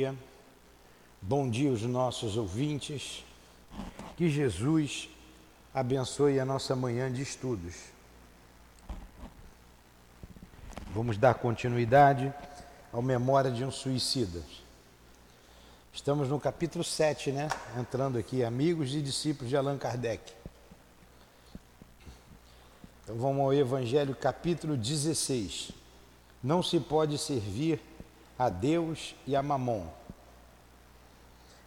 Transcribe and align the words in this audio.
dia. 0.00 0.14
Bom 1.20 1.50
dia 1.50 1.68
aos 1.68 1.82
nossos 1.82 2.38
ouvintes. 2.38 3.22
Que 4.16 4.30
Jesus 4.30 5.10
abençoe 5.74 6.40
a 6.40 6.44
nossa 6.44 6.74
manhã 6.74 7.12
de 7.12 7.20
estudos. 7.20 7.74
Vamos 10.94 11.18
dar 11.18 11.34
continuidade 11.34 12.32
ao 12.90 13.02
Memória 13.02 13.50
de 13.50 13.62
um 13.62 13.70
Suicida. 13.70 14.42
Estamos 15.92 16.28
no 16.28 16.40
capítulo 16.40 16.82
7, 16.82 17.30
né? 17.32 17.48
Entrando 17.78 18.16
aqui, 18.16 18.42
amigos 18.42 18.94
e 18.94 19.02
discípulos 19.02 19.50
de 19.50 19.56
Allan 19.56 19.76
Kardec. 19.76 20.32
Então 23.04 23.16
vamos 23.16 23.42
ao 23.42 23.52
Evangelho, 23.52 24.16
capítulo 24.16 24.78
16. 24.78 25.72
Não 26.42 26.62
se 26.62 26.80
pode 26.80 27.18
servir 27.18 27.89
a 28.40 28.48
Deus 28.48 29.14
e 29.26 29.36
a 29.36 29.42
Mamon. 29.42 29.86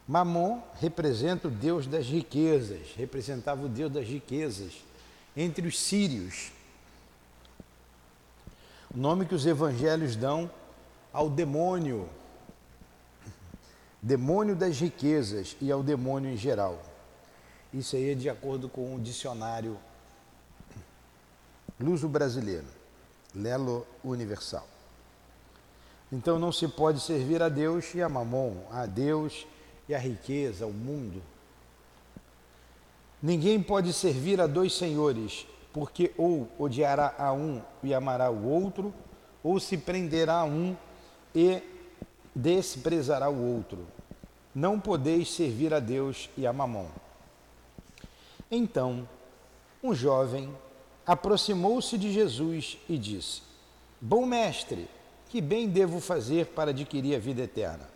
Mamon 0.08 0.60
representa 0.80 1.46
o 1.46 1.50
Deus 1.50 1.86
das 1.86 2.06
riquezas, 2.06 2.92
representava 2.96 3.64
o 3.64 3.68
Deus 3.68 3.92
das 3.92 4.04
riquezas 4.04 4.82
entre 5.36 5.68
os 5.68 5.78
sírios. 5.78 6.50
O 8.92 8.98
nome 8.98 9.24
que 9.24 9.36
os 9.36 9.46
evangelhos 9.46 10.16
dão 10.16 10.50
ao 11.12 11.30
demônio, 11.30 12.08
demônio 14.02 14.56
das 14.56 14.80
riquezas 14.80 15.56
e 15.60 15.70
ao 15.70 15.80
demônio 15.80 16.32
em 16.32 16.36
geral. 16.36 16.82
Isso 17.72 17.94
aí 17.94 18.10
é 18.10 18.14
de 18.16 18.28
acordo 18.28 18.68
com 18.68 18.96
o 18.96 19.00
dicionário 19.00 19.78
luso 21.78 22.08
brasileiro, 22.08 22.66
Lelo 23.32 23.86
Universal. 24.02 24.73
Então 26.14 26.38
não 26.38 26.52
se 26.52 26.68
pode 26.68 27.00
servir 27.00 27.42
a 27.42 27.48
Deus 27.48 27.92
e 27.92 28.00
a 28.00 28.08
Mamon, 28.08 28.54
a 28.70 28.86
Deus 28.86 29.48
e 29.88 29.94
a 29.94 29.98
riqueza, 29.98 30.64
o 30.64 30.72
mundo. 30.72 31.20
Ninguém 33.20 33.60
pode 33.60 33.92
servir 33.92 34.40
a 34.40 34.46
dois 34.46 34.74
senhores, 34.74 35.44
porque 35.72 36.12
ou 36.16 36.48
odiará 36.56 37.16
a 37.18 37.32
um 37.32 37.60
e 37.82 37.92
amará 37.92 38.30
o 38.30 38.48
outro, 38.48 38.94
ou 39.42 39.58
se 39.58 39.76
prenderá 39.76 40.34
a 40.34 40.44
um 40.44 40.76
e 41.34 41.60
desprezará 42.32 43.28
o 43.28 43.56
outro. 43.56 43.84
Não 44.54 44.78
podeis 44.78 45.32
servir 45.32 45.74
a 45.74 45.80
Deus 45.80 46.30
e 46.36 46.46
a 46.46 46.52
Mamon. 46.52 46.86
Então, 48.48 49.08
um 49.82 49.92
jovem 49.92 50.56
aproximou-se 51.04 51.98
de 51.98 52.12
Jesus 52.12 52.78
e 52.88 52.96
disse: 52.96 53.42
Bom 54.00 54.24
mestre, 54.24 54.88
que 55.34 55.40
bem 55.40 55.68
devo 55.68 55.98
fazer 55.98 56.46
para 56.46 56.70
adquirir 56.70 57.16
a 57.16 57.18
vida 57.18 57.42
eterna? 57.42 57.88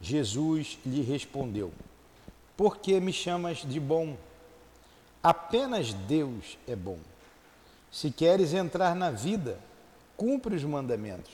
Jesus 0.00 0.78
lhe 0.86 1.02
respondeu: 1.02 1.72
Por 2.56 2.76
que 2.76 3.00
me 3.00 3.12
chamas 3.12 3.64
de 3.66 3.80
bom? 3.80 4.16
Apenas 5.20 5.92
Deus 5.92 6.56
é 6.68 6.76
bom. 6.76 6.98
Se 7.90 8.12
queres 8.12 8.54
entrar 8.54 8.94
na 8.94 9.10
vida, 9.10 9.58
cumpre 10.16 10.54
os 10.54 10.62
mandamentos. 10.62 11.32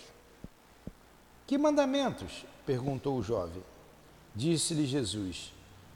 Que 1.47 1.59
mandamentos? 1.59 2.47
perguntou 2.65 3.19
o 3.19 3.23
jovem. 3.23 3.63
Disse-lhe 4.35 4.87
Jesus: 4.87 5.53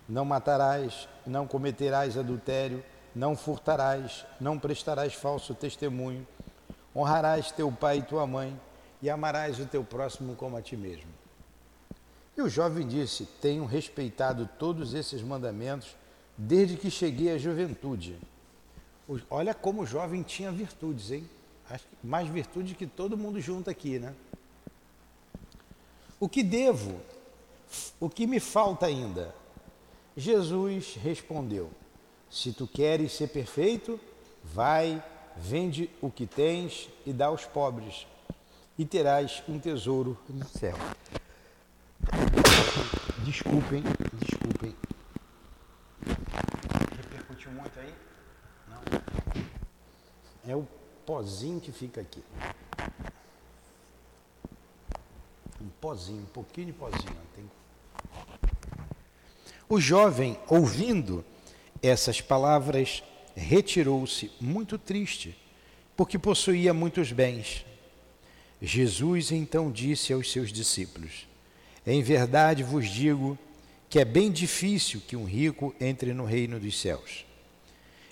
Não 0.06 0.27
matarás, 0.27 1.08
não 1.27 1.47
cometerás 1.47 2.19
adultério, 2.19 2.84
não 3.16 3.34
furtarás, 3.34 4.27
não 4.38 4.58
prestarás 4.58 5.14
falso 5.14 5.55
testemunho, 5.55 6.28
honrarás 6.94 7.50
teu 7.50 7.72
pai 7.72 8.00
e 8.00 8.03
tua 8.03 8.27
mãe 8.27 8.60
e 9.03 9.11
amarás 9.11 9.58
o 9.58 9.67
teu 9.67 9.83
próximo 9.83 10.36
como 10.36 10.56
a 10.56 10.62
ti 10.62 10.77
mesmo. 10.77 11.11
E 12.36 12.41
o 12.41 12.48
jovem 12.48 12.86
disse: 12.86 13.27
Tenho 13.41 13.67
respeitado 13.67 14.48
todos 14.59 14.94
esses 14.94 15.20
mandamentos 15.20 15.97
desde 16.39 16.77
que 16.77 16.91
cheguei 16.91 17.34
à 17.34 17.36
juventude. 17.36 18.17
Olha 19.28 19.53
como 19.53 19.83
o 19.83 19.86
jovem 19.86 20.22
tinha 20.22 20.50
virtudes, 20.53 21.10
hein? 21.10 21.28
Mais 22.03 22.28
virtudes 22.28 22.76
que 22.76 22.87
todo 22.87 23.19
mundo 23.19 23.41
junto 23.41 23.69
aqui, 23.69 23.99
né? 23.99 24.15
O 26.21 26.28
que 26.28 26.43
devo? 26.43 27.00
O 27.99 28.09
que 28.09 28.26
me 28.26 28.38
falta 28.38 28.87
ainda? 28.87 29.34
Jesus 30.16 30.94
respondeu: 30.94 31.71
Se 32.31 32.53
tu 32.53 32.66
queres 32.66 33.12
ser 33.12 33.28
perfeito, 33.28 33.99
vai, 34.44 35.03
vende 35.37 35.91
o 36.00 36.10
que 36.10 36.26
tens 36.26 36.88
e 37.05 37.12
dá 37.12 37.26
aos 37.26 37.44
pobres 37.44 38.06
e 38.78 38.84
terás 38.84 39.43
um 39.49 39.59
tesouro 39.59 40.19
no 40.28 40.47
céu. 40.47 40.77
Desculpem, 43.25 43.83
desculpem. 44.15 44.75
Repercutiu 46.97 47.53
muito 47.53 47.78
aí? 47.78 47.94
Não. 48.69 48.82
É 50.53 50.56
o 50.56 50.66
pozinho 51.06 51.61
que 51.61 51.71
fica 51.71 52.00
aqui. 52.00 52.25
Um 55.61 55.69
pozinho, 55.81 56.22
um 56.22 56.27
pouquinho 56.27 56.69
de 56.69 56.72
pozinho. 56.72 57.16
Tem... 57.37 57.50
O 59.69 59.81
jovem, 59.81 60.38
ouvindo 60.49 61.25
essas 61.82 62.21
palavras, 62.21 63.03
retirou-se 63.34 64.32
muito 64.41 64.78
triste, 64.78 65.38
porque 65.97 66.19
possuía 66.19 66.75
muitos 66.75 67.12
bens 67.12 67.65
Jesus 68.65 69.33
então 69.33 69.73
disse 69.73 70.12
aos 70.12 70.31
seus 70.31 70.53
discípulos: 70.53 71.27
Em 71.84 72.00
verdade 72.00 72.62
vos 72.62 72.89
digo 72.89 73.37
que 73.91 73.99
é 73.99 74.05
bem 74.05 74.31
difícil 74.31 75.00
que 75.00 75.17
um 75.17 75.25
rico 75.25 75.75
entre 75.81 76.15
no 76.15 76.25
reino 76.25 76.61
dos 76.61 76.81
céus. 76.81 77.27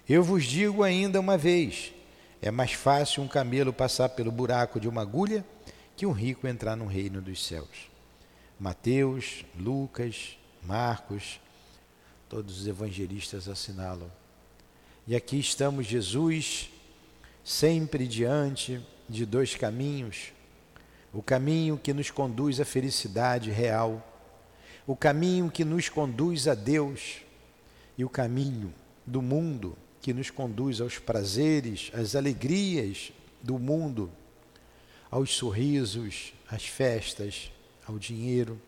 Eu 0.08 0.24
vos 0.24 0.44
digo 0.44 0.82
ainda 0.82 1.20
uma 1.20 1.38
vez: 1.38 1.92
é 2.42 2.50
mais 2.50 2.72
fácil 2.72 3.22
um 3.22 3.28
camelo 3.28 3.72
passar 3.72 4.08
pelo 4.08 4.32
buraco 4.32 4.80
de 4.80 4.88
uma 4.88 5.02
agulha 5.02 5.44
que 5.96 6.04
um 6.04 6.10
rico 6.10 6.48
entrar 6.48 6.74
no 6.74 6.86
reino 6.86 7.22
dos 7.22 7.46
céus. 7.46 7.88
Mateus, 8.58 9.44
Lucas, 9.56 10.36
Marcos, 10.64 11.40
todos 12.28 12.60
os 12.60 12.66
evangelistas 12.66 13.48
assinalam. 13.48 14.10
E 15.06 15.14
aqui 15.14 15.38
estamos, 15.38 15.86
Jesus, 15.86 16.70
sempre 17.44 18.08
diante 18.08 18.80
de 19.08 19.24
dois 19.24 19.54
caminhos 19.54 20.32
o 21.12 21.22
caminho 21.22 21.76
que 21.76 21.92
nos 21.92 22.10
conduz 22.10 22.60
à 22.60 22.64
felicidade 22.64 23.50
real, 23.50 24.06
o 24.86 24.94
caminho 24.96 25.50
que 25.50 25.64
nos 25.64 25.88
conduz 25.88 26.46
a 26.48 26.54
Deus. 26.54 27.22
E 27.98 28.04
o 28.04 28.08
caminho 28.08 28.72
do 29.06 29.20
mundo 29.20 29.76
que 30.00 30.14
nos 30.14 30.30
conduz 30.30 30.80
aos 30.80 30.98
prazeres, 30.98 31.90
às 31.92 32.16
alegrias 32.16 33.12
do 33.42 33.58
mundo, 33.58 34.10
aos 35.10 35.36
sorrisos, 35.36 36.32
às 36.48 36.64
festas, 36.64 37.52
ao 37.86 37.98
dinheiro. 37.98 38.58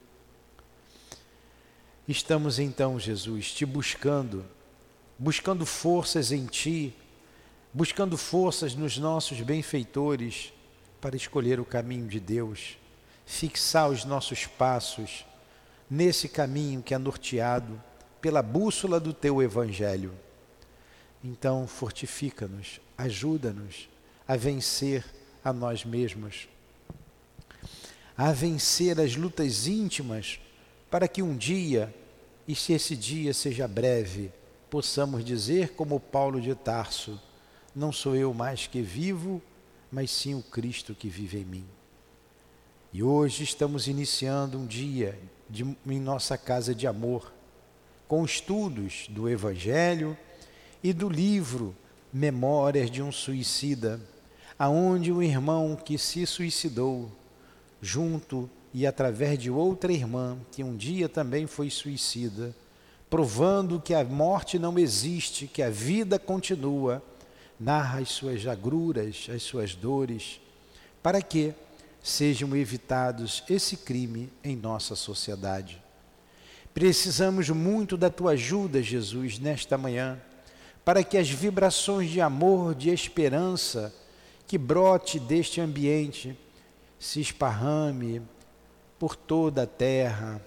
Estamos 2.06 2.58
então, 2.58 3.00
Jesus, 3.00 3.52
te 3.52 3.64
buscando, 3.64 4.44
buscando 5.18 5.64
forças 5.64 6.30
em 6.32 6.44
ti, 6.44 6.94
buscando 7.72 8.18
forças 8.18 8.74
nos 8.74 8.98
nossos 8.98 9.40
benfeitores 9.40 10.52
para 11.02 11.16
escolher 11.16 11.58
o 11.58 11.64
caminho 11.64 12.06
de 12.06 12.20
Deus, 12.20 12.78
fixar 13.26 13.90
os 13.90 14.04
nossos 14.04 14.46
passos 14.46 15.26
nesse 15.90 16.28
caminho 16.28 16.80
que 16.80 16.94
é 16.94 16.98
norteado 16.98 17.82
pela 18.20 18.40
bússola 18.40 19.00
do 19.00 19.12
teu 19.12 19.42
Evangelho. 19.42 20.12
Então, 21.24 21.66
fortifica-nos, 21.66 22.80
ajuda-nos 22.96 23.88
a 24.28 24.36
vencer 24.36 25.04
a 25.44 25.52
nós 25.52 25.84
mesmos, 25.84 26.48
a 28.16 28.30
vencer 28.30 29.00
as 29.00 29.16
lutas 29.16 29.66
íntimas, 29.66 30.38
para 30.88 31.08
que 31.08 31.20
um 31.20 31.36
dia, 31.36 31.92
e 32.46 32.54
se 32.54 32.72
esse 32.72 32.94
dia 32.94 33.34
seja 33.34 33.66
breve, 33.66 34.30
possamos 34.70 35.24
dizer, 35.24 35.70
como 35.70 35.98
Paulo 35.98 36.40
de 36.40 36.54
Tarso: 36.54 37.20
Não 37.74 37.90
sou 37.90 38.14
eu 38.14 38.32
mais 38.32 38.68
que 38.68 38.80
vivo, 38.82 39.42
mas 39.92 40.10
sim 40.10 40.34
o 40.34 40.42
Cristo 40.42 40.94
que 40.94 41.10
vive 41.10 41.38
em 41.38 41.44
mim. 41.44 41.66
E 42.94 43.02
hoje 43.02 43.44
estamos 43.44 43.86
iniciando 43.86 44.58
um 44.58 44.66
dia 44.66 45.18
de, 45.50 45.64
em 45.86 46.00
nossa 46.00 46.38
casa 46.38 46.74
de 46.74 46.86
amor, 46.86 47.30
com 48.08 48.24
estudos 48.24 49.06
do 49.10 49.28
Evangelho 49.28 50.16
e 50.82 50.94
do 50.94 51.10
livro 51.10 51.76
Memórias 52.10 52.90
de 52.90 53.02
um 53.02 53.12
Suicida, 53.12 54.00
aonde 54.58 55.12
o 55.12 55.22
irmão 55.22 55.76
que 55.76 55.98
se 55.98 56.26
suicidou, 56.26 57.10
junto 57.80 58.48
e 58.72 58.86
através 58.86 59.38
de 59.38 59.50
outra 59.50 59.92
irmã 59.92 60.38
que 60.50 60.64
um 60.64 60.74
dia 60.74 61.08
também 61.08 61.46
foi 61.46 61.68
suicida, 61.68 62.54
provando 63.10 63.80
que 63.80 63.92
a 63.92 64.02
morte 64.04 64.58
não 64.58 64.78
existe, 64.78 65.46
que 65.46 65.62
a 65.62 65.68
vida 65.68 66.18
continua 66.18 67.02
narra 67.62 68.00
as 68.00 68.08
suas 68.08 68.46
agruras, 68.46 69.28
as 69.32 69.42
suas 69.42 69.74
dores, 69.74 70.40
para 71.02 71.22
que, 71.22 71.54
sejam 72.02 72.56
evitados 72.56 73.44
esse 73.48 73.76
crime 73.76 74.28
em 74.42 74.56
nossa 74.56 74.96
sociedade. 74.96 75.80
Precisamos 76.74 77.48
muito 77.50 77.96
da 77.96 78.10
tua 78.10 78.32
ajuda, 78.32 78.82
Jesus, 78.82 79.38
nesta 79.38 79.78
manhã, 79.78 80.20
para 80.84 81.04
que 81.04 81.16
as 81.16 81.30
vibrações 81.30 82.10
de 82.10 82.20
amor, 82.20 82.74
de 82.74 82.90
esperança 82.90 83.94
que 84.48 84.58
brote 84.58 85.20
deste 85.20 85.60
ambiente 85.60 86.36
se 86.98 87.20
esparrame 87.20 88.20
por 88.98 89.14
toda 89.14 89.62
a 89.62 89.66
terra, 89.66 90.42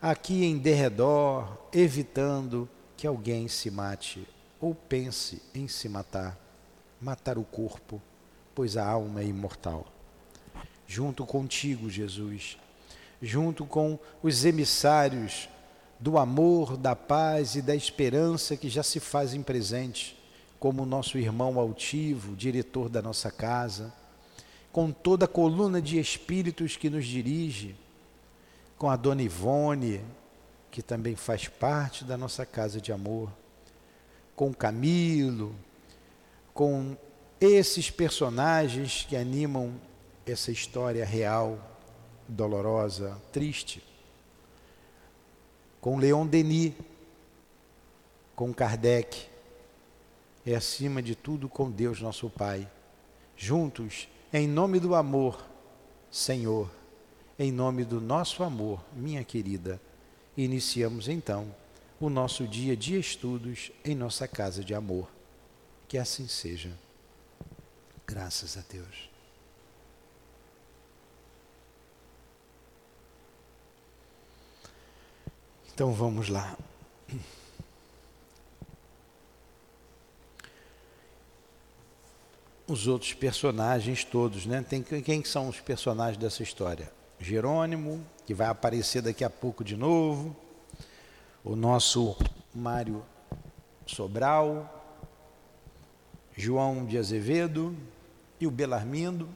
aqui 0.00 0.44
em 0.44 0.58
derredor, 0.58 1.58
evitando 1.72 2.68
que 2.96 3.06
alguém 3.06 3.48
se 3.48 3.70
mate 3.70 4.26
ou 4.60 4.74
pense 4.74 5.42
em 5.54 5.66
se 5.66 5.88
matar, 5.88 6.38
matar 7.00 7.38
o 7.38 7.44
corpo, 7.44 8.00
pois 8.54 8.76
a 8.76 8.86
alma 8.86 9.20
é 9.20 9.24
imortal. 9.24 9.86
Junto 10.86 11.24
contigo, 11.24 11.88
Jesus, 11.88 12.58
junto 13.22 13.64
com 13.64 13.98
os 14.22 14.44
emissários 14.44 15.48
do 15.98 16.18
amor, 16.18 16.76
da 16.76 16.96
paz 16.96 17.54
e 17.54 17.62
da 17.62 17.74
esperança 17.74 18.56
que 18.56 18.68
já 18.68 18.82
se 18.82 18.98
fazem 18.98 19.42
presente, 19.42 20.16
como 20.58 20.82
o 20.82 20.86
nosso 20.86 21.16
irmão 21.18 21.58
altivo, 21.58 22.34
diretor 22.34 22.88
da 22.88 23.00
nossa 23.00 23.30
casa, 23.30 23.92
com 24.72 24.90
toda 24.90 25.24
a 25.24 25.28
coluna 25.28 25.80
de 25.80 25.98
espíritos 25.98 26.76
que 26.76 26.90
nos 26.90 27.06
dirige, 27.06 27.74
com 28.78 28.90
a 28.90 28.96
dona 28.96 29.22
Ivone, 29.22 30.00
que 30.70 30.82
também 30.82 31.16
faz 31.16 31.48
parte 31.48 32.04
da 32.04 32.16
nossa 32.16 32.46
casa 32.46 32.80
de 32.80 32.92
amor, 32.92 33.30
com 34.36 34.54
Camilo, 34.54 35.54
com 36.52 36.96
esses 37.40 37.90
personagens 37.90 39.06
que 39.08 39.16
animam 39.16 39.72
essa 40.26 40.50
história 40.50 41.04
real, 41.04 41.58
dolorosa, 42.28 43.20
triste, 43.32 43.82
com 45.80 45.98
Leon 45.98 46.26
Denis, 46.26 46.74
com 48.36 48.52
Kardec, 48.52 49.28
e 50.44 50.54
acima 50.54 51.02
de 51.02 51.14
tudo 51.14 51.48
com 51.48 51.70
Deus 51.70 52.00
nosso 52.00 52.28
Pai, 52.30 52.68
juntos, 53.36 54.08
em 54.32 54.46
nome 54.46 54.78
do 54.78 54.94
amor, 54.94 55.44
Senhor, 56.10 56.70
em 57.38 57.50
nome 57.50 57.84
do 57.84 58.00
nosso 58.00 58.42
amor, 58.42 58.84
minha 58.94 59.24
querida, 59.24 59.80
iniciamos 60.36 61.08
então 61.08 61.54
o 61.98 62.08
nosso 62.08 62.46
dia 62.46 62.76
de 62.76 62.98
estudos 62.98 63.70
em 63.84 63.94
nossa 63.94 64.26
casa 64.26 64.64
de 64.64 64.74
amor. 64.74 65.19
Que 65.90 65.98
assim 65.98 66.28
seja. 66.28 66.70
Graças 68.06 68.56
a 68.56 68.60
Deus. 68.70 69.10
Então 75.74 75.92
vamos 75.92 76.28
lá. 76.28 76.56
Os 82.68 82.86
outros 82.86 83.12
personagens 83.12 84.04
todos, 84.04 84.46
né? 84.46 84.62
Tem 84.62 84.84
quem 84.84 85.24
são 85.24 85.48
os 85.48 85.58
personagens 85.58 86.16
dessa 86.16 86.44
história? 86.44 86.92
Jerônimo, 87.18 88.06
que 88.24 88.32
vai 88.32 88.46
aparecer 88.46 89.02
daqui 89.02 89.24
a 89.24 89.30
pouco 89.30 89.64
de 89.64 89.76
novo, 89.76 90.36
o 91.42 91.56
nosso 91.56 92.16
Mário 92.54 93.04
Sobral, 93.88 94.79
João 96.40 96.86
de 96.86 96.96
Azevedo 96.96 97.76
e 98.40 98.46
o 98.46 98.50
Belarmindo, 98.50 99.28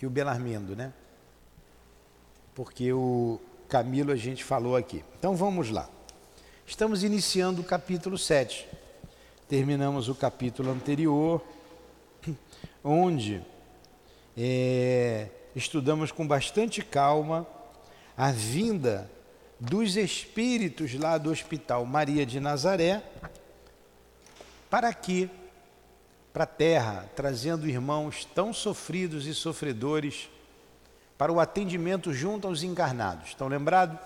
e 0.00 0.06
o 0.06 0.10
Belarmindo, 0.10 0.76
né? 0.76 0.92
Porque 2.54 2.92
o 2.92 3.40
Camilo 3.68 4.12
a 4.12 4.16
gente 4.16 4.44
falou 4.44 4.76
aqui. 4.76 5.02
Então 5.18 5.34
vamos 5.34 5.70
lá. 5.70 5.88
Estamos 6.66 7.02
iniciando 7.02 7.62
o 7.62 7.64
capítulo 7.64 8.18
7. 8.18 8.68
Terminamos 9.48 10.10
o 10.10 10.14
capítulo 10.14 10.70
anterior, 10.70 11.42
onde 12.84 13.42
é, 14.36 15.28
estudamos 15.56 16.12
com 16.12 16.26
bastante 16.26 16.82
calma 16.82 17.46
a 18.14 18.30
vinda 18.30 19.10
dos 19.58 19.96
espíritos 19.96 20.92
lá 20.94 21.16
do 21.16 21.30
Hospital 21.30 21.86
Maria 21.86 22.26
de 22.26 22.40
Nazaré 22.40 23.02
para 24.68 24.88
aqui, 24.88 25.30
para 26.32 26.44
a 26.44 26.46
terra, 26.46 27.10
trazendo 27.14 27.68
irmãos 27.68 28.24
tão 28.24 28.52
sofridos 28.52 29.26
e 29.26 29.34
sofredores 29.34 30.30
para 31.18 31.32
o 31.32 31.38
atendimento 31.38 32.12
junto 32.12 32.46
aos 32.46 32.62
encarnados. 32.62 33.28
Estão 33.28 33.48
lembrados? 33.48 33.98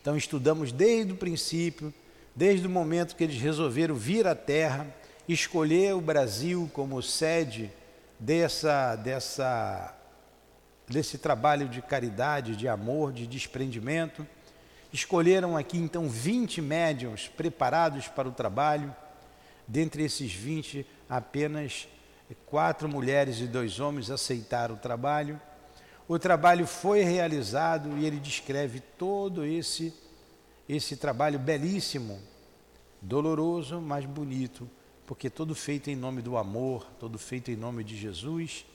Então 0.00 0.16
estudamos 0.16 0.72
desde 0.72 1.12
o 1.12 1.16
princípio, 1.16 1.94
desde 2.34 2.66
o 2.66 2.70
momento 2.70 3.14
que 3.14 3.22
eles 3.22 3.40
resolveram 3.40 3.94
vir 3.94 4.26
à 4.26 4.34
Terra, 4.34 4.86
escolher 5.28 5.94
o 5.94 6.00
Brasil 6.00 6.68
como 6.74 7.00
sede 7.00 7.70
dessa, 8.18 8.96
dessa, 8.96 9.94
desse 10.88 11.18
trabalho 11.18 11.68
de 11.68 11.80
caridade, 11.80 12.56
de 12.56 12.66
amor, 12.66 13.12
de 13.12 13.26
desprendimento. 13.26 14.26
Escolheram 14.92 15.56
aqui 15.56 15.78
então 15.78 16.08
20 16.08 16.60
médiums 16.60 17.28
preparados 17.28 18.08
para 18.08 18.28
o 18.28 18.32
trabalho. 18.32 18.94
Dentre 19.72 20.02
esses 20.02 20.30
20, 20.34 20.86
apenas 21.08 21.88
quatro 22.44 22.86
mulheres 22.86 23.40
e 23.40 23.46
dois 23.46 23.80
homens 23.80 24.10
aceitaram 24.10 24.74
o 24.74 24.78
trabalho. 24.78 25.40
O 26.06 26.18
trabalho 26.18 26.66
foi 26.66 27.00
realizado 27.00 27.96
e 27.96 28.04
ele 28.04 28.20
descreve 28.20 28.80
todo 28.98 29.46
esse 29.46 29.94
esse 30.68 30.94
trabalho 30.94 31.38
belíssimo, 31.38 32.20
doloroso, 33.00 33.80
mas 33.80 34.04
bonito, 34.04 34.68
porque 35.06 35.30
todo 35.30 35.54
feito 35.54 35.88
em 35.88 35.96
nome 35.96 36.20
do 36.20 36.36
amor, 36.36 36.86
todo 37.00 37.18
feito 37.18 37.50
em 37.50 37.56
nome 37.56 37.82
de 37.82 37.96
Jesus. 37.96 38.66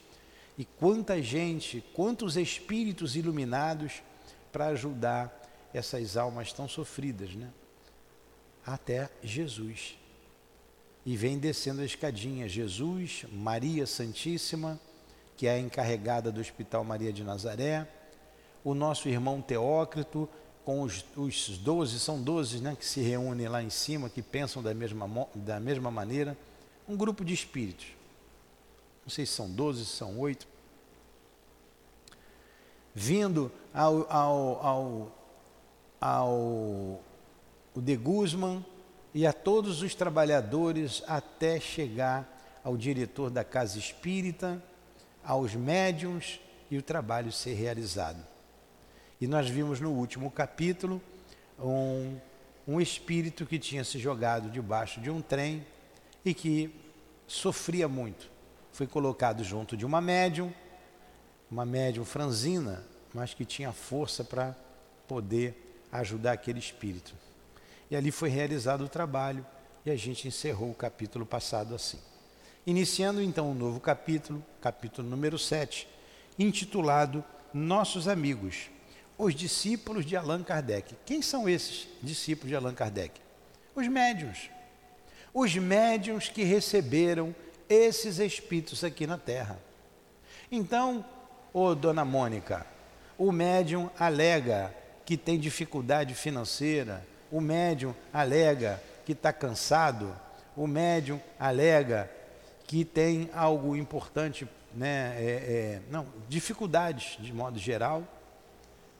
E 0.57 0.65
quanta 0.65 1.21
gente, 1.21 1.83
quantos 1.93 2.38
espíritos 2.38 3.15
iluminados 3.15 4.01
para 4.51 4.67
ajudar 4.69 5.31
essas 5.71 6.17
almas 6.17 6.51
tão 6.51 6.67
sofridas, 6.67 7.35
né? 7.35 7.50
Até 8.65 9.11
Jesus. 9.23 9.96
E 11.07 11.15
vem 11.15 11.39
descendo 11.39 11.81
a 11.81 11.86
escadinha 11.86 12.50
Jesus, 12.50 13.24
Maria 13.31 13.88
Santíssima, 13.88 14.77
que 15.38 15.48
é 15.48 15.51
a 15.51 15.57
encarregada 15.57 16.33
do 16.33 16.42
Hospital 16.42 16.83
Maria 16.83 17.13
de 17.13 17.24
Nazaré, 17.24 17.88
o 18.62 18.74
nosso 18.74 19.07
irmão 19.07 19.42
Teócrito, 19.42 20.27
com 20.65 20.81
os, 20.81 21.05
12, 21.60 21.98
são 22.01 22.22
12 22.22 22.60
né, 22.60 22.75
que 22.77 22.86
se 22.86 23.00
reúnem 23.00 23.48
lá 23.48 23.63
em 23.63 23.70
cima, 23.70 24.10
que 24.10 24.22
pensam 24.22 24.62
da 24.62 24.74
mesma, 24.74 25.29
da 25.34 25.62
mesma 25.62 25.89
maneira, 25.89 26.38
um 26.89 26.98
grupo 26.98 27.24
de 27.24 27.34
espíritos. 27.34 27.88
Não 29.05 29.10
sei 29.10 29.25
se 29.25 29.31
são 29.31 29.50
12, 29.50 29.86
se 29.86 29.91
são 29.91 30.20
8. 30.20 30.46
Vindo 32.93 33.50
ao, 33.74 34.12
ao, 34.12 34.65
ao, 34.65 35.12
ao 36.01 37.01
de 37.77 37.96
Guzman 37.96 38.62
e 39.17 39.25
a 39.25 39.33
todos 39.33 39.81
os 39.81 39.95
trabalhadores 39.95 41.01
até 41.07 41.59
chegar 41.59 42.62
ao 42.63 42.77
diretor 42.77 43.31
da 43.31 43.43
casa 43.43 43.79
espírita, 43.79 44.62
aos 45.24 45.55
médiums 45.55 46.39
e 46.69 46.77
o 46.77 46.83
trabalho 46.83 47.31
ser 47.31 47.55
realizado. 47.55 48.24
E 49.19 49.25
nós 49.25 49.50
vimos 49.50 49.79
no 49.79 49.89
último 49.89 50.29
capítulo 50.29 51.01
um, 51.57 52.15
um 52.67 52.79
espírito 52.79 53.43
que 53.47 53.57
tinha 53.57 53.83
se 53.83 53.97
jogado 53.97 54.51
debaixo 54.51 55.01
de 55.01 55.09
um 55.09 55.19
trem 55.19 55.65
e 56.24 56.31
que 56.31 56.69
sofria 57.25 57.88
muito. 57.88 58.29
Foi 58.71 58.86
colocado 58.86 59.43
junto 59.43 59.75
de 59.75 59.83
uma 59.83 60.00
médium, 60.00 60.53
uma 61.50 61.65
médium 61.65 62.05
franzina, 62.05 62.83
mas 63.15 63.33
que 63.33 63.45
tinha 63.45 63.71
força 63.71 64.24
para 64.24 64.55
poder 65.07 65.79
ajudar 65.91 66.33
aquele 66.33 66.59
espírito. 66.59 67.15
E 67.89 67.96
ali 67.96 68.12
foi 68.12 68.29
realizado 68.29 68.84
o 68.84 68.89
trabalho 68.89 69.46
e 69.86 69.91
a 69.91 69.96
gente 69.96 70.27
encerrou 70.27 70.72
o 70.72 70.75
capítulo 70.75 71.25
passado 71.25 71.74
assim. 71.74 72.00
Iniciando 72.65 73.22
então 73.22 73.51
um 73.51 73.53
novo 73.53 73.79
capítulo, 73.79 74.44
capítulo 74.62 75.08
número 75.08 75.39
7, 75.39 75.88
intitulado 76.38 77.24
Nossos 77.53 78.08
Amigos 78.08 78.70
os 79.17 79.34
discípulos 79.34 80.06
de 80.06 80.15
Allan 80.15 80.44
Kardec. 80.44 80.96
Quem 81.06 81.22
são 81.22 81.50
esses 81.50 81.88
discípulos 82.03 82.50
de 82.50 82.56
Allan 82.56 82.74
Kardec? 82.74 83.20
Os 83.75 83.88
médiuns. 83.88 84.50
Os 85.34 85.56
médiuns 85.56 86.29
que 86.29 86.44
receberam 86.44 87.36
esses 87.67 88.20
espíritos 88.20 88.84
aqui 88.84 89.08
na 89.08 89.17
Terra. 89.17 89.60
Então, 90.51 91.03
ô 91.51 91.74
dona 91.74 92.06
Mônica, 92.06 92.65
o 93.17 93.32
médium 93.32 93.89
alega 94.00 94.74
que 95.06 95.17
tem 95.17 95.39
dificuldade 95.39 96.13
financeira, 96.13 97.06
o 97.31 97.41
médium 97.41 97.93
alega 98.13 98.81
que 99.05 99.12
está 99.12 99.31
cansado, 99.31 100.13
o 100.55 100.67
médium 100.67 101.19
alega 101.39 102.10
que 102.65 102.84
tem 102.84 103.29
algo 103.34 103.75
importante 103.75 104.48
né, 104.74 105.15
é, 105.17 105.24
é, 105.24 105.81
não, 105.89 106.05
dificuldades 106.27 107.17
de 107.19 107.34
modo 107.34 107.57
geral, 107.57 108.03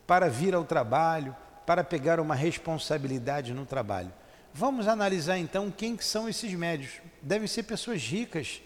para 0.06 0.28
vir 0.28 0.54
ao 0.54 0.64
trabalho, 0.64 1.36
para 1.66 1.84
pegar 1.84 2.18
uma 2.18 2.34
responsabilidade 2.34 3.52
no 3.52 3.66
trabalho. 3.66 4.10
Vamos 4.54 4.88
analisar 4.88 5.38
então 5.38 5.70
quem 5.70 5.96
que 5.96 6.04
são 6.04 6.28
esses 6.28 6.52
médios. 6.54 6.92
Devem 7.20 7.46
ser 7.46 7.64
pessoas 7.64 8.02
ricas, 8.02 8.62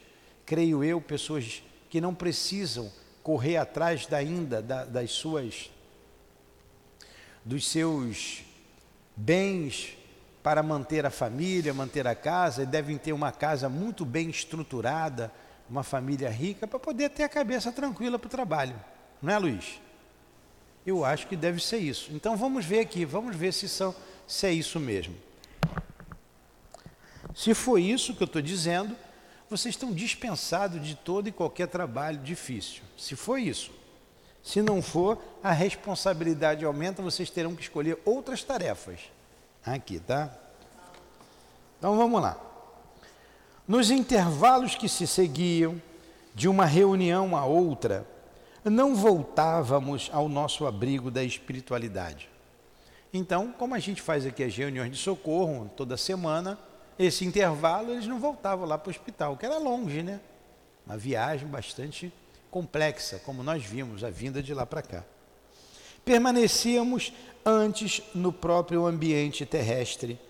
creio 0.47 0.85
eu, 0.85 1.01
pessoas 1.01 1.63
que 1.91 2.01
não 2.01 2.15
precisam 2.15 2.91
correr 3.23 3.57
atrás 3.57 4.07
da 4.07 4.17
ainda 4.17 4.63
da, 4.63 4.85
das 4.85 5.11
suas 5.11 5.71
dos 7.45 7.69
seus 7.69 8.45
bens 9.17 9.97
para 10.43 10.63
manter 10.63 11.07
a 11.07 11.11
família, 11.11 11.73
manter 11.73 12.07
a 12.07 12.15
casa, 12.15 12.63
e 12.63 12.67
devem 12.67 12.99
ter 12.99 13.13
uma 13.13 13.31
casa 13.31 13.69
muito 13.69 14.05
bem 14.05 14.29
estruturada, 14.29 15.33
uma 15.71 15.83
família 15.83 16.29
rica, 16.29 16.67
para 16.67 16.79
poder 16.79 17.11
ter 17.11 17.23
a 17.23 17.29
cabeça 17.29 17.71
tranquila 17.71 18.19
para 18.19 18.27
o 18.27 18.31
trabalho. 18.31 18.75
Não 19.21 19.33
é, 19.33 19.39
Luiz? 19.39 19.81
Eu 20.85 21.05
acho 21.05 21.29
que 21.29 21.37
deve 21.37 21.63
ser 21.63 21.79
isso. 21.79 22.11
Então 22.13 22.37
vamos 22.37 22.65
ver 22.65 22.81
aqui, 22.81 23.05
vamos 23.05 23.37
ver 23.37 23.53
se, 23.53 23.69
são, 23.69 23.95
se 24.27 24.47
é 24.47 24.53
isso 24.53 24.81
mesmo. 24.81 25.15
Se 27.35 27.55
for 27.55 27.79
isso 27.79 28.15
que 28.15 28.23
eu 28.23 28.27
estou 28.27 28.43
dizendo, 28.43 28.97
vocês 29.49 29.75
estão 29.75 29.93
dispensados 29.93 30.85
de 30.85 30.95
todo 30.97 31.29
e 31.29 31.33
qualquer 31.33 31.69
trabalho 31.69 32.19
difícil. 32.19 32.83
Se 32.97 33.15
for 33.15 33.39
isso. 33.39 33.71
Se 34.43 34.61
não 34.61 34.83
for, 34.83 35.19
a 35.43 35.53
responsabilidade 35.53 36.65
aumenta, 36.65 37.03
vocês 37.03 37.31
terão 37.31 37.55
que 37.55 37.63
escolher 37.63 37.99
outras 38.05 38.43
tarefas. 38.43 39.01
Aqui, 39.65 40.01
tá? 40.01 40.33
Então 41.79 41.97
vamos 41.97 42.21
lá. 42.21 42.37
Nos 43.67 43.91
intervalos 43.91 44.75
que 44.75 44.89
se 44.89 45.07
seguiam, 45.07 45.81
de 46.35 46.49
uma 46.49 46.65
reunião 46.65 47.37
a 47.37 47.45
outra, 47.45 48.07
não 48.65 48.95
voltávamos 48.95 50.11
ao 50.13 50.29
nosso 50.29 50.67
abrigo 50.67 51.11
da 51.11 51.23
espiritualidade. 51.23 52.29
Então, 53.13 53.53
como 53.53 53.75
a 53.75 53.79
gente 53.79 54.01
faz 54.01 54.25
aqui 54.25 54.43
as 54.43 54.57
reuniões 54.57 54.91
de 54.91 54.97
socorro 54.97 55.71
toda 55.77 55.97
semana, 55.97 56.59
esse 56.99 57.25
intervalo 57.25 57.93
eles 57.93 58.07
não 58.07 58.19
voltavam 58.19 58.67
lá 58.67 58.79
para 58.79 58.89
o 58.89 58.91
hospital, 58.91 59.37
que 59.37 59.45
era 59.45 59.59
longe, 59.59 60.03
né? 60.03 60.21
Uma 60.87 60.97
viagem 60.97 61.47
bastante 61.47 62.13
complexa, 62.53 63.19
como 63.25 63.43
nós 63.43 63.65
vimos 63.65 64.05
a 64.05 64.11
vinda 64.11 64.43
de 64.43 64.53
lá 64.53 64.67
para 64.67 64.83
cá. 64.83 65.05
Permanecíamos 66.05 67.11
antes 67.47 68.03
no 68.15 68.31
próprio 68.31 68.87
ambiente 68.87 69.47
terrestre, 69.47 70.21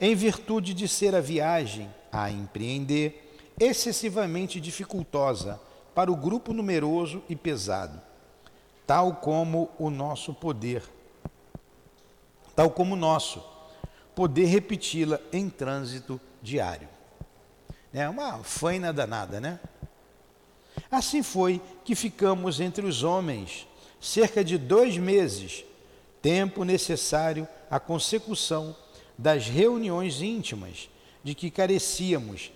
em 0.00 0.14
virtude 0.14 0.72
de 0.72 0.86
ser 0.86 1.16
a 1.16 1.20
viagem 1.20 1.92
a 2.12 2.30
empreender 2.30 3.36
excessivamente 3.58 4.60
dificultosa 4.60 5.60
para 5.96 6.12
o 6.12 6.16
grupo 6.16 6.52
numeroso 6.52 7.22
e 7.28 7.34
pesado, 7.34 8.00
tal 8.86 9.16
como 9.16 9.68
o 9.76 9.90
nosso 9.90 10.32
poder, 10.32 10.82
tal 12.54 12.70
como 12.70 12.94
o 12.94 12.98
nosso, 12.98 13.42
poder 14.14 14.44
repeti-la 14.44 15.18
em 15.32 15.50
trânsito 15.50 16.20
diário. 16.40 16.88
É 17.92 18.08
uma 18.08 18.38
faina 18.44 18.92
danada, 18.92 19.40
né? 19.40 19.58
Assim 20.90 21.22
foi 21.22 21.60
que 21.84 21.94
ficamos 21.94 22.60
entre 22.60 22.86
os 22.86 23.02
homens 23.02 23.66
cerca 24.00 24.44
de 24.44 24.58
dois 24.58 24.96
meses, 24.96 25.64
tempo 26.20 26.64
necessário 26.64 27.48
à 27.70 27.80
consecução 27.80 28.76
das 29.16 29.48
reuniões 29.48 30.20
íntimas 30.20 30.88
de 31.22 31.34
que 31.34 31.50
carecíamos 31.50 32.52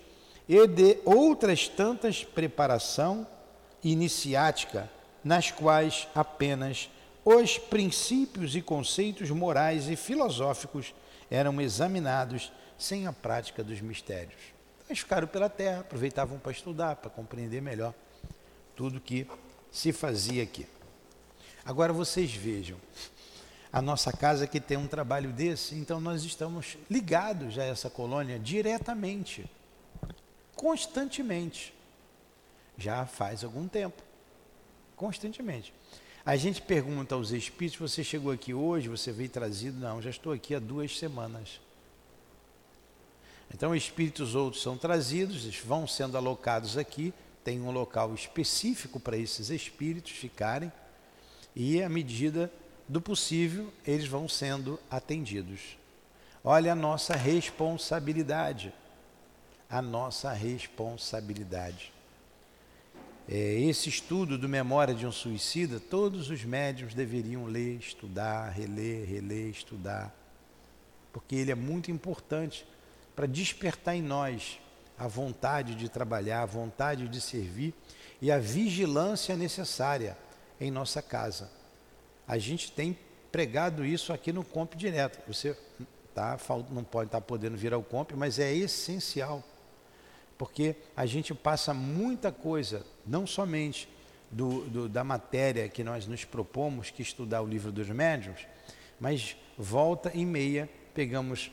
e 0.47 0.67
de 0.67 0.99
outras 1.05 1.67
tantas 1.67 2.23
preparação 2.23 3.27
iniciática, 3.83 4.89
nas 5.23 5.51
quais 5.51 6.07
apenas 6.15 6.89
os 7.23 7.57
princípios 7.57 8.55
e 8.55 8.61
conceitos 8.61 9.29
morais 9.29 9.89
e 9.89 9.95
filosóficos 9.95 10.93
eram 11.29 11.59
examinados 11.59 12.51
sem 12.77 13.05
a 13.05 13.13
prática 13.13 13.63
dos 13.63 13.81
mistérios. 13.81 14.39
Eles 14.87 14.99
ficaram 14.99 15.27
pela 15.27 15.49
terra, 15.49 15.81
aproveitavam 15.81 16.39
para 16.39 16.51
estudar, 16.51 16.95
para 16.95 17.09
compreender 17.09 17.61
melhor 17.61 17.93
tudo 18.79 19.01
que 19.01 19.27
se 19.69 19.91
fazia 19.91 20.41
aqui. 20.41 20.65
Agora 21.65 21.91
vocês 21.91 22.33
vejam, 22.33 22.77
a 23.73 23.81
nossa 23.81 24.13
casa 24.13 24.47
que 24.47 24.57
tem 24.57 24.77
um 24.77 24.87
trabalho 24.87 25.33
desse, 25.33 25.75
então 25.75 25.99
nós 25.99 26.23
estamos 26.23 26.77
ligados 26.89 27.59
a 27.59 27.63
essa 27.65 27.89
colônia 27.89 28.39
diretamente, 28.39 29.45
constantemente. 30.55 31.73
Já 32.77 33.05
faz 33.05 33.43
algum 33.43 33.67
tempo, 33.67 34.01
constantemente. 34.95 35.73
A 36.25 36.37
gente 36.37 36.61
pergunta 36.61 37.15
aos 37.15 37.31
espíritos: 37.31 37.77
você 37.77 38.01
chegou 38.01 38.31
aqui 38.31 38.53
hoje, 38.53 38.87
você 38.87 39.11
veio 39.11 39.29
trazido? 39.29 39.77
Não, 39.77 40.01
já 40.01 40.09
estou 40.09 40.31
aqui 40.31 40.55
há 40.55 40.59
duas 40.59 40.97
semanas. 40.97 41.59
Então, 43.53 43.75
espíritos 43.75 44.35
outros 44.35 44.63
são 44.63 44.77
trazidos, 44.77 45.43
eles 45.43 45.59
vão 45.59 45.85
sendo 45.85 46.15
alocados 46.15 46.77
aqui, 46.77 47.13
tem 47.43 47.61
um 47.61 47.71
local 47.71 48.13
específico 48.13 48.99
para 48.99 49.17
esses 49.17 49.49
espíritos 49.49 50.11
ficarem, 50.11 50.71
e 51.55 51.81
à 51.81 51.89
medida 51.89 52.51
do 52.87 52.99
possível, 52.99 53.71
eles 53.85 54.07
vão 54.07 54.27
sendo 54.27 54.79
atendidos. 54.89 55.77
Olha 56.43 56.71
a 56.71 56.75
nossa 56.75 57.15
responsabilidade. 57.15 58.73
A 59.69 59.81
nossa 59.81 60.31
responsabilidade. 60.31 61.93
É, 63.27 63.59
esse 63.59 63.89
estudo 63.89 64.39
do 64.39 64.49
Memória 64.49 64.95
de 64.95 65.05
um 65.05 65.11
Suicida, 65.11 65.79
todos 65.79 66.31
os 66.31 66.43
médios 66.43 66.95
deveriam 66.95 67.45
ler, 67.45 67.77
estudar, 67.77 68.49
reler, 68.49 69.07
reler, 69.07 69.49
estudar, 69.49 70.11
porque 71.13 71.35
ele 71.35 71.51
é 71.51 71.55
muito 71.55 71.91
importante 71.91 72.65
para 73.15 73.27
despertar 73.27 73.95
em 73.95 74.01
nós 74.01 74.59
a 74.99 75.07
vontade 75.07 75.75
de 75.75 75.87
trabalhar, 75.87 76.41
a 76.41 76.45
vontade 76.45 77.07
de 77.07 77.21
servir 77.21 77.73
e 78.21 78.29
a 78.29 78.37
vigilância 78.37 79.37
necessária 79.37 80.17
em 80.59 80.69
nossa 80.69 81.01
casa. 81.01 81.49
A 82.27 82.37
gente 82.37 82.71
tem 82.71 82.97
pregado 83.31 83.85
isso 83.85 84.11
aqui 84.11 84.33
no 84.33 84.43
Comp 84.43 84.75
direto. 84.75 85.19
Você 85.25 85.57
tá, 86.13 86.37
não 86.69 86.83
pode 86.83 87.07
estar 87.07 87.21
tá 87.21 87.25
podendo 87.25 87.55
vir 87.55 87.73
ao 87.73 87.81
Comp, 87.81 88.11
mas 88.11 88.39
é 88.39 88.53
essencial. 88.53 89.41
Porque 90.37 90.75
a 90.95 91.05
gente 91.05 91.33
passa 91.33 91.73
muita 91.73 92.31
coisa, 92.31 92.85
não 93.05 93.25
somente 93.25 93.87
do, 94.29 94.65
do, 94.69 94.89
da 94.89 95.03
matéria 95.03 95.67
que 95.69 95.83
nós 95.83 96.05
nos 96.07 96.25
propomos, 96.25 96.89
que 96.89 97.01
estudar 97.01 97.41
o 97.41 97.47
livro 97.47 97.71
dos 97.71 97.89
médiuns, 97.89 98.45
mas 98.99 99.37
volta 99.57 100.11
e 100.13 100.25
meia 100.25 100.69
pegamos 100.93 101.51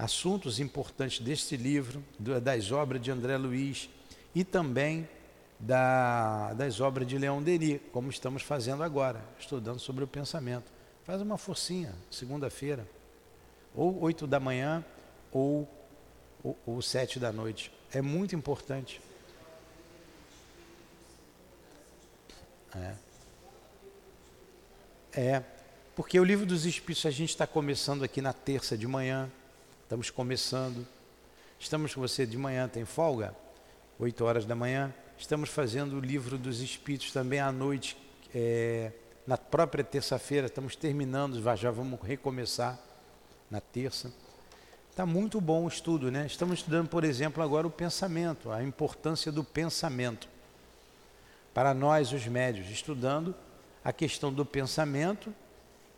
assuntos 0.00 0.58
importantes 0.58 1.20
deste 1.20 1.58
livro, 1.58 2.02
das 2.18 2.72
obras 2.72 3.02
de 3.02 3.10
André 3.10 3.36
Luiz 3.36 3.90
e 4.34 4.42
também 4.42 5.06
da, 5.58 6.54
das 6.54 6.80
obras 6.80 7.06
de 7.06 7.18
Leão 7.18 7.42
Denis, 7.42 7.80
como 7.92 8.08
estamos 8.08 8.42
fazendo 8.42 8.82
agora, 8.82 9.22
estudando 9.38 9.78
sobre 9.78 10.02
o 10.02 10.06
pensamento. 10.06 10.72
Faz 11.04 11.20
uma 11.20 11.36
forcinha, 11.36 11.94
segunda-feira, 12.10 12.88
ou 13.74 14.00
oito 14.00 14.26
da 14.26 14.40
manhã, 14.40 14.82
ou, 15.30 15.68
ou, 16.42 16.58
ou 16.64 16.80
sete 16.80 17.18
da 17.18 17.30
noite. 17.30 17.70
É 17.92 18.00
muito 18.00 18.34
importante. 18.34 19.02
É. 22.74 22.94
é, 25.12 25.44
porque 25.94 26.18
o 26.18 26.24
livro 26.24 26.46
dos 26.46 26.64
Espíritos 26.64 27.04
a 27.04 27.10
gente 27.10 27.30
está 27.30 27.46
começando 27.46 28.02
aqui 28.02 28.22
na 28.22 28.32
terça 28.32 28.78
de 28.78 28.86
manhã, 28.86 29.30
estamos 29.90 30.08
começando. 30.08 30.86
Estamos 31.58 31.92
com 31.92 32.00
você 32.00 32.24
de 32.24 32.38
manhã, 32.38 32.68
tem 32.68 32.84
folga? 32.84 33.34
Oito 33.98 34.24
horas 34.24 34.46
da 34.46 34.54
manhã. 34.54 34.94
Estamos 35.18 35.48
fazendo 35.48 35.96
o 35.96 36.00
livro 36.00 36.38
dos 36.38 36.60
Espíritos 36.60 37.10
também 37.10 37.40
à 37.40 37.50
noite, 37.50 37.96
é, 38.32 38.92
na 39.26 39.36
própria 39.36 39.82
terça-feira. 39.82 40.46
Estamos 40.46 40.76
terminando, 40.76 41.42
já 41.56 41.72
vamos 41.72 42.00
recomeçar 42.02 42.78
na 43.50 43.60
terça. 43.60 44.12
Está 44.92 45.04
muito 45.04 45.40
bom 45.40 45.64
o 45.64 45.68
estudo, 45.68 46.08
né? 46.08 46.24
Estamos 46.24 46.60
estudando, 46.60 46.88
por 46.88 47.02
exemplo, 47.02 47.42
agora 47.42 47.66
o 47.66 47.70
pensamento, 47.70 48.52
a 48.52 48.62
importância 48.62 49.32
do 49.32 49.42
pensamento. 49.42 50.28
Para 51.52 51.74
nós, 51.74 52.12
os 52.12 52.24
médios, 52.28 52.70
estudando 52.70 53.34
a 53.84 53.92
questão 53.92 54.32
do 54.32 54.46
pensamento 54.46 55.34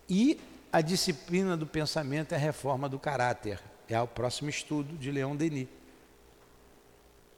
e 0.08 0.40
a 0.72 0.80
disciplina 0.80 1.58
do 1.58 1.66
pensamento 1.66 2.32
é 2.32 2.36
a 2.36 2.40
reforma 2.40 2.88
do 2.88 2.98
caráter. 2.98 3.60
É 3.88 4.00
o 4.00 4.06
próximo 4.06 4.48
estudo 4.48 4.96
de 4.96 5.10
Leon 5.10 5.36
Denis. 5.36 5.68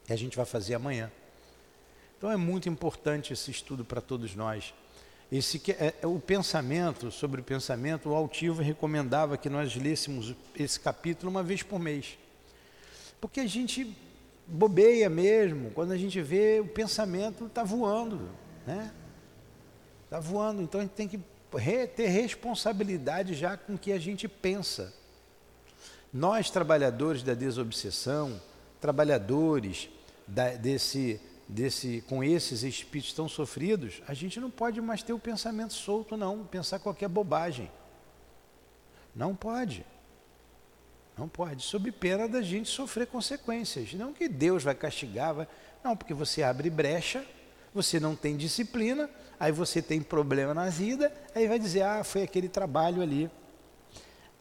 E 0.09 0.13
a 0.13 0.17
gente 0.17 0.37
vai 0.37 0.47
fazer 0.47 0.75
amanhã. 0.75 1.11
Então 2.19 2.31
é 2.31 2.37
muito 2.37 2.69
importante 2.69 3.33
esse 3.33 3.51
estudo 3.51 3.85
para 3.85 4.01
todos 4.01 4.35
nós. 4.35 4.73
Esse 5.33 5.61
é, 5.73 5.95
é, 6.03 6.07
o 6.07 6.21
pensamento, 6.21 7.11
sobre 7.11 7.41
o 7.41 7.45
pensamento, 7.45 8.11
o 8.11 8.15
altivo 8.15 8.63
recomendava 8.63 9.37
que 9.37 9.49
nós 9.49 9.75
lêssemos 9.75 10.35
esse 10.55 10.79
capítulo 10.79 11.31
uma 11.31 11.43
vez 11.43 11.63
por 11.63 11.79
mês. 11.79 12.19
Porque 13.21 13.41
a 13.41 13.47
gente 13.47 13.97
bobeia 14.47 15.09
mesmo, 15.09 15.71
quando 15.71 15.93
a 15.93 15.97
gente 15.97 16.21
vê 16.21 16.61
o 16.61 16.67
pensamento 16.67 17.47
está 17.47 17.65
voando, 17.65 18.29
né? 18.67 18.93
Está 20.05 20.21
voando, 20.21 20.63
então 20.63 20.81
a 20.81 20.85
gente 20.85 20.93
tem 20.93 21.09
que 21.09 21.19
ter 21.97 22.07
responsabilidade 22.07 23.35
já 23.35 23.57
com 23.57 23.75
o 23.75 23.79
que 23.79 23.93
a 23.93 23.99
gente 23.99 24.29
pensa. 24.29 24.95
Nós, 26.15 26.49
trabalhadores 26.49 27.25
da 27.25 27.35
desobsessão, 27.35 28.41
trabalhadores 28.81 29.89
da, 30.29 30.51
desse, 30.51 31.21
desse, 31.49 32.05
com 32.09 32.23
esses 32.23 32.63
espíritos 32.63 33.13
tão 33.13 33.29
sofridos, 33.29 34.01
a 34.07 34.15
gente 34.15 34.39
não 34.39 34.49
pode 34.49 34.81
mais 34.81 35.03
ter 35.03 35.13
o 35.13 35.19
pensamento 35.19 35.73
solto, 35.73 36.17
não, 36.17 36.45
pensar 36.45 36.79
qualquer 36.79 37.09
bobagem. 37.09 37.69
Não 39.13 39.35
pode. 39.35 39.85
Não 41.19 41.29
pode, 41.29 41.65
sob 41.65 41.91
pena 41.91 42.29
da 42.29 42.43
gente 42.43 42.69
sofrer 42.69 43.09
consequências. 43.09 43.93
Não 43.95 44.13
que 44.13 44.29
Deus 44.29 44.63
vai 44.63 44.75
castigar, 44.77 45.35
vai... 45.35 45.49
não, 45.83 45.97
porque 45.97 46.15
você 46.15 46.45
abre 46.45 46.71
brecha, 46.71 47.27
você 47.75 47.99
não 47.99 48.15
tem 48.15 48.37
disciplina, 48.37 49.11
aí 49.39 49.51
você 49.51 49.83
tem 49.83 50.01
problema 50.01 50.55
na 50.55 50.69
vida, 50.69 51.13
aí 51.35 51.49
vai 51.49 51.59
dizer, 51.59 51.83
ah, 51.83 52.05
foi 52.05 52.23
aquele 52.23 52.49
trabalho 52.49 53.03
ali. 53.03 53.29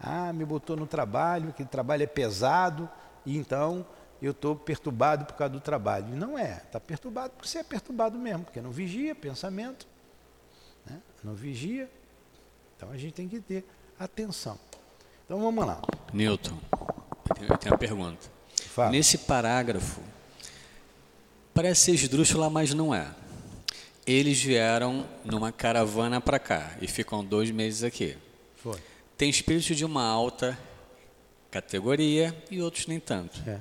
Ah, 0.04 0.34
me 0.34 0.44
botou 0.44 0.76
no 0.76 0.86
trabalho, 0.86 1.50
aquele 1.50 1.70
trabalho 1.70 2.04
é 2.04 2.08
pesado, 2.08 2.90
e 3.26 3.38
então 3.38 3.86
eu 4.22 4.32
estou 4.32 4.54
perturbado 4.54 5.24
por 5.24 5.36
causa 5.36 5.54
do 5.54 5.62
trabalho. 5.62 6.10
E 6.10 6.16
não 6.16 6.38
é, 6.38 6.62
está 6.66 6.78
perturbado 6.78 7.32
porque 7.32 7.48
você 7.48 7.60
é 7.60 7.64
perturbado 7.64 8.20
mesmo, 8.20 8.44
porque 8.44 8.60
não 8.60 8.70
vigia 8.70 9.16
pensamento, 9.16 9.88
né? 10.86 11.02
não 11.24 11.34
vigia. 11.34 11.90
Então 12.76 12.92
a 12.92 12.98
gente 12.98 13.14
tem 13.14 13.30
que 13.30 13.40
ter 13.40 13.66
atenção. 13.98 14.60
Então 15.26 15.40
vamos 15.40 15.66
lá. 15.66 15.82
Newton, 16.12 16.58
eu 17.40 17.58
tenho 17.58 17.74
uma 17.74 17.78
pergunta. 17.78 18.30
Fala. 18.68 18.92
Nesse 18.92 19.20
parágrafo, 19.20 20.02
parece 21.54 21.82
ser 21.82 21.92
esdrúxula, 21.94 22.50
mas 22.50 22.74
não 22.74 22.94
é. 22.94 23.08
Eles 24.06 24.44
vieram 24.44 25.06
numa 25.24 25.50
caravana 25.50 26.20
para 26.20 26.38
cá 26.38 26.76
e 26.82 26.88
ficam 26.88 27.24
dois 27.24 27.50
meses 27.52 27.84
aqui. 27.84 28.18
Foi. 28.58 28.78
Tem 29.18 29.30
espíritos 29.30 29.76
de 29.76 29.86
uma 29.86 30.04
alta 30.04 30.58
categoria 31.52 32.36
e 32.50 32.62
outros 32.62 32.88
nem 32.88 33.00
tanto. 33.00 33.42
É. 33.48 33.60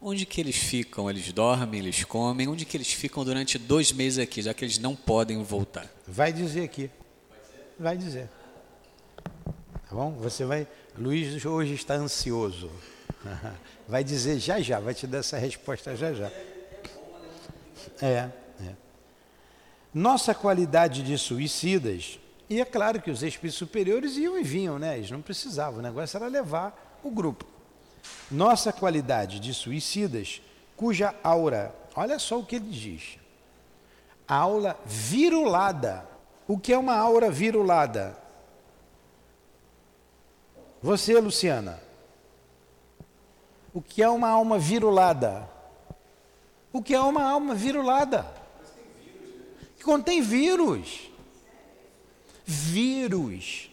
Onde 0.00 0.26
que 0.26 0.40
eles 0.40 0.56
ficam? 0.56 1.08
Eles 1.08 1.32
dormem, 1.32 1.80
eles 1.80 2.04
comem? 2.04 2.48
Onde 2.48 2.64
que 2.64 2.76
eles 2.76 2.92
ficam 2.92 3.24
durante 3.24 3.58
dois 3.58 3.92
meses 3.92 4.18
aqui, 4.18 4.42
já 4.42 4.52
que 4.52 4.64
eles 4.64 4.78
não 4.78 4.94
podem 4.94 5.42
voltar? 5.42 5.86
Vai 6.06 6.32
dizer 6.32 6.64
aqui. 6.64 6.90
Vai 7.78 7.96
dizer. 7.96 8.28
Tá 9.24 9.94
bom? 9.94 10.12
Você 10.20 10.44
vai, 10.44 10.66
Luiz 10.98 11.44
hoje 11.44 11.74
está 11.74 11.94
ansioso. 11.94 12.70
Vai 13.88 14.02
dizer 14.02 14.38
já 14.38 14.60
já, 14.60 14.80
vai 14.80 14.94
te 14.94 15.06
dar 15.06 15.18
essa 15.18 15.36
resposta 15.36 15.94
já 15.94 16.12
já. 16.12 16.30
É, 18.00 18.30
é. 18.60 18.74
Nossa 19.92 20.34
qualidade 20.34 21.02
de 21.02 21.16
suicidas, 21.18 22.18
e 22.48 22.60
é 22.60 22.64
claro 22.64 23.00
que 23.00 23.10
os 23.10 23.22
espíritos 23.22 23.58
superiores 23.58 24.16
iam 24.16 24.38
e 24.38 24.42
vinham, 24.42 24.78
né? 24.78 24.96
Eles 24.96 25.10
não 25.10 25.22
precisavam, 25.22 25.78
o 25.78 25.82
negócio 25.82 26.16
era 26.16 26.26
levar 26.26 26.98
o 27.02 27.10
grupo. 27.10 27.46
Nossa 28.30 28.72
qualidade 28.72 29.40
de 29.40 29.54
suicidas, 29.54 30.42
cuja 30.76 31.14
aura, 31.22 31.74
olha 31.94 32.18
só 32.18 32.38
o 32.38 32.44
que 32.44 32.56
ele 32.56 32.70
diz. 32.70 33.18
Aula 34.26 34.78
virulada. 34.84 36.06
O 36.46 36.58
que 36.58 36.72
é 36.72 36.78
uma 36.78 36.94
aura 36.96 37.30
virulada? 37.30 38.18
Você, 40.82 41.18
Luciana, 41.18 41.80
o 43.72 43.80
que 43.80 44.02
é 44.02 44.08
uma 44.08 44.28
alma 44.28 44.58
virulada? 44.58 45.48
O 46.70 46.82
que 46.82 46.94
é 46.94 47.00
uma 47.00 47.22
alma 47.22 47.54
virulada? 47.54 48.26
Que 49.76 49.82
contém 49.82 50.20
vírus. 50.20 51.10
Vírus. 52.44 53.70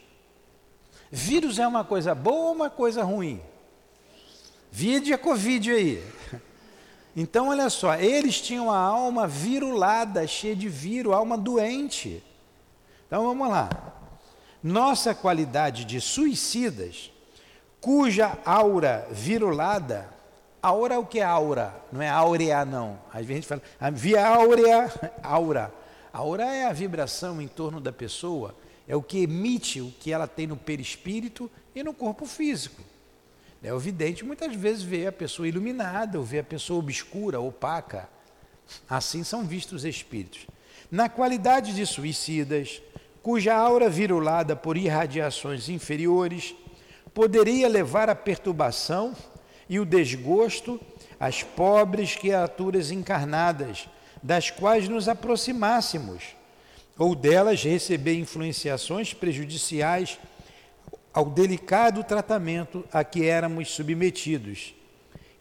Vírus 1.11 1.59
é 1.59 1.67
uma 1.67 1.83
coisa 1.83 2.15
boa 2.15 2.47
ou 2.47 2.53
uma 2.53 2.69
coisa 2.69 3.03
ruim? 3.03 3.41
Vide 4.71 5.13
a 5.13 5.17
Covid 5.17 5.71
aí. 5.71 6.03
Então, 7.15 7.49
olha 7.49 7.69
só, 7.69 7.95
eles 7.95 8.39
tinham 8.39 8.71
a 8.71 8.77
alma 8.77 9.27
virulada, 9.27 10.25
cheia 10.25 10.55
de 10.55 10.69
vírus, 10.69 11.13
alma 11.13 11.37
doente. 11.37 12.23
Então, 13.05 13.25
vamos 13.25 13.49
lá 13.49 13.69
nossa 14.63 15.15
qualidade 15.15 15.85
de 15.85 15.99
suicidas, 15.99 17.11
cuja 17.79 18.37
aura 18.45 19.07
virulada, 19.09 20.07
aura 20.61 20.95
é 20.95 20.97
o 20.97 21.05
que 21.05 21.19
é 21.19 21.23
aura? 21.23 21.73
Não 21.91 22.01
é 22.01 22.09
áurea 22.09 22.63
não. 22.63 22.99
Às 23.11 23.25
vezes 23.25 23.31
a 23.31 23.33
gente 23.35 23.47
fala, 23.47 23.61
a 23.79 23.89
via 23.89 24.27
áurea, 24.27 24.91
aura. 25.23 25.73
Aura 26.13 26.43
é 26.43 26.65
a 26.65 26.73
vibração 26.73 27.41
em 27.41 27.47
torno 27.47 27.79
da 27.79 27.91
pessoa, 27.91 28.53
é 28.91 28.95
o 28.97 29.01
que 29.01 29.19
emite 29.19 29.79
o 29.79 29.89
que 30.01 30.11
ela 30.11 30.27
tem 30.27 30.45
no 30.45 30.57
perispírito 30.57 31.49
e 31.73 31.81
no 31.81 31.93
corpo 31.93 32.25
físico. 32.25 32.81
É, 33.63 33.73
o 33.73 33.79
vidente 33.79 34.25
muitas 34.25 34.53
vezes 34.53 34.83
vê 34.83 35.07
a 35.07 35.13
pessoa 35.13 35.47
iluminada, 35.47 36.19
ou 36.19 36.25
vê 36.25 36.39
a 36.39 36.43
pessoa 36.43 36.79
obscura, 36.79 37.39
opaca. 37.39 38.09
Assim 38.89 39.23
são 39.23 39.45
vistos 39.45 39.83
os 39.83 39.85
espíritos. 39.85 40.45
Na 40.91 41.07
qualidade 41.07 41.73
de 41.73 41.85
suicidas, 41.85 42.81
cuja 43.23 43.55
aura 43.55 43.89
virulada 43.89 44.57
por 44.57 44.75
irradiações 44.75 45.69
inferiores 45.69 46.53
poderia 47.13 47.69
levar 47.69 48.09
à 48.09 48.15
perturbação 48.15 49.15
e 49.69 49.79
o 49.79 49.85
desgosto 49.85 50.81
às 51.17 51.43
pobres 51.43 52.17
criaturas 52.17 52.91
encarnadas, 52.91 53.87
das 54.21 54.51
quais 54.51 54.89
nos 54.89 55.07
aproximássemos, 55.07 56.40
ou 57.01 57.15
delas 57.15 57.63
receber 57.63 58.13
influenciações 58.13 59.11
prejudiciais 59.11 60.19
ao 61.11 61.25
delicado 61.25 62.03
tratamento 62.03 62.85
a 62.93 63.03
que 63.03 63.25
éramos 63.25 63.71
submetidos. 63.71 64.75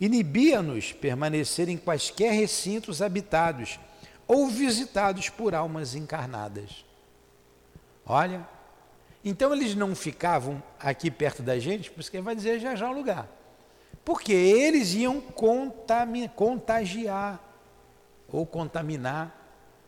Inibia-nos 0.01 0.92
permanecer 0.92 1.68
em 1.68 1.77
quaisquer 1.77 2.33
recintos 2.33 3.03
habitados 3.03 3.79
ou 4.27 4.46
visitados 4.46 5.29
por 5.29 5.55
almas 5.55 5.94
encarnadas. 5.94 6.83
Olha, 8.07 8.49
então 9.23 9.53
eles 9.53 9.75
não 9.75 9.94
ficavam 9.94 10.62
aqui 10.79 11.11
perto 11.11 11.42
da 11.42 11.59
gente, 11.59 11.90
por 11.90 12.01
isso 12.01 12.11
que 12.11 12.16
ele 12.16 12.25
vai 12.25 12.35
dizer 12.35 12.59
já 12.59 12.75
já 12.75 12.88
o 12.88 12.94
lugar. 12.94 13.29
Porque 14.03 14.33
eles 14.33 14.94
iam 14.94 15.20
contagiar 16.35 17.38
ou 18.33 18.46
contaminar 18.46 19.39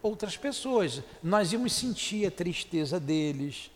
outras 0.03 0.37
pessoas. 0.37 1.03
Nós 1.23 1.53
íamos 1.53 1.73
sentir 1.73 2.27
a 2.27 2.31
tristeza 2.31 2.99
deles, 2.99 3.71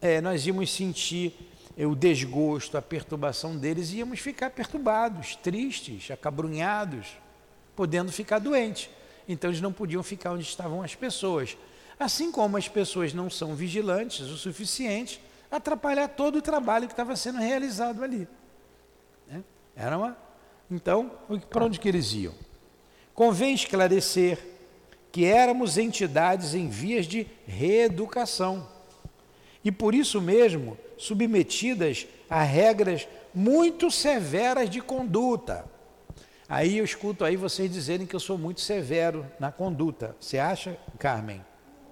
é, 0.00 0.20
nós 0.20 0.46
íamos 0.46 0.70
sentir 0.72 1.34
o 1.76 1.94
desgosto, 1.94 2.76
a 2.76 2.82
perturbação 2.82 3.56
deles, 3.56 3.90
e 3.90 3.96
íamos 3.96 4.20
ficar 4.20 4.50
perturbados, 4.50 5.34
tristes, 5.36 6.10
acabrunhados, 6.10 7.08
podendo 7.74 8.12
ficar 8.12 8.38
doentes. 8.38 8.88
Então 9.28 9.50
eles 9.50 9.60
não 9.60 9.72
podiam 9.72 10.02
ficar 10.02 10.32
onde 10.32 10.44
estavam 10.44 10.82
as 10.82 10.94
pessoas. 10.94 11.56
Assim 11.98 12.30
como 12.30 12.56
as 12.56 12.68
pessoas 12.68 13.12
não 13.12 13.30
são 13.30 13.54
vigilantes 13.54 14.20
o 14.20 14.36
suficiente, 14.36 15.20
atrapalhar 15.50 16.08
todo 16.08 16.36
o 16.36 16.42
trabalho 16.42 16.86
que 16.86 16.92
estava 16.92 17.16
sendo 17.16 17.38
realizado 17.38 18.02
ali. 18.02 18.28
Né? 19.28 19.42
Era 19.74 19.96
uma... 19.96 20.16
Então, 20.70 21.10
para 21.50 21.64
onde 21.64 21.78
que 21.78 21.88
eles 21.88 22.12
iam? 22.12 22.34
Convém 23.12 23.54
esclarecer 23.54 24.38
que 25.14 25.24
éramos 25.24 25.78
entidades 25.78 26.56
em 26.56 26.68
vias 26.68 27.06
de 27.06 27.24
reeducação 27.46 28.66
e 29.64 29.70
por 29.70 29.94
isso 29.94 30.20
mesmo 30.20 30.76
submetidas 30.98 32.04
a 32.28 32.42
regras 32.42 33.06
muito 33.32 33.92
severas 33.92 34.68
de 34.68 34.80
conduta. 34.80 35.66
Aí 36.48 36.78
eu 36.78 36.84
escuto 36.84 37.24
aí 37.24 37.36
vocês 37.36 37.70
dizerem 37.70 38.08
que 38.08 38.16
eu 38.16 38.18
sou 38.18 38.36
muito 38.36 38.60
severo 38.60 39.24
na 39.38 39.52
conduta. 39.52 40.16
Você 40.18 40.36
acha, 40.36 40.76
Carmen? 40.98 41.44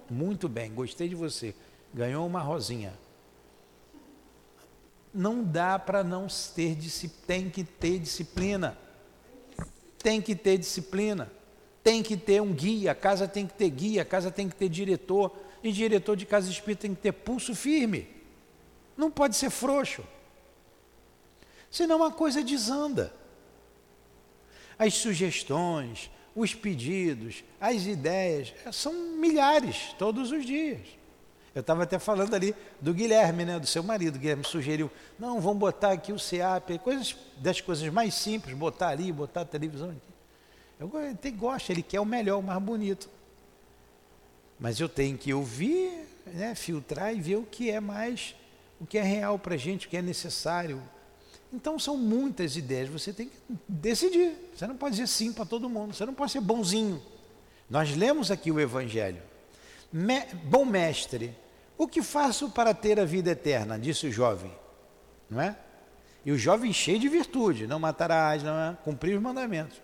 Muito 0.09 0.49
bem, 0.49 0.73
gostei 0.73 1.07
de 1.07 1.15
você. 1.15 1.55
Ganhou 1.93 2.27
uma 2.27 2.41
rosinha. 2.41 2.93
Não 5.13 5.41
dá 5.41 5.79
para 5.79 6.03
não 6.03 6.27
ter 6.53 6.75
disciplina, 6.75 7.25
tem 7.25 7.49
que 7.49 7.63
ter 7.63 7.99
disciplina. 7.99 8.77
Tem 9.99 10.21
que 10.21 10.35
ter 10.35 10.57
disciplina. 10.57 11.31
Tem 11.83 12.01
que 12.01 12.15
ter 12.15 12.41
um 12.41 12.53
guia, 12.53 12.91
a 12.91 12.95
casa 12.95 13.27
tem 13.27 13.45
que 13.45 13.53
ter 13.53 13.69
guia, 13.69 14.03
a 14.03 14.05
casa 14.05 14.31
tem 14.31 14.47
que 14.47 14.55
ter 14.55 14.69
diretor. 14.69 15.35
E 15.61 15.71
diretor 15.71 16.15
de 16.15 16.25
casa 16.25 16.49
espírita 16.49 16.83
tem 16.83 16.95
que 16.95 17.01
ter 17.01 17.11
pulso 17.11 17.53
firme. 17.55 18.07
Não 18.95 19.11
pode 19.11 19.35
ser 19.35 19.49
frouxo. 19.49 20.03
Senão 21.69 22.03
a 22.03 22.11
coisa 22.11 22.43
desanda. 22.43 23.13
As 24.77 24.93
sugestões, 24.93 26.09
os 26.35 26.53
pedidos, 26.53 27.43
as 27.59 27.85
ideias, 27.85 28.53
são 28.71 28.93
milhares 28.93 29.95
todos 29.97 30.31
os 30.31 30.45
dias. 30.45 30.81
Eu 31.53 31.61
estava 31.61 31.83
até 31.83 31.99
falando 31.99 32.33
ali 32.33 32.55
do 32.81 32.93
Guilherme, 32.93 33.45
né, 33.45 33.59
do 33.59 33.67
seu 33.67 33.83
marido. 33.83 34.15
O 34.15 34.19
Guilherme 34.19 34.43
sugeriu, 34.43 34.89
não, 35.19 35.39
vamos 35.39 35.59
botar 35.59 35.91
aqui 35.91 36.11
o 36.11 36.17
CEAP, 36.17 36.79
coisas 36.79 37.15
das 37.37 37.61
coisas 37.61 37.87
mais 37.89 38.15
simples, 38.15 38.57
botar 38.57 38.89
ali, 38.89 39.11
botar 39.11 39.41
a 39.41 39.45
televisão 39.45 39.91
aqui. 39.91 40.12
Eu 40.83 41.31
gosto, 41.37 41.71
ele 41.71 41.81
quer 41.81 42.01
o 42.01 42.05
melhor, 42.05 42.39
o 42.39 42.43
mais 42.43 42.61
bonito. 42.61 43.09
Mas 44.59 44.81
eu 44.81 44.89
tenho 44.89 45.17
que 45.17 45.33
ouvir, 45.33 46.05
né, 46.25 46.53
filtrar 46.55 47.15
e 47.15 47.21
ver 47.21 47.37
o 47.37 47.43
que 47.43 47.71
é 47.71 47.79
mais, 47.79 48.35
o 48.81 48.85
que 48.85 48.97
é 48.97 49.01
real 49.01 49.39
para 49.39 49.55
a 49.55 49.57
gente, 49.57 49.87
o 49.87 49.89
que 49.89 49.95
é 49.95 50.01
necessário. 50.01 50.83
Então 51.53 51.79
são 51.79 51.95
muitas 51.95 52.57
ideias, 52.57 52.89
você 52.89 53.13
tem 53.13 53.29
que 53.29 53.37
decidir. 53.65 54.35
Você 54.53 54.67
não 54.67 54.75
pode 54.75 54.95
dizer 54.95 55.07
sim 55.07 55.31
para 55.31 55.45
todo 55.45 55.69
mundo, 55.69 55.93
você 55.93 56.05
não 56.05 56.13
pode 56.13 56.33
ser 56.33 56.41
bonzinho. 56.41 57.01
Nós 57.69 57.95
lemos 57.95 58.29
aqui 58.29 58.51
o 58.51 58.59
Evangelho. 58.59 59.21
Me, 59.91 60.25
bom 60.43 60.65
mestre, 60.65 61.33
o 61.77 61.87
que 61.87 62.01
faço 62.01 62.49
para 62.49 62.73
ter 62.73 62.99
a 62.99 63.05
vida 63.05 63.31
eterna? 63.31 63.79
Disse 63.79 64.07
o 64.07 64.11
jovem. 64.11 64.51
Não 65.29 65.39
é? 65.39 65.55
E 66.25 66.31
o 66.33 66.37
jovem 66.37 66.73
cheio 66.73 66.99
de 66.99 67.07
virtude, 67.07 67.67
não 67.67 67.79
matarás, 67.79 68.43
não 68.43 68.59
é? 68.59 68.77
cumprir 68.83 69.15
os 69.15 69.21
mandamentos. 69.21 69.81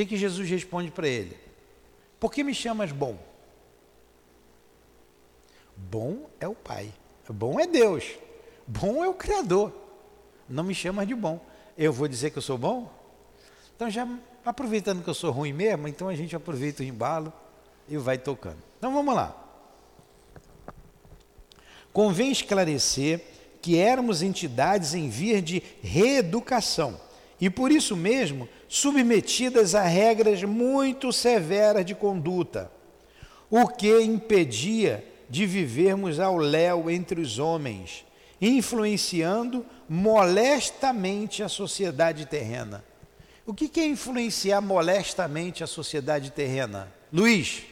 Que, 0.00 0.06
que 0.06 0.16
Jesus 0.16 0.48
responde 0.48 0.90
para 0.90 1.06
ele? 1.06 1.36
Por 2.18 2.32
que 2.32 2.42
me 2.42 2.54
chamas 2.54 2.90
bom? 2.90 3.18
Bom 5.76 6.30
é 6.40 6.48
o 6.48 6.54
Pai, 6.54 6.90
bom 7.28 7.60
é 7.60 7.66
Deus, 7.66 8.04
bom 8.66 9.04
é 9.04 9.08
o 9.08 9.12
Criador. 9.12 9.70
Não 10.48 10.64
me 10.64 10.74
chamas 10.74 11.06
de 11.06 11.14
bom. 11.14 11.38
Eu 11.76 11.92
vou 11.92 12.08
dizer 12.08 12.30
que 12.30 12.38
eu 12.38 12.42
sou 12.42 12.56
bom? 12.56 12.90
Então 13.76 13.90
já 13.90 14.08
aproveitando 14.42 15.04
que 15.04 15.10
eu 15.10 15.12
sou 15.12 15.30
ruim 15.30 15.52
mesmo, 15.52 15.86
então 15.86 16.08
a 16.08 16.14
gente 16.14 16.34
aproveita 16.34 16.82
o 16.82 16.86
embalo 16.86 17.30
e 17.86 17.98
vai 17.98 18.16
tocando. 18.16 18.62
Então 18.78 18.94
vamos 18.94 19.14
lá. 19.14 19.36
Convém 21.92 22.32
esclarecer 22.32 23.22
que 23.60 23.76
éramos 23.76 24.22
entidades 24.22 24.94
em 24.94 25.10
via 25.10 25.42
de 25.42 25.62
reeducação 25.82 26.98
e 27.38 27.50
por 27.50 27.70
isso 27.70 27.94
mesmo 27.94 28.48
submetidas 28.72 29.74
a 29.74 29.82
regras 29.82 30.44
muito 30.44 31.12
severas 31.12 31.84
de 31.84 31.92
conduta, 31.92 32.70
o 33.50 33.66
que 33.66 34.00
impedia 34.00 35.04
de 35.28 35.44
vivermos 35.44 36.20
ao 36.20 36.36
léu 36.38 36.88
entre 36.88 37.20
os 37.20 37.40
homens, 37.40 38.06
influenciando 38.40 39.66
molestamente 39.88 41.42
a 41.42 41.48
sociedade 41.48 42.26
terrena. 42.26 42.84
O 43.44 43.52
que 43.52 43.80
é 43.80 43.86
influenciar 43.86 44.60
molestamente 44.60 45.64
a 45.64 45.66
sociedade 45.66 46.30
terrena? 46.30 46.94
Luiz. 47.12 47.64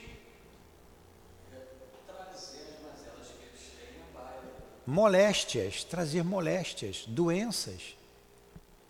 Moléstias, 4.84 5.84
trazer 5.84 6.24
moléstias, 6.24 7.04
doenças. 7.06 7.96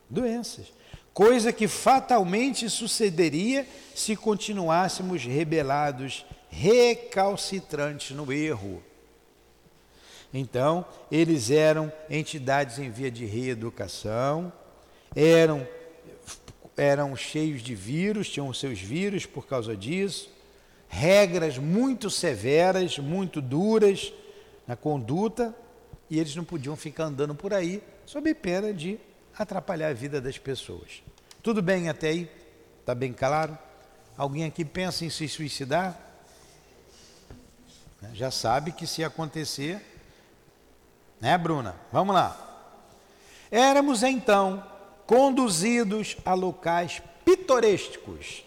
Doenças. 0.08 0.77
Coisa 1.18 1.52
que 1.52 1.66
fatalmente 1.66 2.70
sucederia 2.70 3.66
se 3.92 4.14
continuássemos 4.14 5.24
rebelados, 5.24 6.24
recalcitrantes 6.48 8.14
no 8.14 8.32
erro. 8.32 8.80
Então, 10.32 10.86
eles 11.10 11.50
eram 11.50 11.92
entidades 12.08 12.78
em 12.78 12.88
via 12.88 13.10
de 13.10 13.24
reeducação, 13.24 14.52
eram, 15.12 15.66
eram 16.76 17.16
cheios 17.16 17.62
de 17.62 17.74
vírus, 17.74 18.30
tinham 18.30 18.54
seus 18.54 18.78
vírus 18.78 19.26
por 19.26 19.44
causa 19.44 19.76
disso, 19.76 20.30
regras 20.86 21.58
muito 21.58 22.10
severas, 22.10 22.96
muito 22.96 23.42
duras 23.42 24.12
na 24.68 24.76
conduta, 24.76 25.52
e 26.08 26.20
eles 26.20 26.36
não 26.36 26.44
podiam 26.44 26.76
ficar 26.76 27.06
andando 27.06 27.34
por 27.34 27.52
aí 27.52 27.82
sob 28.06 28.32
pena 28.34 28.72
de 28.72 29.00
atrapalhar 29.38 29.88
a 29.88 29.94
vida 29.94 30.20
das 30.20 30.36
pessoas. 30.36 31.02
Tudo 31.42 31.62
bem 31.62 31.88
até 31.88 32.08
aí? 32.08 32.30
Está 32.80 32.94
bem 32.94 33.12
claro? 33.12 33.56
Alguém 34.16 34.44
aqui 34.44 34.64
pensa 34.64 35.04
em 35.04 35.10
se 35.10 35.28
suicidar? 35.28 35.98
Já 38.12 38.30
sabe 38.30 38.72
que 38.72 38.86
se 38.86 39.04
acontecer, 39.04 39.80
né, 41.20 41.38
Bruna? 41.38 41.76
Vamos 41.92 42.14
lá. 42.14 42.44
Éramos 43.50 44.02
então 44.02 44.64
conduzidos 45.06 46.16
a 46.24 46.34
locais 46.34 47.00
pitorescos 47.24 48.44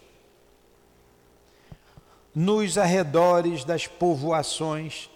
nos 2.33 2.77
arredores 2.77 3.63
das 3.63 3.87
povoações 3.87 5.09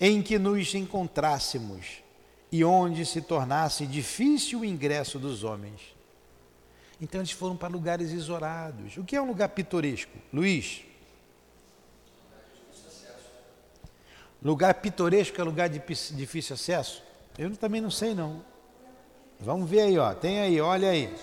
em 0.00 0.22
que 0.22 0.38
nos 0.38 0.74
encontrássemos 0.74 2.05
e 2.56 2.64
onde 2.64 3.04
se 3.04 3.20
tornasse 3.20 3.86
difícil 3.86 4.60
o 4.60 4.64
ingresso 4.64 5.18
dos 5.18 5.44
homens. 5.44 5.94
Então 6.98 7.20
eles 7.20 7.32
foram 7.32 7.54
para 7.54 7.68
lugares 7.68 8.12
isolados. 8.12 8.96
O 8.96 9.04
que 9.04 9.14
é 9.14 9.20
um 9.20 9.26
lugar 9.26 9.50
pitoresco? 9.50 10.12
Luiz? 10.32 10.82
Lugar 14.42 14.72
pitoresco 14.74 15.38
é 15.38 15.44
lugar 15.44 15.68
de 15.68 15.82
difícil 16.14 16.54
acesso? 16.54 17.02
Eu 17.36 17.54
também 17.56 17.82
não 17.82 17.90
sei 17.90 18.14
não. 18.14 18.42
Vamos 19.38 19.68
ver 19.68 19.82
aí, 19.82 19.98
ó. 19.98 20.14
Tem 20.14 20.40
aí, 20.40 20.58
olha 20.58 20.88
aí. 20.88 21.14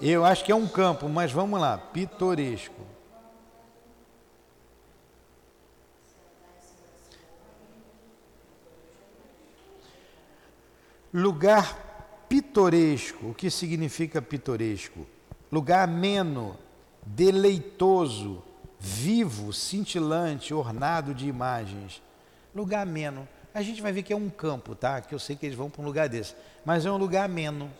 Eu 0.00 0.24
acho 0.24 0.44
que 0.44 0.52
é 0.52 0.54
um 0.54 0.68
campo, 0.68 1.08
mas 1.08 1.32
vamos 1.32 1.60
lá. 1.60 1.78
Pitoresco. 1.78 2.93
Lugar 11.16 12.26
pitoresco. 12.28 13.28
O 13.28 13.34
que 13.34 13.48
significa 13.48 14.20
pitoresco? 14.20 15.06
Lugar 15.52 15.84
ameno, 15.84 16.56
deleitoso, 17.06 18.42
vivo, 18.80 19.52
cintilante, 19.52 20.52
ornado 20.52 21.14
de 21.14 21.28
imagens. 21.28 22.02
Lugar 22.52 22.82
ameno. 22.82 23.28
A 23.54 23.62
gente 23.62 23.80
vai 23.80 23.92
ver 23.92 24.02
que 24.02 24.12
é 24.12 24.16
um 24.16 24.28
campo, 24.28 24.74
tá? 24.74 25.00
Que 25.00 25.14
eu 25.14 25.20
sei 25.20 25.36
que 25.36 25.46
eles 25.46 25.56
vão 25.56 25.70
para 25.70 25.82
um 25.82 25.84
lugar 25.84 26.08
desse. 26.08 26.34
Mas 26.64 26.84
é 26.84 26.90
um 26.90 26.96
lugar 26.96 27.26
ameno. 27.26 27.70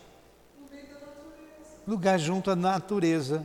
Lugar 1.84 2.20
junto 2.20 2.52
à 2.52 2.54
natureza. 2.54 3.44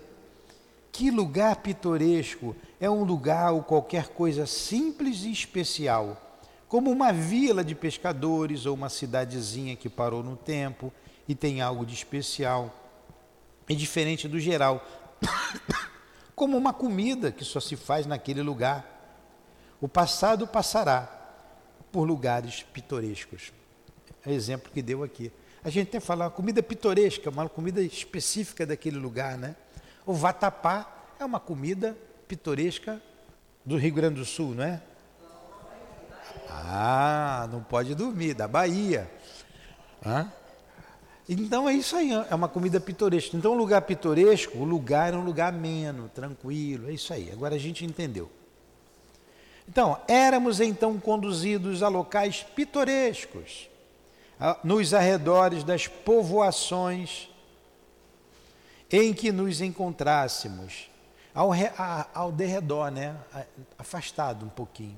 Que 0.92 1.10
lugar 1.10 1.56
pitoresco! 1.56 2.56
É 2.80 2.88
um 2.88 3.04
lugar 3.04 3.54
ou 3.54 3.64
qualquer 3.64 4.10
coisa 4.10 4.46
simples 4.46 5.24
e 5.24 5.32
especial, 5.32 6.29
como 6.70 6.92
uma 6.92 7.12
vila 7.12 7.64
de 7.64 7.74
pescadores 7.74 8.68
ou 8.68 8.76
uma 8.76 8.90
cidadezinha 8.90 9.76
que 9.76 9.90
parou 9.90 10.22
no 10.22 10.38
tempo 10.38 10.94
e 11.28 11.34
tem 11.34 11.62
algo 11.62 11.84
de 11.84 11.96
especial. 11.96 12.74
É 13.68 13.74
diferente 13.74 14.28
do 14.28 14.40
geral. 14.40 14.88
como 16.36 16.56
uma 16.56 16.72
comida 16.72 17.32
que 17.32 17.44
só 17.44 17.60
se 17.60 17.76
faz 17.76 18.06
naquele 18.06 18.44
lugar. 18.44 18.86
O 19.82 19.88
passado 19.88 20.46
passará 20.46 21.10
por 21.92 22.04
lugares 22.04 22.62
pitorescos. 22.72 23.52
É 24.24 24.30
o 24.30 24.34
exemplo 24.34 24.72
que 24.72 24.84
deu 24.84 25.04
aqui. 25.04 25.32
A 25.64 25.72
gente 25.72 25.90
tem 25.90 26.00
que 26.00 26.06
falar 26.06 26.30
comida 26.30 26.62
pitoresca, 26.62 27.32
uma 27.32 27.50
comida 27.50 27.82
específica 27.82 28.64
daquele 28.64 28.98
lugar, 28.98 29.40
né? 29.40 29.56
O 30.06 30.14
vatapá 30.14 31.16
é 31.20 31.26
uma 31.26 31.40
comida 31.40 31.98
pitoresca 32.28 33.02
do 33.66 33.76
Rio 33.76 33.94
Grande 33.94 34.20
do 34.20 34.26
Sul, 34.26 34.54
não 34.54 34.64
é? 34.64 34.82
Ah, 36.52 37.48
não 37.52 37.62
pode 37.62 37.96
dormir, 37.96 38.34
da 38.34 38.48
Bahia. 38.48 39.10
Hã? 40.06 40.32
Então 41.28 41.70
é 41.70 41.74
isso 41.74 41.96
aí, 41.96 42.12
é 42.12 42.34
uma 42.34 42.48
comida 42.48 42.80
pitoresca. 42.80 43.38
Então, 43.38 43.54
um 43.54 43.58
lugar 43.58 43.84
pitoresco, 43.84 44.58
o 44.58 44.64
lugar 44.64 45.14
é 45.14 45.16
um 45.16 45.24
lugar 45.24 45.54
ameno, 45.54 46.10
tranquilo, 46.10 46.90
é 46.90 46.94
isso 46.94 47.14
aí. 47.14 47.32
Agora 47.32 47.54
a 47.54 47.60
gente 47.60 47.86
entendeu. 47.86 48.32
Então, 49.68 50.00
éramos 50.08 50.60
então 50.60 51.00
conduzidos 51.00 51.84
a 51.84 51.88
locais 51.88 52.42
pitorescos, 52.42 53.70
nos 54.64 54.96
arredores 54.96 55.64
das 55.64 55.86
povoações 55.86 57.30
em 58.92 59.14
que 59.14 59.32
nos 59.32 59.62
encontrássemos, 59.62 60.90
ao, 61.36 61.52
ao 62.12 62.32
derredor, 62.32 62.90
né? 62.90 63.16
afastado 63.78 64.48
um 64.48 64.50
pouquinho, 64.50 64.98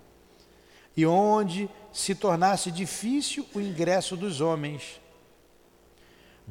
e 0.95 1.05
onde 1.05 1.69
se 1.91 2.13
tornasse 2.15 2.71
difícil 2.71 3.45
o 3.53 3.59
ingresso 3.59 4.15
dos 4.15 4.41
homens 4.41 5.01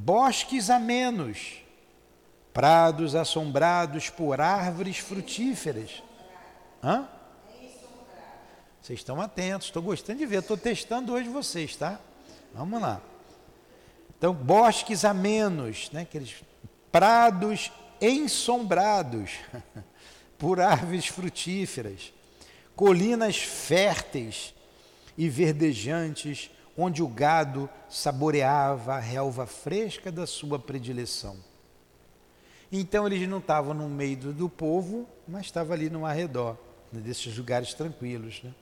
bosques 0.01 0.71
amenos, 0.71 1.63
prados 2.53 3.15
assombrados 3.15 4.09
por 4.09 4.41
árvores 4.41 4.99
frutíferas. 4.99 6.03
Hã? 6.83 7.07
Vocês 8.81 9.01
estão 9.01 9.21
atentos, 9.21 9.69
estou 9.69 9.83
gostando 9.83 10.19
de 10.19 10.27
ver, 10.27 10.39
estou 10.39 10.57
testando 10.57 11.13
hoje 11.13 11.29
vocês, 11.29 11.77
tá? 11.77 12.01
Vamos 12.55 12.81
lá. 12.81 13.01
Então, 14.17 14.33
bosques 14.33 15.05
amenos, 15.05 15.91
né? 15.93 16.03
Aqueles 16.03 16.43
prados 16.91 17.71
ensombrados 18.01 19.33
por 20.39 20.61
árvores 20.61 21.07
frutíferas, 21.07 22.13
colinas 22.81 23.37
férteis 23.37 24.55
e 25.19 25.29
verdejantes 25.29 26.51
onde 26.75 27.03
o 27.03 27.09
gado 27.09 27.69
saboreava 27.91 28.95
a 28.95 28.99
relva 28.99 29.45
fresca 29.45 30.11
da 30.11 30.27
sua 30.27 30.59
predileção. 30.59 31.37
Então 32.73 33.07
eles 33.07 33.29
não 33.29 33.37
estavam 33.37 33.75
no 33.75 33.87
meio 33.87 34.17
do, 34.33 34.49
povo, 34.49 35.07
mas 35.29 35.45
estavam 35.45 35.75
ali 35.75 35.91
no 35.91 36.07
arredor, 36.07 36.57
né, 36.91 37.03
desses 37.03 37.37
lugares 37.37 37.75
tranquilos. 37.75 38.41
Né? 38.43 38.55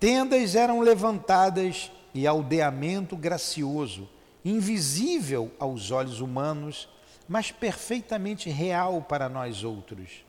Tendas 0.00 0.54
eram 0.54 0.80
levantadas 0.80 1.92
e 2.14 2.26
aldeamento 2.26 3.18
gracioso, 3.18 4.08
invisível 4.42 5.52
aos 5.58 5.90
olhos 5.90 6.20
humanos, 6.22 6.88
mas 7.28 7.52
perfeitamente 7.52 8.48
real 8.48 9.02
para 9.02 9.28
nós 9.28 9.62
outros. 9.62 10.24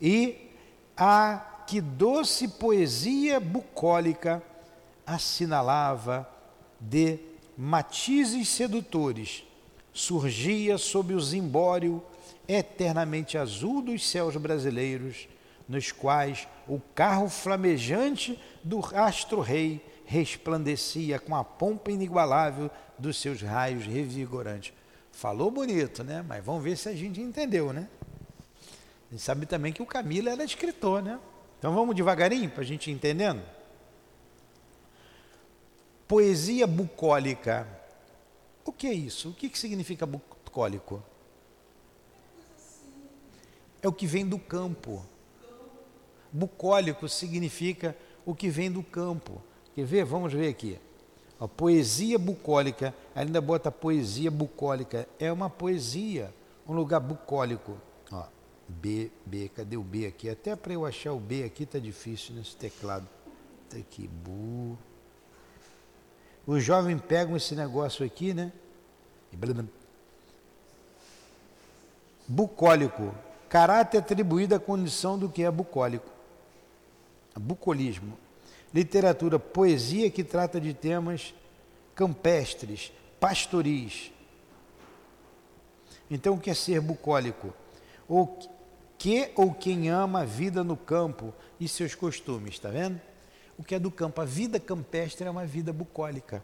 E 0.00 0.48
a 0.96 1.56
que 1.68 1.82
doce 1.82 2.48
poesia 2.48 3.38
bucólica 3.38 4.42
assinalava 5.06 6.26
de 6.80 7.18
matizes 7.58 8.48
sedutores, 8.48 9.44
surgia 9.92 10.78
sob 10.78 11.12
o 11.12 11.20
zimbório 11.20 12.02
eternamente 12.48 13.36
azul 13.36 13.82
dos 13.82 14.08
céus 14.08 14.34
brasileiros, 14.36 15.28
nos 15.68 15.92
quais 15.92 16.48
o 16.66 16.80
carro 16.94 17.28
flamejante 17.28 18.40
do 18.64 18.80
astro-rei 18.96 19.84
resplandecia 20.06 21.18
com 21.18 21.36
a 21.36 21.44
pompa 21.44 21.90
inigualável 21.90 22.70
dos 22.98 23.20
seus 23.20 23.42
raios 23.42 23.84
revigorantes. 23.84 24.72
Falou 25.12 25.50
bonito, 25.50 26.02
né? 26.02 26.24
Mas 26.26 26.42
vamos 26.42 26.64
ver 26.64 26.78
se 26.78 26.88
a 26.88 26.94
gente 26.94 27.20
entendeu, 27.20 27.74
né? 27.74 27.86
A 29.10 29.12
gente 29.12 29.22
sabe 29.22 29.44
também 29.44 29.70
que 29.70 29.82
o 29.82 29.86
Camilo 29.86 30.30
era 30.30 30.42
escritor, 30.42 31.02
né? 31.02 31.18
Então 31.58 31.74
vamos 31.74 31.94
devagarinho 31.94 32.48
para 32.50 32.62
a 32.62 32.66
gente 32.66 32.90
ir 32.90 32.94
entendendo. 32.94 33.42
Poesia 36.06 36.66
bucólica. 36.66 37.66
O 38.64 38.72
que 38.72 38.86
é 38.86 38.92
isso? 38.92 39.30
O 39.30 39.32
que, 39.34 39.48
que 39.48 39.58
significa 39.58 40.06
bucólico? 40.06 41.02
É 43.82 43.88
o 43.88 43.92
que 43.92 44.06
vem 44.06 44.26
do 44.26 44.38
campo. 44.38 45.04
Bucólico 46.32 47.08
significa 47.08 47.96
o 48.24 48.34
que 48.34 48.48
vem 48.48 48.70
do 48.70 48.82
campo. 48.82 49.42
Quer 49.74 49.84
ver? 49.84 50.04
Vamos 50.04 50.32
ver 50.32 50.48
aqui. 50.48 50.78
A 51.40 51.46
poesia 51.46 52.18
bucólica, 52.18 52.94
ainda 53.14 53.40
bota 53.40 53.70
poesia 53.70 54.30
bucólica, 54.30 55.08
é 55.20 55.32
uma 55.32 55.48
poesia, 55.48 56.34
um 56.66 56.72
lugar 56.72 56.98
bucólico. 57.00 57.78
B, 58.68 59.10
B, 59.24 59.48
cadê 59.48 59.76
o 59.76 59.82
B 59.82 60.06
aqui? 60.06 60.28
Até 60.28 60.54
para 60.54 60.74
eu 60.74 60.84
achar 60.84 61.12
o 61.12 61.18
B 61.18 61.42
aqui 61.42 61.64
tá 61.64 61.78
difícil 61.78 62.34
nesse 62.34 62.54
teclado. 62.54 63.08
Tá 63.70 63.78
aqui, 63.78 64.06
bu. 64.06 64.76
Os 66.46 66.62
jovens 66.62 67.00
pegam 67.00 67.36
esse 67.36 67.54
negócio 67.54 68.04
aqui, 68.04 68.34
né? 68.34 68.52
Bucólico. 72.26 73.14
Caráter 73.48 73.98
atribuído 73.98 74.54
à 74.54 74.60
condição 74.60 75.18
do 75.18 75.28
que 75.28 75.42
é 75.42 75.50
bucólico. 75.50 76.10
Bucolismo. 77.34 78.18
Literatura, 78.72 79.38
poesia 79.38 80.10
que 80.10 80.22
trata 80.22 80.60
de 80.60 80.74
temas 80.74 81.34
campestres, 81.94 82.92
pastoris. 83.18 84.12
Então, 86.10 86.34
o 86.34 86.40
que 86.40 86.50
é 86.50 86.54
ser 86.54 86.80
bucólico? 86.80 87.52
O 88.08 88.26
que 88.98 89.30
ou 89.36 89.54
quem 89.54 89.88
ama 89.88 90.22
a 90.22 90.24
vida 90.24 90.62
no 90.62 90.76
campo 90.76 91.32
e 91.58 91.68
seus 91.68 91.94
costumes, 91.94 92.54
está 92.54 92.68
vendo? 92.68 93.00
o 93.58 93.64
que 93.64 93.74
é 93.74 93.78
do 93.78 93.90
campo. 93.90 94.20
A 94.20 94.24
vida 94.24 94.60
campestre 94.60 95.26
é 95.26 95.30
uma 95.30 95.44
vida 95.44 95.72
bucólica. 95.72 96.42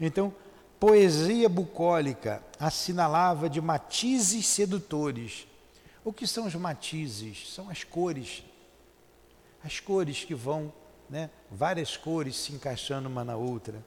Então, 0.00 0.34
poesia 0.80 1.48
bucólica 1.48 2.42
assinalava 2.58 3.48
de 3.48 3.60
matizes 3.60 4.46
sedutores. 4.46 5.46
O 6.04 6.12
que 6.12 6.26
são 6.26 6.46
os 6.46 6.54
matizes? 6.56 7.54
São 7.54 7.70
as 7.70 7.84
cores. 7.84 8.42
As 9.62 9.78
cores 9.78 10.24
que 10.24 10.34
vão, 10.34 10.72
né, 11.08 11.30
várias 11.50 11.96
cores 11.96 12.36
se 12.36 12.52
encaixando 12.52 13.08
uma 13.08 13.24
na 13.24 13.36
outra. 13.36 13.82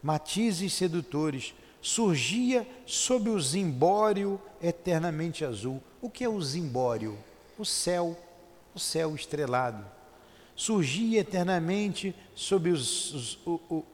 Matizes 0.00 0.72
sedutores. 0.72 1.54
Surgia 1.82 2.66
sob 2.86 3.30
o 3.30 3.40
zimbório 3.40 4.40
eternamente 4.62 5.44
azul. 5.44 5.82
O 6.00 6.08
que 6.08 6.24
é 6.24 6.28
o 6.28 6.40
zimbório? 6.40 7.18
O 7.58 7.64
céu, 7.64 8.16
o 8.74 8.78
céu 8.78 9.14
estrelado 9.14 9.84
surgia 10.54 11.20
eternamente 11.20 12.12
sob 12.34 12.70
os, 12.70 13.14
os, 13.14 13.46
o, 13.46 13.60
o, 13.70 13.84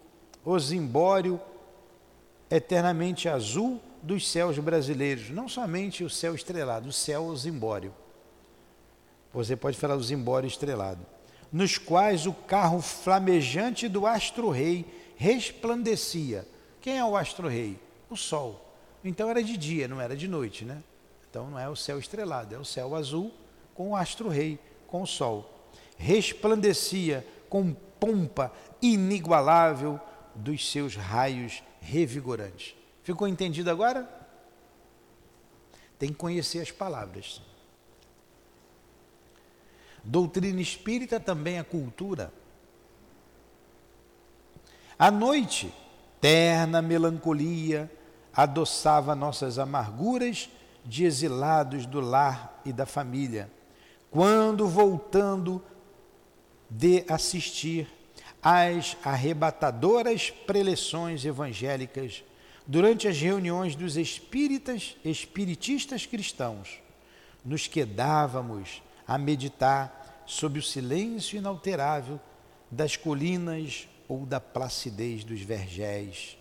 o 0.45 0.59
zimbório 0.59 1.39
eternamente 2.51 3.29
azul 3.29 3.81
dos 4.03 4.31
céus 4.31 4.59
brasileiros, 4.59 5.29
não 5.29 5.47
somente 5.47 6.05
o 6.05 6.09
céu 6.11 6.35
estrelado, 6.35 6.89
o 6.89 6.93
céu 6.93 7.35
zimbório. 7.37 7.93
Você 9.33 9.57
pode 9.57 9.77
falar 9.77 9.97
do 9.97 10.03
zimbório 10.03 10.47
estrelado, 10.47 11.05
nos 11.53 11.77
quais 11.77 12.27
o 12.27 12.33
carro 12.33 12.81
flamejante 12.81 13.89
do 13.89 14.07
astro-rei 14.07 14.87
resplandecia. 15.17 16.47
Quem 16.81 16.99
é 16.99 17.05
o 17.05 17.17
astro-rei? 17.17 17.79
O 18.09 18.17
sol. 18.17 18.61
Então 19.05 19.29
era 19.29 19.43
de 19.43 19.57
dia, 19.57 19.87
não 19.87 20.01
era 20.01 20.17
de 20.17 20.29
noite, 20.29 20.65
né? 20.65 20.83
Então 21.35 21.51
não 21.51 21.59
é 21.59 21.69
o 21.69 21.75
céu 21.75 21.99
estrelado, 21.99 22.55
é 22.55 22.59
o 22.59 22.65
céu 22.65 22.95
azul 22.95 23.35
com 23.75 23.91
o 23.91 23.97
astro-rei, 23.97 24.57
com 24.87 25.03
o 25.03 25.07
sol 25.07 25.51
resplandecia 25.97 27.27
com 27.49 27.73
pompa 27.73 28.53
inigualável 28.81 30.01
dos 30.33 30.71
seus 30.71 30.95
raios 30.95 31.61
revigorantes. 31.81 32.77
Ficou 33.03 33.27
entendido 33.27 33.69
agora? 33.69 34.09
Tem 35.99 36.11
que 36.11 36.17
conhecer 36.17 36.61
as 36.61 36.71
palavras. 36.71 37.41
Doutrina 40.05 40.61
espírita 40.61 41.19
também 41.19 41.59
é 41.59 41.63
cultura. 41.65 42.33
À 44.97 45.11
noite, 45.11 45.73
terna 46.21 46.81
melancolia 46.81 47.91
adoçava 48.33 49.17
nossas 49.17 49.59
amarguras 49.59 50.49
de 50.85 51.05
exilados 51.05 51.87
do 51.87 52.01
lar 52.01 52.61
e 52.65 52.73
da 52.73 52.87
família. 52.87 53.51
Quando, 54.11 54.69
voltando 54.69 55.63
de 56.69 57.05
assistir 57.09 57.89
às 58.43 58.97
arrebatadoras 59.03 60.31
preleções 60.31 61.25
evangélicas 61.25 62.23
durante 62.67 63.09
as 63.09 63.19
reuniões 63.19 63.75
dos 63.75 63.97
espíritas, 63.97 64.97
espiritistas 65.05 66.07
cristãos, 66.07 66.81
nos 67.45 67.67
quedávamos 67.67 68.83
a 69.07 69.19
meditar 69.19 70.25
sob 70.27 70.59
o 70.59 70.63
silêncio 70.63 71.37
inalterável 71.37 72.21
das 72.71 72.97
colinas 72.97 73.87
ou 74.09 74.25
da 74.27 74.41
placidez 74.41 75.25
dos 75.25 75.41
vergéis, 75.41 76.37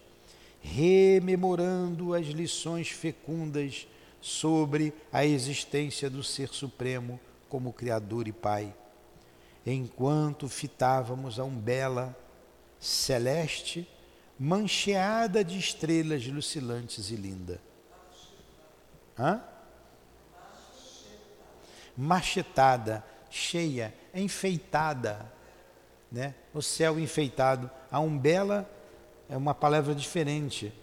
rememorando 0.61 2.13
as 2.13 2.27
lições 2.27 2.89
fecundas 2.89 3.87
sobre 4.23 4.93
a 5.11 5.25
existência 5.25 6.09
do 6.09 6.23
Ser 6.23 6.47
Supremo 6.47 7.19
como 7.49 7.73
Criador 7.73 8.25
e 8.25 8.31
Pai 8.31 8.73
enquanto 9.65 10.49
fitávamos 10.49 11.39
a 11.39 11.43
umbela 11.43 12.15
celeste 12.79 13.87
mancheada 14.37 15.43
de 15.43 15.57
estrelas 15.57 16.25
lucilantes 16.27 17.11
e 17.11 17.15
linda. 17.15 17.61
Hã? 19.17 19.41
Machetada, 21.95 23.05
cheia, 23.29 23.93
enfeitada, 24.13 25.31
né? 26.11 26.33
O 26.53 26.61
céu 26.61 26.99
enfeitado. 26.99 27.69
A 27.91 27.99
umbela 27.99 28.69
é 29.29 29.37
uma 29.37 29.53
palavra 29.53 29.93
diferente. 29.93 30.73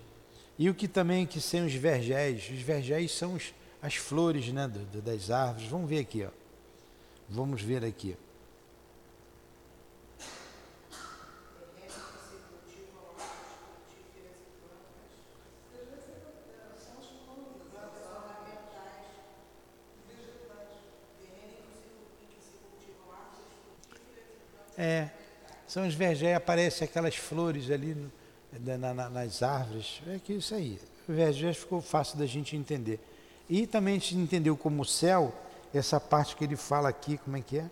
E 0.61 0.69
o 0.69 0.75
que 0.75 0.87
também 0.87 1.25
que 1.25 1.41
são 1.41 1.65
os 1.65 1.73
vergéis? 1.73 2.51
Os 2.51 2.61
vergéis 2.61 3.13
são 3.13 3.33
os, 3.33 3.55
as 3.81 3.95
flores, 3.95 4.53
né, 4.53 4.69
do, 4.69 4.81
do, 4.81 5.01
das 5.01 5.31
árvores. 5.31 5.67
Vamos 5.67 5.89
ver 5.89 6.01
aqui, 6.01 6.23
ó. 6.23 6.29
Vamos 7.27 7.63
ver 7.63 7.83
aqui. 7.83 8.15
É, 24.77 25.09
são 25.67 25.89
os 25.89 25.95
vergéis, 25.95 26.37
aparecem 26.37 26.87
aquelas 26.87 27.17
flores 27.17 27.71
ali 27.71 27.95
no, 27.95 28.13
né, 28.53 28.77
na, 28.77 28.93
na, 28.93 29.09
nas 29.09 29.43
árvores. 29.43 30.03
É 30.07 30.19
que 30.19 30.35
isso 30.35 30.55
aí. 30.55 30.81
já 31.33 31.55
ficou 31.55 31.81
fácil 31.81 32.19
da 32.19 32.27
gente 32.27 32.57
entender. 32.57 33.01
E 33.49 33.67
também 33.67 33.97
a 33.97 33.99
gente 33.99 34.17
entendeu 34.17 34.57
como 34.57 34.85
céu, 34.85 35.33
essa 35.73 36.01
parte 36.01 36.37
que 36.37 36.45
ele 36.45 36.57
fala 36.57 36.89
aqui, 36.89 37.19
como 37.19 37.37
é 37.37 37.41
que 37.41 37.59
é? 37.59 37.63
Né? 37.63 37.71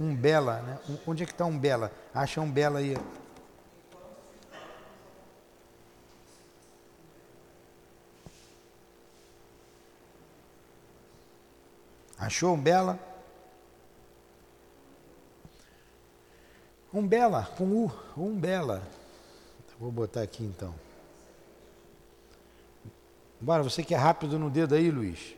um 0.00 0.16
bela 0.16 0.62
né? 0.62 0.78
Onde 1.06 1.22
é 1.22 1.26
que 1.26 1.32
está 1.32 1.44
um 1.44 1.58
bela? 1.58 1.92
Acha 2.14 2.40
Umbela 2.40 2.78
aí. 2.78 2.96
Achou 12.18 12.54
um 12.54 12.60
bela 12.60 12.98
Umbela, 17.00 17.48
com 17.56 17.64
U, 17.64 17.90
Umbela. 18.14 18.82
Vou 19.78 19.90
botar 19.90 20.20
aqui 20.20 20.44
então. 20.44 20.74
Bora, 23.40 23.62
você 23.62 23.82
que 23.82 23.94
é 23.94 23.96
rápido 23.96 24.38
no 24.38 24.50
dedo 24.50 24.74
aí, 24.74 24.90
Luiz. 24.90 25.34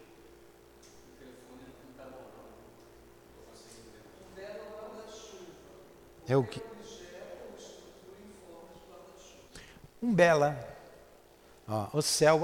É 6.27 6.37
o 6.37 6.43
que? 6.43 6.61
Umbela. 10.03 10.59
Ó, 11.69 11.91
o 11.93 12.03
céu 12.03 12.41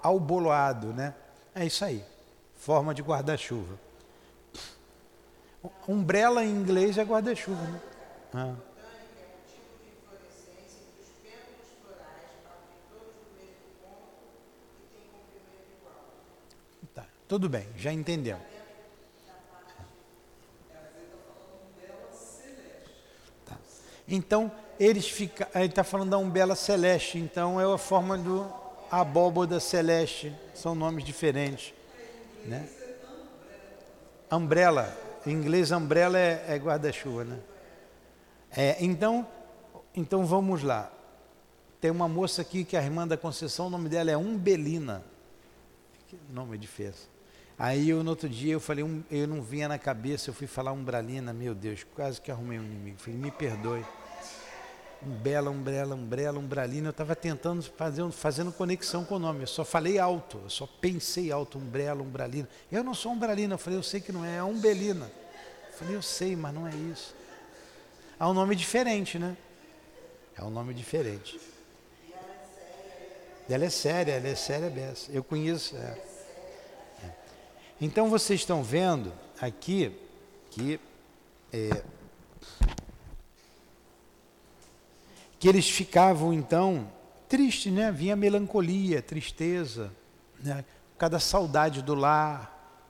alboloado, 0.00 0.92
né? 0.92 1.12
É 1.56 1.66
isso 1.66 1.84
aí. 1.84 2.04
Forma 2.54 2.94
de 2.94 3.02
guarda-chuva. 3.02 3.80
Umbrella 5.88 6.44
em 6.44 6.50
inglês 6.50 6.96
é 6.98 7.04
guarda-chuva, 7.04 7.62
né? 7.62 7.80
Ah. 8.36 8.52
Tá, 16.92 17.06
tudo 17.28 17.48
bem, 17.48 17.68
já 17.76 17.92
entendeu. 17.92 18.36
Tá. 23.46 23.56
Então, 24.08 24.50
eles 24.80 25.08
ficam. 25.08 25.46
Ele 25.54 25.66
está 25.66 25.84
falando 25.84 26.10
da 26.10 26.18
umbela 26.18 26.56
celeste, 26.56 27.18
então 27.18 27.60
é 27.60 27.72
a 27.72 27.78
forma 27.78 28.18
do 28.18 28.52
abóboda 28.90 29.60
celeste, 29.60 30.34
são 30.54 30.74
nomes 30.74 31.04
diferentes. 31.04 31.72
Né? 32.44 32.68
Umbrella, 34.28 34.92
em 35.24 35.30
inglês 35.30 35.70
umbrella 35.70 36.18
é, 36.18 36.46
é 36.48 36.56
guarda-chuva, 36.56 37.22
né? 37.22 37.38
É, 38.56 38.76
então, 38.84 39.26
então 39.94 40.24
vamos 40.24 40.62
lá. 40.62 40.90
Tem 41.80 41.90
uma 41.90 42.08
moça 42.08 42.42
aqui 42.42 42.64
que 42.64 42.76
é 42.76 42.80
a 42.80 42.82
irmã 42.82 43.06
da 43.06 43.16
Conceição, 43.16 43.66
o 43.66 43.70
nome 43.70 43.88
dela 43.88 44.10
é 44.10 44.16
Umbelina. 44.16 45.04
Que 46.08 46.18
nome 46.30 46.56
de 46.56 46.66
festa. 46.66 47.08
Aí 47.58 47.90
eu, 47.90 48.02
no 48.02 48.10
outro 48.10 48.28
dia 48.28 48.52
eu 48.52 48.60
falei, 48.60 48.82
um, 48.82 49.02
eu 49.10 49.28
não 49.28 49.42
vinha 49.42 49.68
na 49.68 49.78
cabeça, 49.78 50.30
eu 50.30 50.34
fui 50.34 50.46
falar 50.46 50.72
Umbralina, 50.72 51.32
meu 51.32 51.54
Deus, 51.54 51.84
quase 51.94 52.20
que 52.20 52.30
arrumei 52.30 52.58
um 52.58 52.64
inimigo. 52.64 52.98
Falei, 52.98 53.18
me 53.18 53.30
perdoe. 53.30 53.84
Umbela, 55.06 55.50
Umbrella, 55.50 55.94
Umbrella, 55.94 56.38
Umbralina. 56.38 56.88
Eu 56.88 56.90
estava 56.90 57.14
tentando 57.14 57.62
fazer, 57.62 58.10
fazendo 58.10 58.50
conexão 58.50 59.04
com 59.04 59.16
o 59.16 59.18
nome. 59.18 59.42
Eu 59.42 59.46
só 59.46 59.64
falei 59.64 59.98
alto, 59.98 60.40
eu 60.42 60.50
só 60.50 60.66
pensei 60.66 61.30
alto, 61.30 61.58
Umbrella, 61.58 62.02
Umbralina. 62.02 62.48
Eu 62.72 62.82
não 62.82 62.94
sou 62.94 63.12
Umbralina, 63.12 63.54
eu 63.54 63.58
falei, 63.58 63.78
eu 63.78 63.82
sei 63.82 64.00
que 64.00 64.10
não 64.10 64.24
é, 64.24 64.36
é 64.36 64.42
Umbelina. 64.42 65.10
Eu 65.70 65.78
falei, 65.78 65.96
eu 65.96 66.02
sei, 66.02 66.34
mas 66.34 66.54
não 66.54 66.66
é 66.66 66.74
isso. 66.74 67.14
É 68.18 68.24
um 68.24 68.32
nome 68.32 68.54
diferente, 68.54 69.18
né? 69.18 69.36
É 70.36 70.42
um 70.44 70.50
nome 70.50 70.72
diferente. 70.72 71.40
Ela 73.48 73.64
é 73.64 73.70
séria, 73.70 74.12
ela 74.12 74.28
é 74.28 74.34
séria 74.34 74.70
beça. 74.70 75.10
Eu 75.12 75.22
conheço. 75.22 75.76
É. 75.76 75.98
É. 77.02 77.10
Então 77.80 78.08
vocês 78.08 78.40
estão 78.40 78.62
vendo 78.62 79.12
aqui 79.40 79.92
que 80.50 80.80
é, 81.52 81.82
que 85.38 85.48
eles 85.48 85.68
ficavam 85.68 86.32
então 86.32 86.90
tristes, 87.28 87.72
né? 87.72 87.90
Vinha 87.90 88.16
melancolia, 88.16 89.02
tristeza, 89.02 89.92
né? 90.40 90.64
cada 90.96 91.18
saudade 91.18 91.82
do 91.82 91.94
lar, 91.94 92.80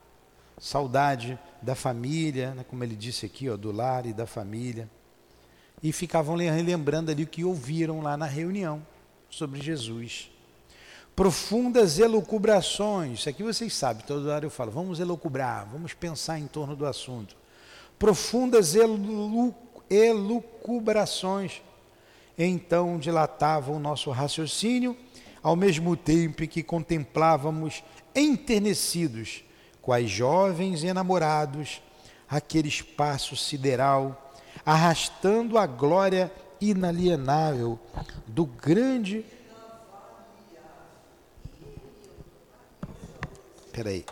saudade 0.59 1.39
da 1.61 1.75
família, 1.75 2.55
né? 2.55 2.65
como 2.69 2.85
ele 2.85 2.95
disse 2.95 3.27
aqui, 3.27 3.49
ó, 3.49 3.57
do 3.57 3.73
lar 3.73 4.07
e 4.07 4.13
da 4.13 4.27
família 4.27 4.89
e 5.85 5.93
ficavam 5.93 6.35
lembrando 6.35 7.11
ali 7.11 7.25
o 7.25 7.27
que 7.27 7.45
ouviram 7.45 8.01
lá 8.01 8.17
na 8.17 8.25
reunião 8.25 8.85
sobre 9.29 9.61
Jesus. 9.61 10.31
Profundas 11.15 11.99
elucubrações, 11.99 13.19
isso 13.19 13.29
aqui 13.29 13.43
vocês 13.43 13.75
sabem, 13.75 14.03
toda 14.07 14.33
hora 14.33 14.47
eu 14.47 14.51
falo, 14.51 14.71
vamos 14.71 14.99
elucubrar, 14.99 15.69
vamos 15.71 15.93
pensar 15.93 16.39
em 16.39 16.47
torno 16.47 16.75
do 16.75 16.87
assunto. 16.87 17.37
Profundas 17.99 18.75
elu, 18.75 19.55
elucubrações, 19.91 21.61
então 22.39 22.99
dilatavam 22.99 23.77
o 23.77 23.79
nosso 23.79 24.11
raciocínio, 24.11 24.97
ao 25.43 25.55
mesmo 25.55 25.99
tempo 25.99 26.49
que 26.49 26.63
contemplávamos 26.63 27.85
enternecidos, 28.17 29.45
quais 29.83 30.09
jovens 30.09 30.83
enamorados, 30.83 31.83
aquele 32.27 32.69
espaço 32.69 33.37
sideral 33.37 34.24
arrastando 34.65 35.59
a 35.59 35.67
glória 35.67 36.33
inalienável 36.61 37.79
do 38.27 38.47
grande. 38.47 39.25
Peraí. 43.73 44.05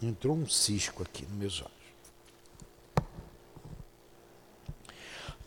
Entrou 0.00 0.36
um 0.36 0.46
cisco 0.46 1.02
aqui 1.02 1.24
nos 1.24 1.36
meus 1.36 1.62
olhos. 1.62 1.72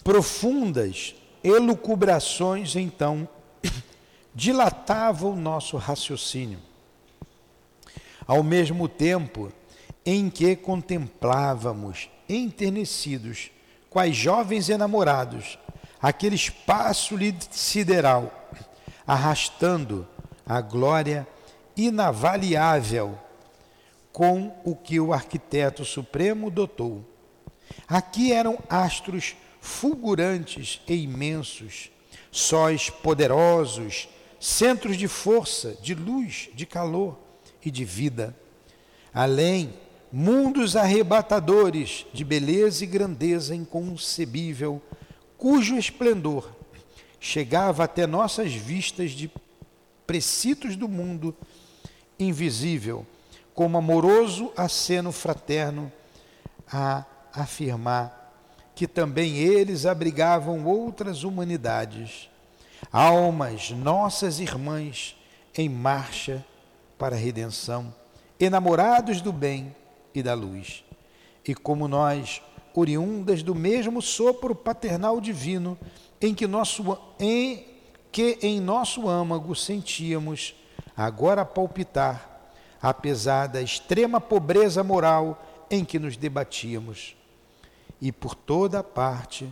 Profundas 0.04 1.15
elucubrações, 1.44 2.76
então, 2.76 3.28
dilatavam 4.34 5.32
o 5.32 5.36
nosso 5.36 5.78
raciocínio 5.78 6.60
ao 8.32 8.44
mesmo 8.44 8.88
tempo 8.88 9.52
em 10.06 10.30
que 10.30 10.56
contemplávamos, 10.56 12.10
enternecidos, 12.30 13.52
quais 13.89 14.15
jovens 14.15 14.70
enamorados, 14.70 15.60
aquele 16.02 16.38
espaço 16.38 17.17
sideral, 17.50 18.32
arrastando 19.06 20.08
a 20.46 20.62
glória 20.62 21.28
inavaliável 21.76 23.20
com 24.13 24.56
o 24.63 24.78
que 24.78 24.98
o 24.98 25.12
arquiteto 25.12 25.84
supremo 25.84 26.50
dotou. 26.50 27.06
Aqui 27.86 28.32
eram 28.32 28.58
astros 28.70 29.36
fulgurantes 29.60 30.82
e 30.88 31.04
imensos, 31.04 31.91
sóis 32.32 32.89
poderosos, 32.89 34.08
centros 34.39 34.96
de 34.96 35.10
força, 35.10 35.76
de 35.82 35.94
luz, 35.94 36.48
de 36.54 36.65
calor 36.65 37.30
e 37.63 37.71
de 37.71 37.86
vida. 37.86 38.36
Além, 39.13 39.74
mundos 40.12 40.76
arrebatadores 40.76 42.06
de 42.13 42.24
beleza 42.24 42.84
e 42.84 42.88
grandeza 42.88 43.56
inconcebível, 43.56 44.82
cujo 45.38 45.78
esplendor 45.78 46.50
chegava 47.19 47.84
até 47.84 48.08
nossas 48.08 48.54
vistas 48.54 49.12
de 49.12 49.32
preceitos 50.06 50.76
do 50.76 50.88
mundo 50.88 51.36
invisível, 52.19 53.06
como 53.54 53.78
amoroso 53.78 54.52
aceno 54.58 55.12
fraterno 55.12 55.91
a 56.71 57.06
afirmar 57.34 58.21
que 58.74 58.88
também 58.88 59.38
eles 59.38 59.86
abrigavam 59.86 60.65
outras 60.65 61.24
humanidades, 61.24 62.30
almas 62.91 63.69
nossas 63.71 64.39
irmãs 64.39 65.15
em 65.56 65.69
marcha 65.69 66.43
para 67.02 67.16
a 67.16 67.20
redenção, 67.20 67.92
enamorados 68.40 69.22
do 69.22 69.34
bem 69.34 69.76
e 70.14 70.22
da 70.22 70.36
luz. 70.36 70.84
E 71.44 71.56
como 71.56 71.88
nós, 71.88 72.44
oriundas 72.76 73.42
do 73.42 73.56
mesmo 73.56 74.04
sopro 74.04 74.54
paternal 74.54 75.20
divino, 75.20 75.76
em 76.22 76.36
que, 76.36 76.45
nosso, 76.45 76.95
em, 77.20 77.66
que 78.12 78.38
em 78.43 78.60
nosso 78.60 79.10
âmago 79.10 79.56
sentíamos 79.56 80.54
agora 80.95 81.43
palpitar, 81.43 82.52
apesar 82.80 83.47
da 83.47 83.64
extrema 83.64 84.22
pobreza 84.22 84.84
moral 84.84 85.43
em 85.72 85.84
que 85.84 85.97
nos 85.97 86.16
debatíamos. 86.16 87.16
E 87.99 88.12
por 88.12 88.36
toda 88.36 88.84
parte, 88.84 89.52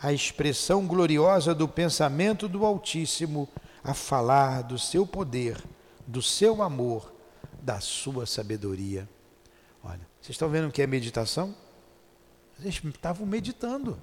a 0.00 0.14
expressão 0.14 0.86
gloriosa 0.86 1.54
do 1.54 1.68
pensamento 1.68 2.48
do 2.48 2.64
Altíssimo 2.64 3.46
a 3.84 3.92
falar 3.92 4.62
do 4.62 4.78
seu 4.78 5.06
poder 5.06 5.62
do 6.06 6.22
seu 6.22 6.62
amor, 6.62 7.12
da 7.60 7.80
sua 7.80 8.26
sabedoria. 8.26 9.08
Olha, 9.82 10.06
vocês 10.20 10.34
estão 10.34 10.48
vendo 10.48 10.68
o 10.68 10.72
que 10.72 10.82
é 10.82 10.86
meditação? 10.86 11.54
Eles 12.60 12.82
estavam 12.84 13.26
meditando. 13.26 13.98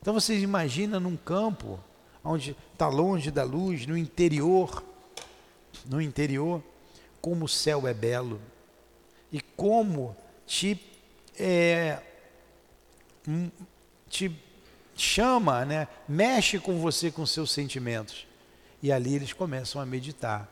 Então 0.00 0.14
vocês 0.14 0.42
imaginam 0.42 1.00
num 1.00 1.16
campo 1.16 1.80
onde 2.22 2.56
está 2.72 2.88
longe 2.88 3.30
da 3.30 3.42
luz, 3.42 3.86
no 3.86 3.96
interior, 3.96 4.84
no 5.86 6.00
interior, 6.00 6.62
como 7.20 7.46
o 7.46 7.48
céu 7.48 7.86
é 7.86 7.94
belo 7.94 8.40
e 9.32 9.40
como 9.40 10.16
te, 10.46 10.80
é, 11.38 12.02
te 14.08 14.34
chama, 14.96 15.64
né? 15.64 15.88
mexe 16.08 16.58
com 16.58 16.78
você, 16.80 17.10
com 17.10 17.24
seus 17.24 17.50
sentimentos. 17.50 18.26
E 18.82 18.90
ali 18.90 19.14
eles 19.14 19.32
começam 19.32 19.80
a 19.80 19.86
meditar. 19.86 20.48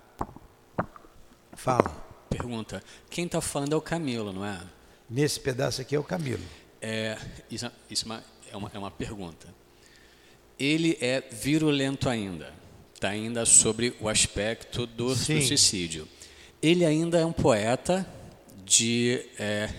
Fala. 1.55 2.07
Pergunta: 2.29 2.83
quem 3.11 3.25
está 3.25 3.41
falando 3.41 3.73
é 3.73 3.77
o 3.77 3.81
Camilo, 3.81 4.33
não 4.33 4.45
é? 4.45 4.61
Nesse 5.09 5.41
pedaço 5.41 5.81
aqui 5.81 5.97
é 5.97 5.99
o 5.99 6.05
Camilo. 6.05 6.43
É, 6.81 7.19
isso, 7.51 7.71
isso 7.91 8.05
é, 8.53 8.57
uma, 8.57 8.71
é 8.75 8.79
uma 8.79 8.91
pergunta. 8.91 9.49
Ele 10.59 10.99
é 11.01 11.21
virulento 11.21 12.09
ainda. 12.09 12.53
Está 12.95 13.11
ainda 13.11 13.47
sobre 13.47 13.95
o 14.01 14.09
aspecto 14.09 14.87
do, 14.87 15.15
do 15.15 15.17
suicídio. 15.17 16.07
Ele 16.61 16.85
ainda 16.85 17.19
é 17.19 17.25
um 17.25 17.33
poeta 17.33 18.07
de 18.65 19.25
é, 19.39 19.71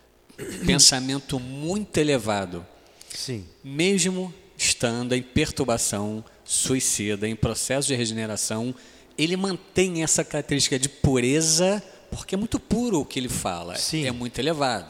pensamento 0.64 1.38
muito 1.38 1.98
elevado. 1.98 2.66
Sim. 3.08 3.46
Mesmo 3.62 4.32
estando 4.56 5.14
em 5.14 5.22
perturbação 5.22 6.24
suicida, 6.50 7.28
em 7.28 7.36
processo 7.36 7.86
de 7.86 7.94
regeneração, 7.94 8.74
ele 9.16 9.36
mantém 9.36 10.02
essa 10.02 10.24
característica 10.24 10.80
de 10.80 10.88
pureza, 10.88 11.80
porque 12.10 12.34
é 12.34 12.38
muito 12.38 12.58
puro 12.58 13.02
o 13.02 13.04
que 13.04 13.20
ele 13.20 13.28
fala, 13.28 13.76
Sim. 13.76 14.04
é 14.04 14.10
muito 14.10 14.36
elevado. 14.40 14.88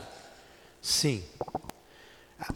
Sim. 0.80 1.22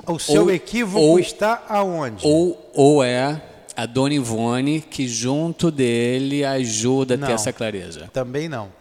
O 0.06 0.18
seu 0.18 0.44
ou, 0.44 0.50
equívoco 0.50 1.04
ou, 1.04 1.18
está 1.18 1.64
aonde? 1.68 2.26
Ou, 2.26 2.70
ou 2.72 3.04
é 3.04 3.42
a 3.76 3.84
Dona 3.84 4.14
Ivone 4.14 4.80
que 4.80 5.06
junto 5.06 5.70
dele 5.70 6.42
ajuda 6.42 7.16
a 7.16 7.18
ter 7.18 7.32
essa 7.32 7.52
clareza? 7.52 8.08
Também 8.10 8.48
não. 8.48 8.72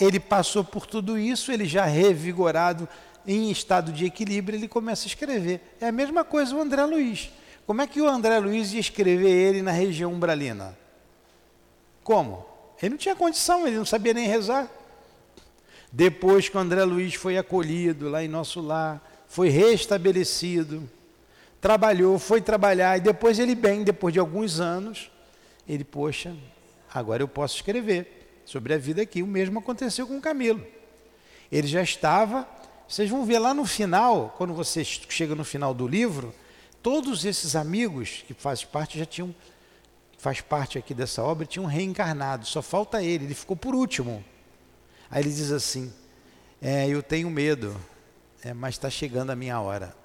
Ele 0.00 0.18
passou 0.18 0.64
por 0.64 0.86
tudo 0.86 1.16
isso, 1.16 1.52
ele 1.52 1.66
já 1.66 1.84
revigorado, 1.84 2.88
em 3.24 3.48
estado 3.48 3.92
de 3.92 4.06
equilíbrio, 4.06 4.58
ele 4.58 4.66
começa 4.66 5.04
a 5.04 5.06
escrever. 5.06 5.76
É 5.80 5.86
a 5.86 5.92
mesma 5.92 6.24
coisa 6.24 6.56
o 6.56 6.60
André 6.60 6.84
Luiz. 6.84 7.30
Como 7.70 7.82
é 7.82 7.86
que 7.86 8.00
o 8.00 8.08
André 8.08 8.36
Luiz 8.40 8.72
ia 8.72 8.80
escrever 8.80 9.30
ele 9.30 9.62
na 9.62 9.70
região 9.70 10.12
umbralina? 10.12 10.76
Como? 12.02 12.44
Ele 12.82 12.90
não 12.90 12.96
tinha 12.96 13.14
condição, 13.14 13.64
ele 13.64 13.76
não 13.76 13.84
sabia 13.84 14.12
nem 14.12 14.26
rezar. 14.26 14.68
Depois 15.92 16.48
que 16.48 16.56
o 16.56 16.58
André 16.58 16.82
Luiz 16.82 17.14
foi 17.14 17.38
acolhido 17.38 18.08
lá 18.08 18.24
em 18.24 18.28
nosso 18.28 18.60
lar, 18.60 19.00
foi 19.28 19.50
restabelecido, 19.50 20.90
trabalhou, 21.60 22.18
foi 22.18 22.40
trabalhar, 22.40 22.96
e 22.96 23.02
depois 23.02 23.38
ele 23.38 23.54
bem, 23.54 23.84
depois 23.84 24.12
de 24.12 24.18
alguns 24.18 24.58
anos, 24.58 25.08
ele, 25.68 25.84
poxa, 25.84 26.36
agora 26.92 27.22
eu 27.22 27.28
posso 27.28 27.54
escrever 27.54 28.42
sobre 28.44 28.74
a 28.74 28.78
vida 28.78 29.02
aqui. 29.02 29.22
O 29.22 29.28
mesmo 29.28 29.60
aconteceu 29.60 30.08
com 30.08 30.18
o 30.18 30.20
Camilo. 30.20 30.66
Ele 31.52 31.68
já 31.68 31.82
estava, 31.82 32.48
vocês 32.88 33.08
vão 33.08 33.24
ver 33.24 33.38
lá 33.38 33.54
no 33.54 33.64
final, 33.64 34.34
quando 34.36 34.52
você 34.52 34.82
chega 34.82 35.36
no 35.36 35.44
final 35.44 35.72
do 35.72 35.86
livro, 35.86 36.34
todos 36.82 37.24
esses 37.24 37.56
amigos 37.56 38.24
que 38.26 38.34
fazem 38.34 38.66
parte 38.66 38.98
já 38.98 39.04
tinham 39.04 39.34
faz 40.20 40.42
parte 40.42 40.76
aqui 40.76 40.92
dessa 40.92 41.22
obra, 41.22 41.46
tinham 41.46 41.64
reencarnado, 41.64 42.44
só 42.44 42.60
falta 42.60 43.02
ele, 43.02 43.24
ele 43.24 43.34
ficou 43.34 43.56
por 43.56 43.74
último. 43.74 44.22
Aí 45.10 45.22
ele 45.22 45.30
diz 45.30 45.50
assim: 45.50 45.92
é, 46.60 46.86
Eu 46.86 47.02
tenho 47.02 47.30
medo, 47.30 47.74
é, 48.42 48.52
mas 48.52 48.74
está 48.74 48.90
chegando 48.90 49.30
a 49.30 49.36
minha 49.36 49.58
hora. 49.60 49.96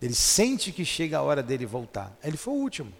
Ele 0.00 0.14
sente 0.14 0.72
que 0.72 0.84
chega 0.84 1.18
a 1.18 1.22
hora 1.22 1.42
dele 1.42 1.64
voltar. 1.64 2.16
Ele 2.22 2.36
foi 2.36 2.52
o 2.52 2.56
último. 2.56 2.92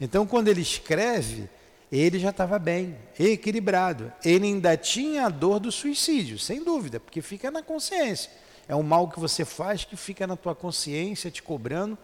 Então, 0.00 0.26
quando 0.26 0.48
ele 0.48 0.60
escreve, 0.60 1.48
ele 1.90 2.18
já 2.18 2.30
estava 2.30 2.58
bem, 2.58 2.96
equilibrado. 3.18 4.12
Ele 4.24 4.46
ainda 4.46 4.76
tinha 4.76 5.26
a 5.26 5.28
dor 5.28 5.58
do 5.58 5.72
suicídio, 5.72 6.38
sem 6.38 6.62
dúvida, 6.62 7.00
porque 7.00 7.22
fica 7.22 7.50
na 7.50 7.62
consciência. 7.62 8.30
É 8.68 8.76
um 8.76 8.82
mal 8.82 9.08
que 9.08 9.18
você 9.18 9.44
faz 9.44 9.84
que 9.84 9.96
fica 9.96 10.26
na 10.26 10.36
tua 10.36 10.54
consciência 10.54 11.30
te 11.30 11.42
cobrando, 11.42 11.98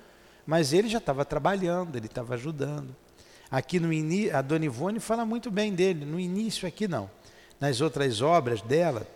mas 0.47 0.73
ele 0.73 0.89
já 0.89 0.99
estava 0.99 1.25
trabalhando, 1.25 1.97
ele 1.97 2.07
estava 2.07 2.35
ajudando. 2.35 2.95
Aqui 3.51 3.81
no 3.81 3.93
início, 3.93 4.37
a 4.37 4.43
Dona 4.43 4.65
Ivone 4.65 5.01
fala 5.01 5.25
muito 5.25 5.51
bem 5.51 5.75
dele, 5.75 6.05
no 6.05 6.19
início 6.19 6.67
aqui 6.69 6.87
não. 6.87 7.11
Nas 7.61 7.81
outras 7.81 8.21
obras 8.21 8.61
dela, 8.61 9.07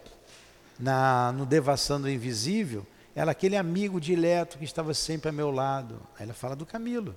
na, 0.78 1.32
no 1.32 1.44
Devassando 1.44 2.06
o 2.06 2.10
Invisível, 2.10 2.86
ela 3.14 3.32
aquele 3.32 3.56
amigo 3.56 4.00
dileto 4.00 4.58
que 4.58 4.64
estava 4.64 4.94
sempre 4.94 5.28
a 5.28 5.32
meu 5.32 5.50
lado. 5.50 6.00
Ela 6.18 6.32
fala 6.32 6.56
do 6.56 6.64
Camilo. 6.64 7.14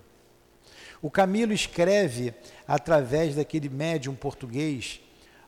O 1.02 1.10
Camilo 1.10 1.54
escreve 1.54 2.34
através 2.68 3.36
daquele 3.36 3.70
médium 3.70 4.16
português, 4.16 5.00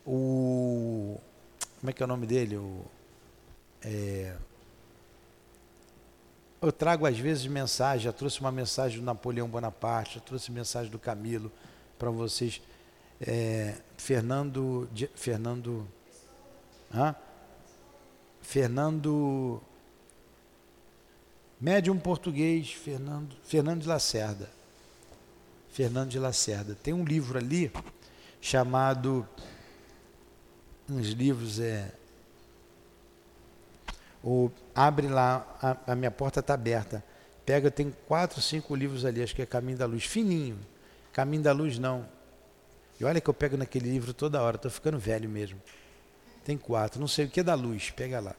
o. 0.05 1.19
Como 1.79 1.89
é 1.89 1.93
que 1.93 2.01
é 2.01 2.05
o 2.05 2.07
nome 2.07 2.25
dele? 2.25 2.57
O, 2.57 2.85
é, 3.81 4.33
eu 6.61 6.71
trago 6.71 7.05
às 7.05 7.17
vezes 7.17 7.45
mensagem, 7.45 8.05
já 8.05 8.13
trouxe 8.13 8.39
uma 8.39 8.51
mensagem 8.51 8.99
do 8.99 9.05
Napoleão 9.05 9.47
Bonaparte, 9.47 10.15
já 10.15 10.21
trouxe 10.21 10.51
mensagem 10.51 10.91
do 10.91 10.97
Camilo 10.97 11.51
para 11.97 12.09
vocês. 12.09 12.61
É, 13.21 13.75
Fernando. 13.97 14.89
Fernando. 15.15 15.87
Hã? 16.93 17.15
Fernando. 18.41 19.61
Médium 21.59 21.97
português, 21.97 22.71
Fernando, 22.71 23.35
Fernando 23.43 23.81
de 23.81 23.87
Lacerda. 23.87 24.49
Fernando 25.69 26.09
de 26.09 26.19
Lacerda. 26.19 26.75
Tem 26.81 26.93
um 26.93 27.03
livro 27.03 27.37
ali 27.37 27.71
chamado. 28.41 29.27
Uns 30.89 31.07
livros 31.09 31.59
é 31.59 31.91
ou 34.23 34.51
abre 34.73 35.07
lá, 35.07 35.45
a, 35.61 35.93
a 35.93 35.95
minha 35.95 36.11
porta 36.11 36.39
está 36.39 36.53
aberta. 36.53 37.03
Pega, 37.45 37.71
tem 37.71 37.93
quatro, 38.07 38.41
cinco 38.41 38.75
livros 38.75 39.05
ali, 39.05 39.23
acho 39.23 39.35
que 39.35 39.41
é 39.41 39.45
Caminho 39.45 39.77
da 39.77 39.85
Luz, 39.85 40.03
fininho. 40.03 40.59
Caminho 41.13 41.43
da 41.43 41.53
Luz 41.53 41.79
não. 41.79 42.05
E 42.99 43.05
olha 43.05 43.21
que 43.21 43.29
eu 43.29 43.33
pego 43.33 43.55
naquele 43.57 43.89
livro 43.89 44.13
toda 44.13 44.41
hora, 44.41 44.55
estou 44.55 44.71
ficando 44.71 44.97
velho 44.97 45.29
mesmo. 45.29 45.61
Tem 46.43 46.57
quatro, 46.57 46.99
não 46.99 47.07
sei 47.07 47.25
o 47.25 47.29
que 47.29 47.41
é 47.41 47.43
da 47.43 47.53
luz, 47.53 47.91
pega 47.91 48.19
lá. 48.19 48.35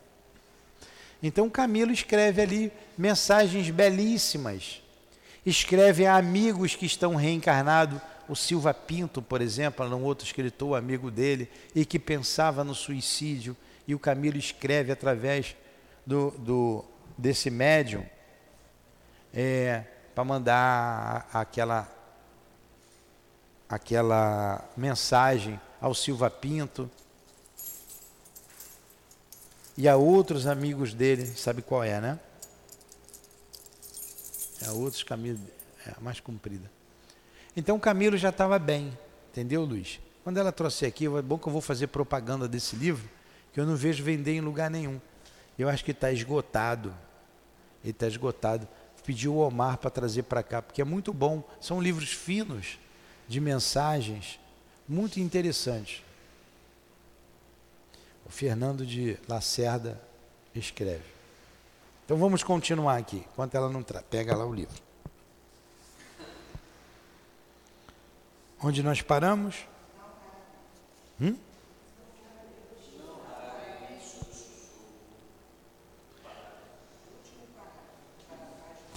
Então 1.23 1.51
Camilo 1.51 1.93
escreve 1.93 2.43
ali 2.43 2.73
mensagens 2.97 3.71
belíssimas. 3.71 4.83
Escreve 5.45 6.07
a 6.07 6.17
amigos 6.17 6.75
que 6.75 6.87
estão 6.87 7.15
reencarnados. 7.15 8.01
O 8.29 8.35
Silva 8.37 8.75
Pinto, 8.75 9.23
por 9.23 9.41
exemplo, 9.41 9.87
um 9.87 10.05
outro 10.05 10.27
escritor, 10.27 10.77
amigo 10.77 11.11
dele, 11.11 11.51
e 11.75 11.85
que 11.85 11.99
pensava 11.99 12.63
no 12.63 12.75
suicídio. 12.75 13.57
E 13.87 13.95
o 13.95 13.99
Camilo 13.99 14.37
escreve 14.37 14.93
através 14.93 15.57
do, 16.09 16.31
do 16.39 16.85
desse 17.19 17.51
médium 17.51 18.03
é, 19.33 19.85
para 20.15 20.25
mandar 20.25 21.29
aquela 21.31 21.87
aquela 23.69 24.67
mensagem 24.75 25.61
ao 25.79 25.95
Silva 25.95 26.31
Pinto 26.31 26.91
e 29.77 29.87
a 29.87 29.97
outros 29.97 30.47
amigos 30.47 30.95
dele, 30.95 31.27
sabe 31.27 31.61
qual 31.61 31.85
é, 31.85 32.01
né? 32.01 32.19
É 34.63 34.71
outros 34.71 35.03
caminhos, 35.03 35.39
é 35.87 35.91
a 35.91 36.01
mais 36.01 36.21
comprida. 36.21 36.71
Então 37.55 37.77
o 37.77 37.81
Camilo 37.81 38.17
já 38.17 38.31
estava 38.31 38.59
bem, 38.59 38.97
entendeu, 39.31 39.63
Luiz? 39.63 40.01
Quando 40.25 40.39
ela 40.39 40.51
trouxe 40.51 40.87
aqui, 40.87 41.05
é 41.05 41.23
bom 41.23 41.39
que 41.39 41.47
eu 41.47 41.53
vou 41.53 41.61
fazer 41.61 41.89
propaganda 41.89 42.49
desse 42.49 42.75
livro, 42.75 43.09
que 43.53 43.61
eu 43.61 43.67
não 43.67 43.77
vejo 43.77 44.03
vender 44.03 44.33
em 44.33 44.41
lugar 44.41 44.71
nenhum. 44.71 44.99
Eu 45.59 45.69
acho 45.69 45.85
que 45.85 45.91
está 45.91 46.13
esgotado. 46.13 46.95
Ele 47.83 47.91
está 47.91 48.07
esgotado. 48.07 48.69
Pediu 49.05 49.37
o 49.37 49.39
Omar 49.39 49.79
para 49.79 49.89
trazer 49.89 50.25
para 50.25 50.43
cá, 50.43 50.61
porque 50.61 50.83
é 50.83 50.85
muito 50.85 51.15
bom. 51.15 51.43
São 51.61 51.81
livros 51.81 52.13
finos, 52.13 52.79
de 53.27 53.41
mensagens, 53.41 54.39
muito 54.87 55.19
interessantes. 55.19 56.03
O 58.27 58.31
Fernando 58.31 58.85
de 58.85 59.19
Lacerda 59.27 59.99
escreve. 60.55 61.05
Então 62.05 62.19
vamos 62.19 62.43
continuar 62.43 62.99
aqui, 62.99 63.25
enquanto 63.33 63.55
ela 63.55 63.71
não 63.71 63.83
pega 63.83 64.37
lá 64.37 64.45
o 64.45 64.55
livro. 64.55 64.77
Onde 68.63 68.83
nós 68.83 69.01
paramos? 69.01 69.57
Hum? 71.19 71.37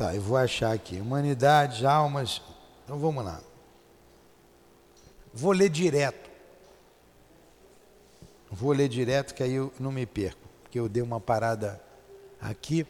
Tá, 0.01 0.15
eu 0.15 0.21
vou 0.23 0.35
achar 0.35 0.73
aqui. 0.73 0.99
Humanidade, 0.99 1.85
almas. 1.85 2.41
Então 2.83 2.97
vamos 2.97 3.23
lá. 3.23 3.39
Vou 5.31 5.51
ler 5.51 5.69
direto. 5.69 6.27
Vou 8.49 8.71
ler 8.71 8.89
direto 8.89 9.35
que 9.35 9.43
aí 9.43 9.53
eu 9.53 9.71
não 9.79 9.91
me 9.91 10.07
perco. 10.07 10.41
Porque 10.63 10.79
eu 10.79 10.89
dei 10.89 11.03
uma 11.03 11.19
parada 11.19 11.79
aqui. 12.41 12.83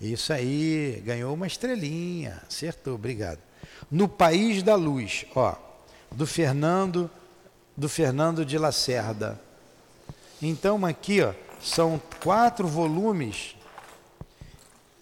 Isso 0.00 0.32
aí, 0.32 1.02
ganhou 1.04 1.34
uma 1.34 1.46
estrelinha. 1.46 2.40
Acertou, 2.48 2.94
obrigado. 2.94 3.40
No 3.90 4.08
País 4.08 4.62
da 4.62 4.74
Luz, 4.74 5.26
ó, 5.34 5.56
do 6.10 6.26
Fernando, 6.26 7.10
do 7.76 7.86
Fernando 7.86 8.46
de 8.46 8.56
Lacerda. 8.56 9.38
Então 10.40 10.86
aqui, 10.86 11.20
ó, 11.20 11.34
são 11.60 12.00
quatro 12.18 12.66
volumes. 12.66 13.54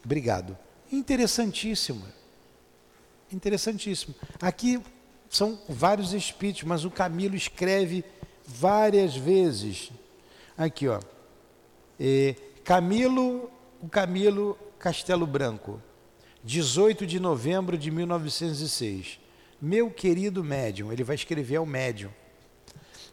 Obrigado 0.05 0.59
Interessantíssimo. 0.91 2.05
Interessantíssimo. 3.33 4.15
Aqui 4.41 4.81
São 5.29 5.59
vários 5.69 6.13
espíritos, 6.13 6.65
mas 6.65 6.85
o 6.85 6.91
Camilo 6.91 7.37
escreve 7.37 8.05
várias 8.45 9.15
vezes. 9.15 9.93
Aqui, 10.59 10.89
ó. 10.89 11.01
É, 11.99 12.35
Camilo, 12.65 13.49
o 13.81 13.89
Camilo 13.89 14.59
Castelo 14.79 15.27
Branco, 15.27 15.81
18 16.43 17.07
de 17.07 17.21
novembro 17.21 17.79
de 17.79 17.91
1906. 17.91 19.21
Meu 19.61 19.91
querido 19.91 20.43
médium, 20.43 20.91
ele 20.91 21.05
vai 21.05 21.15
escrever 21.15 21.57
ao 21.57 21.67
médium. 21.67 22.11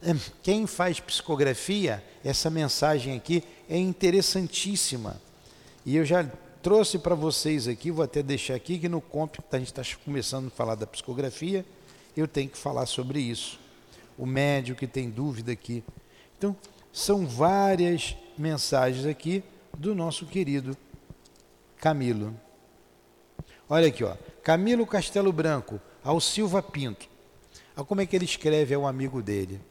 É, 0.01 0.15
quem 0.41 0.65
faz 0.65 0.99
psicografia, 0.99 2.03
essa 2.23 2.49
mensagem 2.49 3.15
aqui 3.15 3.43
é 3.69 3.77
interessantíssima. 3.77 5.21
E 5.85 5.95
eu 5.95 6.05
já 6.05 6.25
trouxe 6.61 6.97
para 6.99 7.15
vocês 7.15 7.67
aqui, 7.67 7.91
vou 7.91 8.03
até 8.03 8.21
deixar 8.21 8.55
aqui, 8.55 8.77
que 8.77 8.89
no 8.89 9.01
COMP, 9.01 9.39
a 9.51 9.57
gente 9.57 9.67
está 9.67 9.83
começando 10.03 10.47
a 10.47 10.51
falar 10.51 10.75
da 10.75 10.85
psicografia, 10.85 11.65
eu 12.15 12.27
tenho 12.27 12.49
que 12.49 12.57
falar 12.57 12.85
sobre 12.85 13.19
isso. 13.19 13.59
O 14.17 14.25
médium 14.25 14.75
que 14.75 14.87
tem 14.87 15.09
dúvida 15.09 15.51
aqui. 15.51 15.83
Então, 16.37 16.55
são 16.91 17.27
várias 17.27 18.15
mensagens 18.37 19.05
aqui 19.05 19.43
do 19.77 19.93
nosso 19.93 20.25
querido 20.25 20.75
Camilo. 21.77 22.33
Olha 23.69 23.87
aqui, 23.87 24.03
ó. 24.03 24.15
Camilo 24.43 24.87
Castelo 24.87 25.31
Branco, 25.31 25.79
ao 26.03 26.19
Silva 26.19 26.63
Pinto. 26.63 27.07
Olha 27.75 27.85
como 27.85 28.01
é 28.01 28.05
que 28.05 28.15
ele 28.15 28.25
escreve 28.25 28.73
ao 28.73 28.87
amigo 28.87 29.21
dele. 29.21 29.61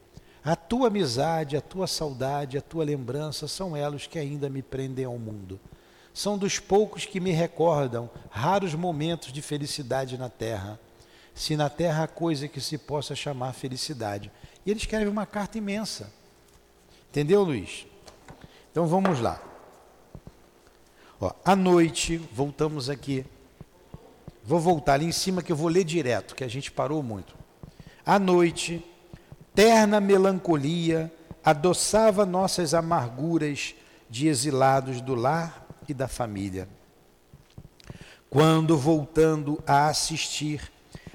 A 0.43 0.55
tua 0.55 0.87
amizade, 0.87 1.57
a 1.57 1.61
tua 1.61 1.87
saudade, 1.87 2.57
a 2.57 2.61
tua 2.61 2.85
lembrança 2.85 3.47
são 3.47 3.75
elos 3.75 4.07
que 4.07 4.17
ainda 4.17 4.49
me 4.49 4.61
prendem 4.61 5.03
ao 5.03 5.17
mundo. 5.17 5.59
São 6.17 6.35
dos 6.35 6.57
poucos 6.57 7.05
que 7.05 7.19
me 7.19 7.29
recordam 7.29 8.09
raros 8.31 8.73
momentos 8.73 9.31
de 9.31 9.39
felicidade 9.39 10.17
na 10.17 10.29
terra. 10.29 10.79
Se 11.35 11.55
na 11.55 11.69
terra 11.69 12.05
há 12.05 12.07
coisa 12.07 12.47
que 12.47 12.59
se 12.59 12.75
possa 12.75 13.13
chamar 13.15 13.53
felicidade. 13.53 14.31
E 14.65 14.71
ele 14.71 14.79
escreve 14.79 15.07
uma 15.07 15.27
carta 15.27 15.59
imensa. 15.59 16.11
Entendeu, 17.11 17.43
Luiz? 17.43 17.85
Então 18.71 18.87
vamos 18.87 19.19
lá. 19.19 19.39
À 21.45 21.55
noite, 21.55 22.17
voltamos 22.33 22.89
aqui. 22.89 23.23
Vou 24.43 24.59
voltar 24.59 24.95
ali 24.95 25.05
em 25.05 25.11
cima 25.11 25.43
que 25.43 25.51
eu 25.51 25.55
vou 25.55 25.67
ler 25.67 25.83
direto, 25.83 26.33
que 26.33 26.43
a 26.43 26.49
gente 26.49 26.71
parou 26.71 27.03
muito. 27.03 27.35
À 28.03 28.17
noite, 28.17 28.83
terna 29.53 30.01
melancolia 30.01 31.13
adoçava 31.45 32.25
nossas 32.25 32.73
amarguras 32.73 33.75
de 34.09 34.27
exilados 34.27 34.99
do 34.99 35.13
lar 35.13 35.66
e 35.87 35.93
da 35.93 36.07
família. 36.07 36.67
Quando, 38.29 38.77
voltando 38.77 39.61
a 39.65 39.87
assistir 39.87 40.71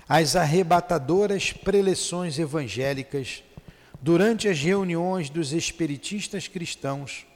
às 0.08 0.34
arrebatadoras 0.36 1.52
preleções 1.52 2.38
evangélicas, 2.38 3.42
durante 4.00 4.48
as 4.48 4.58
reuniões 4.58 5.30
dos 5.30 5.52
espiritistas 5.52 6.48
cristãos, 6.48 7.26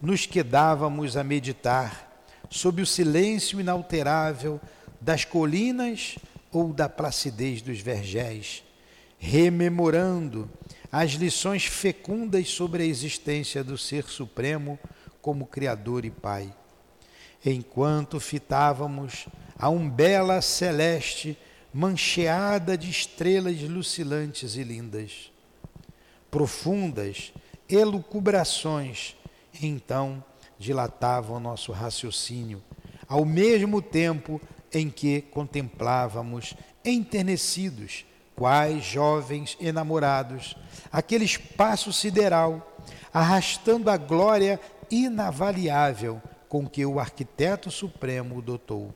nos 0.00 0.26
quedávamos 0.26 1.16
a 1.16 1.24
meditar 1.24 2.24
sob 2.50 2.82
o 2.82 2.86
silêncio 2.86 3.60
inalterável 3.60 4.60
das 5.00 5.24
colinas 5.24 6.16
ou 6.52 6.72
da 6.72 6.88
placidez 6.88 7.62
dos 7.62 7.80
vergéis, 7.80 8.62
rememorando 9.18 10.50
as 10.90 11.12
lições 11.12 11.64
fecundas 11.66 12.48
sobre 12.48 12.82
a 12.82 12.86
existência 12.86 13.62
do 13.62 13.78
Ser 13.78 14.04
Supremo 14.04 14.78
como 15.22 15.46
Criador 15.46 16.04
e 16.04 16.10
Pai. 16.10 16.52
Enquanto 17.44 18.20
fitávamos 18.20 19.26
a 19.58 19.68
umbela 19.68 20.42
celeste 20.42 21.38
mancheada 21.72 22.76
de 22.76 22.90
estrelas 22.90 23.60
lucilantes 23.62 24.56
e 24.56 24.62
lindas, 24.62 25.30
profundas 26.30 27.32
elucubrações, 27.68 29.16
então 29.62 30.22
dilatavam 30.58 31.40
nosso 31.40 31.72
raciocínio, 31.72 32.62
ao 33.08 33.24
mesmo 33.24 33.80
tempo 33.80 34.40
em 34.72 34.90
que 34.90 35.22
contemplávamos 35.22 36.54
enternecidos 36.84 38.04
quais 38.36 38.84
jovens 38.84 39.56
enamorados, 39.60 40.56
aquele 40.90 41.24
espaço 41.24 41.92
sideral, 41.92 42.76
arrastando 43.12 43.90
a 43.90 43.96
glória 43.96 44.60
inavaliável 44.90 46.20
com 46.50 46.68
que 46.68 46.84
o 46.84 46.98
arquiteto 46.98 47.70
supremo 47.70 48.36
o 48.36 48.42
dotou. 48.42 48.92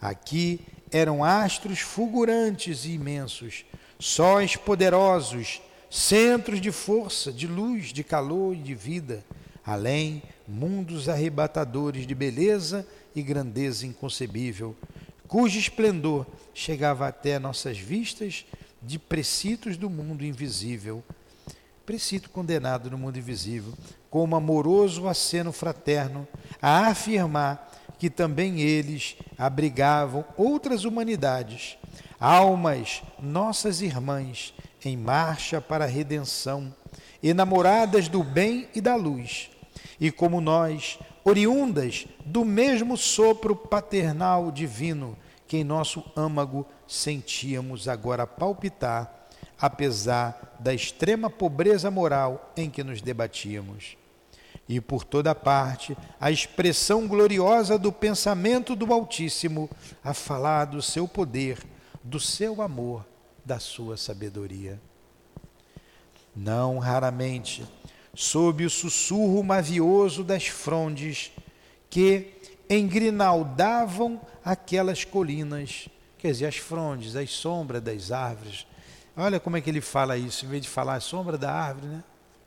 Aqui 0.00 0.60
eram 0.90 1.22
astros 1.22 1.78
fulgurantes 1.78 2.84
e 2.84 2.90
imensos, 2.90 3.64
sóis 4.00 4.56
poderosos, 4.56 5.62
centros 5.88 6.60
de 6.60 6.72
força, 6.72 7.32
de 7.32 7.46
luz, 7.46 7.92
de 7.92 8.02
calor 8.02 8.52
e 8.52 8.58
de 8.58 8.74
vida, 8.74 9.24
além 9.64 10.20
mundos 10.46 11.08
arrebatadores 11.08 12.04
de 12.04 12.16
beleza 12.16 12.84
e 13.14 13.22
grandeza 13.22 13.86
inconcebível, 13.86 14.76
cujo 15.28 15.60
esplendor 15.60 16.26
chegava 16.52 17.06
até 17.06 17.38
nossas 17.38 17.78
vistas 17.78 18.44
de 18.82 18.98
preceitos 18.98 19.76
do 19.76 19.88
mundo 19.88 20.24
invisível. 20.24 21.02
Precito 21.84 22.28
condenado 22.28 22.90
no 22.90 22.98
mundo 22.98 23.16
invisível, 23.16 23.72
como 24.16 24.34
amoroso 24.34 25.06
aceno 25.06 25.52
fraterno, 25.52 26.26
a 26.62 26.86
afirmar 26.86 27.70
que 27.98 28.08
também 28.08 28.62
eles 28.62 29.14
abrigavam 29.36 30.24
outras 30.38 30.86
humanidades, 30.86 31.76
almas, 32.18 33.02
nossas 33.20 33.82
irmãs, 33.82 34.54
em 34.82 34.96
marcha 34.96 35.60
para 35.60 35.84
a 35.84 35.86
redenção, 35.86 36.74
enamoradas 37.22 38.08
do 38.08 38.24
bem 38.24 38.66
e 38.74 38.80
da 38.80 38.96
luz, 38.96 39.50
e 40.00 40.10
como 40.10 40.40
nós, 40.40 40.98
oriundas 41.22 42.06
do 42.24 42.42
mesmo 42.42 42.96
sopro 42.96 43.54
paternal 43.54 44.50
divino 44.50 45.14
que 45.46 45.58
em 45.58 45.64
nosso 45.64 46.02
âmago 46.16 46.66
sentíamos 46.88 47.86
agora 47.86 48.26
palpitar, 48.26 49.28
apesar 49.60 50.56
da 50.58 50.72
extrema 50.72 51.28
pobreza 51.28 51.90
moral 51.90 52.50
em 52.56 52.70
que 52.70 52.82
nos 52.82 53.02
debatíamos. 53.02 53.98
E 54.68 54.80
por 54.80 55.04
toda 55.04 55.34
parte, 55.34 55.96
a 56.20 56.30
expressão 56.30 57.06
gloriosa 57.06 57.78
do 57.78 57.92
pensamento 57.92 58.74
do 58.74 58.92
Altíssimo 58.92 59.70
a 60.02 60.12
falar 60.12 60.64
do 60.64 60.82
seu 60.82 61.06
poder, 61.06 61.58
do 62.02 62.18
seu 62.18 62.60
amor, 62.60 63.06
da 63.44 63.60
sua 63.60 63.96
sabedoria. 63.96 64.80
Não 66.34 66.78
raramente 66.78 67.64
sob 68.14 68.64
o 68.64 68.70
sussurro 68.70 69.42
mavioso 69.44 70.24
das 70.24 70.46
frondes 70.46 71.30
que 71.88 72.32
engrinaldavam 72.68 74.20
aquelas 74.44 75.04
colinas, 75.04 75.88
quer 76.18 76.32
dizer, 76.32 76.46
as 76.46 76.56
frondes, 76.56 77.14
as 77.14 77.30
sombras 77.30 77.82
das 77.82 78.10
árvores. 78.10 78.66
Olha 79.16 79.38
como 79.38 79.56
é 79.56 79.60
que 79.60 79.70
ele 79.70 79.80
fala 79.80 80.16
isso, 80.16 80.44
em 80.44 80.48
vez 80.48 80.62
de 80.62 80.68
falar 80.68 80.94
a 80.94 81.00
sombra 81.00 81.38
da 81.38 81.52
árvore, 81.52 81.86
né? 81.86 82.04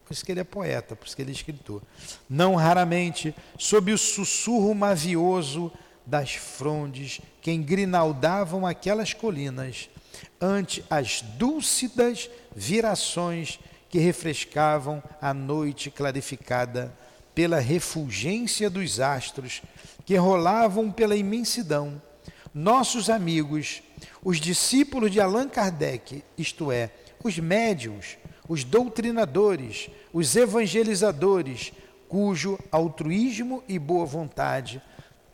Por 0.10 0.14
isso 0.14 0.26
que 0.26 0.32
ele 0.32 0.40
é 0.40 0.44
poeta, 0.44 0.96
por 0.96 1.06
isso 1.06 1.16
que 1.16 1.22
ele 1.22 1.30
é 1.30 1.36
escritor. 1.36 1.84
Não 2.28 2.56
raramente, 2.56 3.36
sob 3.60 3.94
o 3.94 3.98
sussurro 3.98 4.74
mavioso 4.74 5.72
das 6.04 6.34
frondes 6.34 7.22
que 7.44 7.52
engrinaldavam 7.52 8.66
aquelas 8.66 9.14
colinas, 9.14 9.88
ante 10.42 10.84
as 10.90 11.22
dúlcidas 11.22 12.28
virações 12.56 13.60
que 13.88 14.00
refrescavam 14.00 15.04
a 15.22 15.32
noite 15.32 15.92
clarificada 15.92 16.92
pela 17.36 17.60
refulgência 17.60 18.68
dos 18.68 19.00
astros 19.00 19.62
que 20.08 20.16
rolavam 20.16 20.92
pela 20.92 21.16
imensidão. 21.16 22.02
Nossos 22.52 23.12
amigos, 23.12 23.84
os 24.24 24.40
discípulos 24.40 25.12
de 25.12 25.22
Allan 25.22 25.48
Kardec, 25.48 26.24
isto 26.36 26.72
é, 26.72 26.90
os 27.24 27.38
médiums, 27.38 28.18
os 28.50 28.66
doutrinadores, 28.66 29.90
os 30.12 30.36
evangelizadores, 30.36 31.72
cujo 32.10 32.60
altruísmo 32.70 33.64
e 33.66 33.80
boa 33.80 34.06
vontade 34.06 34.82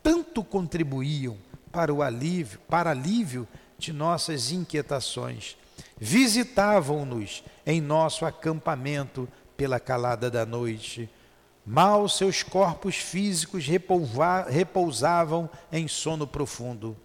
tanto 0.02 0.44
contribuíam 0.44 1.36
para 1.72 1.92
o 1.92 2.00
alívio, 2.00 2.60
para 2.68 2.90
alívio 2.90 3.48
de 3.76 3.92
nossas 3.92 4.52
inquietações 4.52 5.56
visitavam-nos 5.98 7.42
em 7.64 7.80
nosso 7.80 8.24
acampamento 8.24 9.28
pela 9.56 9.80
calada 9.80 10.30
da 10.30 10.44
noite. 10.44 11.08
Mal 11.64 12.08
seus 12.08 12.42
corpos 12.42 12.96
físicos 12.96 13.66
repousavam 14.48 15.50
em 15.72 15.88
sono 15.88 16.26
profundo. 16.26 16.96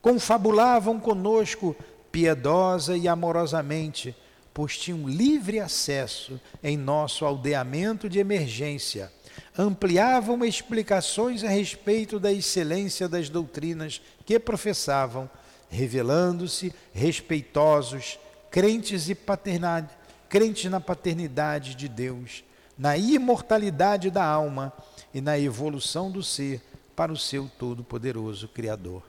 Confabulavam 0.00 1.00
conosco 1.00 1.74
piedosa 2.12 2.96
e 2.96 3.08
amorosamente, 3.08 4.14
pois 4.58 4.76
tinham 4.76 5.08
livre 5.08 5.60
acesso 5.60 6.40
em 6.64 6.76
nosso 6.76 7.24
aldeamento 7.24 8.08
de 8.08 8.18
emergência. 8.18 9.12
Ampliavam 9.56 10.44
explicações 10.44 11.44
a 11.44 11.48
respeito 11.48 12.18
da 12.18 12.32
excelência 12.32 13.08
das 13.08 13.28
doutrinas 13.28 14.02
que 14.26 14.36
professavam 14.36 15.30
revelando-se 15.68 16.74
respeitosos, 16.92 18.18
crentes 18.50 19.08
e 19.08 19.14
paternidade, 19.14 19.90
crentes 20.28 20.68
na 20.68 20.80
paternidade 20.80 21.76
de 21.76 21.86
Deus, 21.86 22.42
na 22.76 22.96
imortalidade 22.96 24.10
da 24.10 24.24
alma 24.24 24.72
e 25.14 25.20
na 25.20 25.38
evolução 25.38 26.10
do 26.10 26.20
ser 26.20 26.60
para 26.96 27.12
o 27.12 27.16
seu 27.16 27.48
todo-poderoso 27.60 28.48
Criador. 28.48 29.04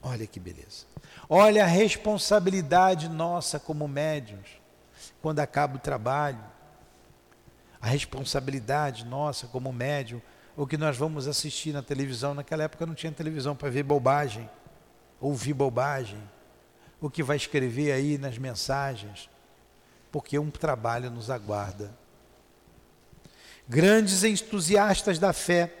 Olha 0.00 0.24
que 0.24 0.38
beleza. 0.38 0.86
Olha 1.28 1.64
a 1.64 1.66
responsabilidade 1.66 3.08
nossa 3.08 3.58
como 3.58 3.88
médiuns, 3.88 4.60
quando 5.20 5.40
acaba 5.40 5.76
o 5.76 5.80
trabalho. 5.80 6.38
A 7.80 7.88
responsabilidade 7.88 9.04
nossa 9.04 9.46
como 9.46 9.72
médium, 9.72 10.22
o 10.56 10.66
que 10.66 10.76
nós 10.78 10.96
vamos 10.96 11.26
assistir 11.26 11.72
na 11.72 11.82
televisão. 11.82 12.34
Naquela 12.34 12.64
época 12.64 12.86
não 12.86 12.94
tinha 12.94 13.12
televisão 13.12 13.56
para 13.56 13.70
ver 13.70 13.82
bobagem, 13.82 14.48
ouvir 15.20 15.52
bobagem. 15.52 16.20
O 17.00 17.10
que 17.10 17.22
vai 17.22 17.36
escrever 17.36 17.92
aí 17.92 18.16
nas 18.16 18.38
mensagens, 18.38 19.28
porque 20.10 20.38
um 20.38 20.50
trabalho 20.50 21.10
nos 21.10 21.28
aguarda. 21.28 21.90
Grandes 23.68 24.22
entusiastas 24.24 25.18
da 25.18 25.32
fé 25.32 25.72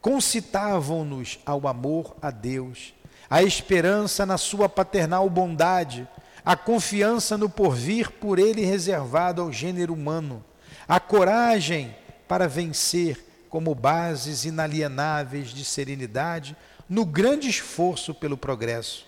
concitavam-nos 0.00 1.38
ao 1.44 1.68
amor 1.68 2.16
a 2.22 2.30
Deus, 2.30 2.94
a 3.28 3.42
esperança 3.42 4.24
na 4.24 4.38
sua 4.38 4.68
paternal 4.68 5.28
bondade, 5.28 6.08
a 6.44 6.56
confiança 6.56 7.36
no 7.36 7.48
porvir 7.48 8.10
por 8.10 8.38
ele 8.38 8.64
reservado 8.64 9.42
ao 9.42 9.52
gênero 9.52 9.92
humano, 9.92 10.44
a 10.86 11.00
coragem 11.00 11.94
para 12.28 12.46
vencer 12.46 13.24
como 13.48 13.74
bases 13.74 14.44
inalienáveis 14.44 15.48
de 15.48 15.64
serenidade 15.64 16.56
no 16.88 17.04
grande 17.04 17.48
esforço 17.48 18.14
pelo 18.14 18.36
progresso. 18.36 19.06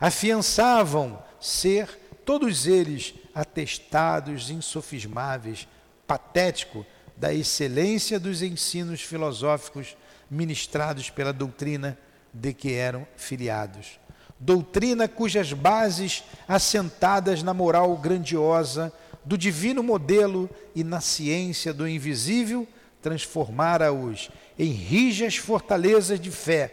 Afiançavam 0.00 1.20
ser 1.40 1.88
todos 2.24 2.66
eles 2.66 3.14
atestados 3.34 4.50
insofismáveis, 4.50 5.66
patético 6.06 6.86
da 7.16 7.34
excelência 7.34 8.20
dos 8.20 8.42
ensinos 8.42 9.00
filosóficos 9.00 9.96
ministrados 10.30 11.10
pela 11.10 11.32
doutrina 11.32 11.98
de 12.32 12.52
que 12.52 12.74
eram 12.74 13.06
filiados. 13.16 13.98
Doutrina 14.40 15.08
cujas 15.08 15.52
bases, 15.52 16.22
assentadas 16.46 17.42
na 17.42 17.52
moral 17.52 17.96
grandiosa 17.96 18.92
do 19.24 19.36
divino 19.36 19.82
modelo 19.82 20.48
e 20.74 20.84
na 20.84 21.00
ciência 21.00 21.72
do 21.72 21.88
invisível, 21.88 22.66
transformara-os 23.02 24.30
em 24.58 24.70
rijas 24.70 25.36
fortalezas 25.36 26.20
de 26.20 26.30
fé, 26.30 26.72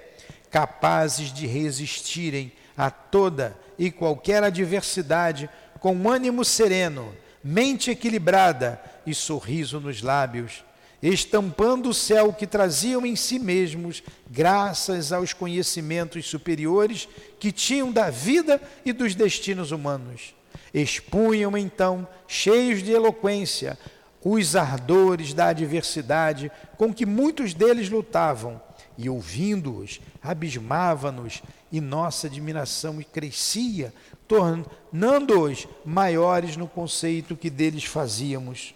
capazes 0.51 1.33
de 1.33 1.47
resistirem 1.47 2.51
a 2.77 2.89
toda 2.89 3.57
e 3.77 3.91
qualquer 3.91 4.43
adversidade 4.43 5.49
com 5.79 6.09
ânimo 6.09 6.45
sereno, 6.45 7.13
mente 7.43 7.91
equilibrada 7.91 8.81
e 9.05 9.13
sorriso 9.13 9.79
nos 9.79 10.01
lábios, 10.01 10.63
estampando 11.01 11.89
o 11.89 11.93
céu 11.93 12.33
que 12.33 12.47
traziam 12.47 13.05
em 13.05 13.15
si 13.15 13.39
mesmos, 13.39 14.03
graças 14.29 15.11
aos 15.11 15.33
conhecimentos 15.33 16.25
superiores 16.25 17.07
que 17.39 17.51
tinham 17.51 17.91
da 17.91 18.09
vida 18.09 18.61
e 18.83 18.93
dos 18.93 19.15
destinos 19.15 19.71
humanos. 19.71 20.35
Expunham 20.73 21.57
então, 21.57 22.07
cheios 22.27 22.83
de 22.83 22.91
eloquência, 22.91 23.77
os 24.21 24.55
ardores 24.55 25.33
da 25.33 25.47
adversidade 25.47 26.51
com 26.77 26.93
que 26.93 27.05
muitos 27.05 27.53
deles 27.53 27.89
lutavam, 27.89 28.61
e 28.97 29.09
ouvindo-os, 29.09 30.01
abismava-nos, 30.21 31.41
e 31.71 31.79
nossa 31.79 32.27
admiração 32.27 33.03
crescia, 33.13 33.93
tornando-os 34.27 35.67
maiores 35.85 36.57
no 36.57 36.67
conceito 36.67 37.35
que 37.35 37.49
deles 37.49 37.85
fazíamos. 37.85 38.74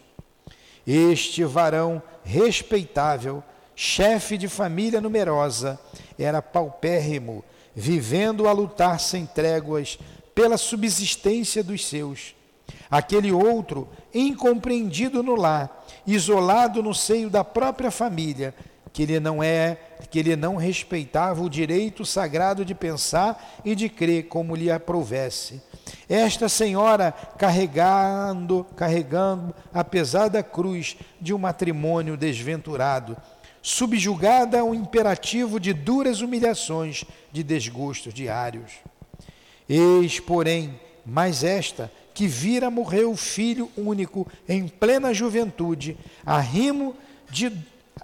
Este 0.92 1.44
varão 1.44 2.02
respeitável, 2.24 3.44
chefe 3.76 4.40
de 4.40 4.48
família 4.48 5.00
numerosa, 5.00 5.80
era 6.18 6.42
paupérrimo, 6.42 7.46
vivendo 7.76 8.48
a 8.48 8.52
lutar 8.52 9.00
sem 9.00 9.24
tréguas 9.24 10.00
pela 10.34 10.58
subsistência 10.58 11.64
dos 11.64 11.86
seus. 11.86 12.34
Aquele 12.90 13.32
outro, 13.32 13.88
incompreendido 14.12 15.22
no 15.22 15.36
lar, 15.36 15.86
isolado 16.08 16.82
no 16.82 16.96
seio 16.96 17.30
da 17.30 17.44
própria 17.44 17.92
família, 17.92 18.56
que 18.92 19.04
ele 19.04 19.20
não 19.20 19.44
é, 19.44 19.78
que 20.10 20.18
ele 20.18 20.36
não 20.36 20.56
respeitava 20.56 21.44
o 21.44 21.50
direito 21.52 22.04
sagrado 22.04 22.66
de 22.66 22.74
pensar 22.74 23.62
e 23.64 23.76
de 23.76 23.90
crer 23.90 24.24
como 24.24 24.56
lhe 24.56 24.72
aprovesse. 24.72 25.62
Esta 26.08 26.50
senhora 26.50 27.12
carregando, 27.38 28.66
carregando 28.76 29.54
a 29.74 29.84
pesada 29.84 30.42
cruz 30.44 30.98
de 31.20 31.34
um 31.34 31.38
matrimônio 31.38 32.18
desventurado, 32.18 33.16
subjugada 33.62 34.60
ao 34.60 34.74
imperativo 34.74 35.60
de 35.60 35.74
duras 35.74 36.22
humilhações, 36.22 37.04
de 37.32 37.44
desgostos 37.44 38.14
diários. 38.14 38.72
Eis, 39.68 40.20
porém, 40.20 40.80
mais 41.06 41.44
esta, 41.44 41.92
que 42.14 42.28
vira 42.28 42.70
morrer 42.70 43.06
o 43.06 43.16
filho 43.16 43.70
único 43.78 44.28
em 44.48 44.68
plena 44.68 45.14
juventude, 45.14 45.98
arrimo, 46.26 46.96
de, 47.30 47.52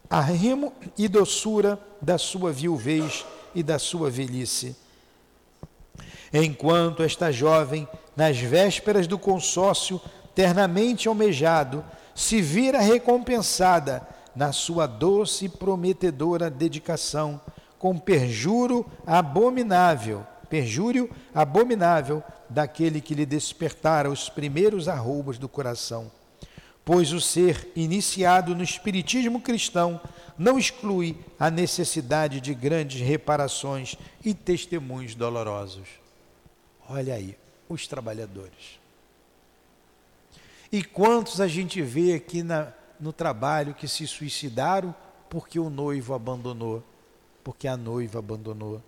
arrimo 0.09 0.71
e 0.97 1.07
doçura 1.07 1.79
da 2.01 2.17
sua 2.17 2.51
viuvez 2.51 3.25
e 3.53 3.63
da 3.63 3.79
sua 3.79 4.09
velhice. 4.09 4.75
Enquanto 6.37 7.01
esta 7.01 7.31
jovem, 7.31 7.87
nas 8.13 8.37
vésperas 8.37 9.07
do 9.07 9.17
consórcio, 9.17 10.01
ternamente 10.35 11.07
almejado, 11.07 11.81
se 12.13 12.41
vira 12.41 12.81
recompensada 12.81 14.05
na 14.35 14.51
sua 14.51 14.85
doce 14.85 15.45
e 15.45 15.49
prometedora 15.49 16.49
dedicação, 16.49 17.39
com 17.79 17.97
perjuro 17.97 18.85
abominável, 19.07 20.27
perjúrio 20.49 21.09
abominável 21.33 22.21
daquele 22.49 22.99
que 22.99 23.15
lhe 23.15 23.25
despertara 23.25 24.11
os 24.11 24.27
primeiros 24.27 24.89
arroubos 24.89 25.37
do 25.37 25.47
coração. 25.47 26.11
Pois 26.83 27.13
o 27.13 27.21
ser 27.21 27.71
iniciado 27.77 28.53
no 28.53 28.61
espiritismo 28.61 29.39
cristão 29.39 30.01
não 30.37 30.59
exclui 30.59 31.17
a 31.39 31.49
necessidade 31.49 32.41
de 32.41 32.53
grandes 32.53 32.99
reparações 32.99 33.95
e 34.23 34.33
testemunhos 34.33 35.15
dolorosos. 35.15 36.04
Olha 36.87 37.15
aí, 37.15 37.37
os 37.67 37.87
trabalhadores. 37.87 38.79
E 40.71 40.83
quantos 40.83 41.39
a 41.39 41.47
gente 41.47 41.81
vê 41.81 42.13
aqui 42.13 42.43
na, 42.43 42.73
no 42.99 43.13
trabalho 43.13 43.73
que 43.73 43.87
se 43.87 44.05
suicidaram 44.05 44.93
porque 45.29 45.59
o 45.59 45.69
noivo 45.69 46.13
abandonou, 46.13 46.83
porque 47.43 47.67
a 47.67 47.77
noiva 47.77 48.19
abandonou. 48.19 48.81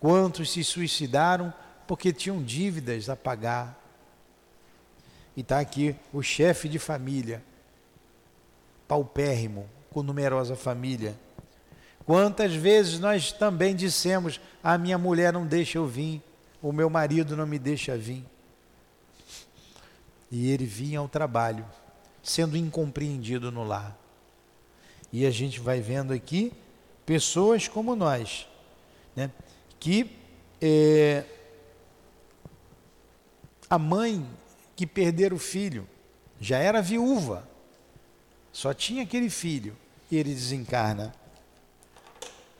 Quantos 0.00 0.50
se 0.50 0.62
suicidaram 0.62 1.52
porque 1.86 2.12
tinham 2.12 2.42
dívidas 2.42 3.08
a 3.08 3.16
pagar. 3.16 3.82
E 5.36 5.40
está 5.40 5.58
aqui 5.58 5.96
o 6.12 6.22
chefe 6.22 6.68
de 6.68 6.78
família, 6.78 7.42
paupérrimo, 8.86 9.68
com 9.90 10.02
numerosa 10.02 10.54
família. 10.54 11.18
Quantas 12.08 12.54
vezes 12.54 12.98
nós 12.98 13.32
também 13.32 13.76
dissemos: 13.76 14.40
a 14.64 14.78
minha 14.78 14.96
mulher 14.96 15.30
não 15.30 15.46
deixa 15.46 15.76
eu 15.76 15.86
vir, 15.86 16.22
o 16.62 16.72
meu 16.72 16.88
marido 16.88 17.36
não 17.36 17.46
me 17.46 17.58
deixa 17.58 17.98
vir. 17.98 18.24
E 20.30 20.50
ele 20.50 20.64
vinha 20.64 21.00
ao 21.00 21.06
trabalho, 21.06 21.66
sendo 22.22 22.56
incompreendido 22.56 23.52
no 23.52 23.62
lar. 23.62 23.94
E 25.12 25.26
a 25.26 25.30
gente 25.30 25.60
vai 25.60 25.82
vendo 25.82 26.14
aqui 26.14 26.50
pessoas 27.04 27.68
como 27.68 27.94
nós, 27.94 28.48
né, 29.14 29.30
que 29.78 30.10
é, 30.62 31.26
a 33.68 33.78
mãe 33.78 34.26
que 34.74 34.86
perderam 34.86 35.36
o 35.36 35.38
filho 35.38 35.86
já 36.40 36.56
era 36.56 36.80
viúva, 36.80 37.46
só 38.50 38.72
tinha 38.72 39.02
aquele 39.02 39.28
filho 39.28 39.76
e 40.10 40.16
ele 40.16 40.32
desencarna. 40.32 41.14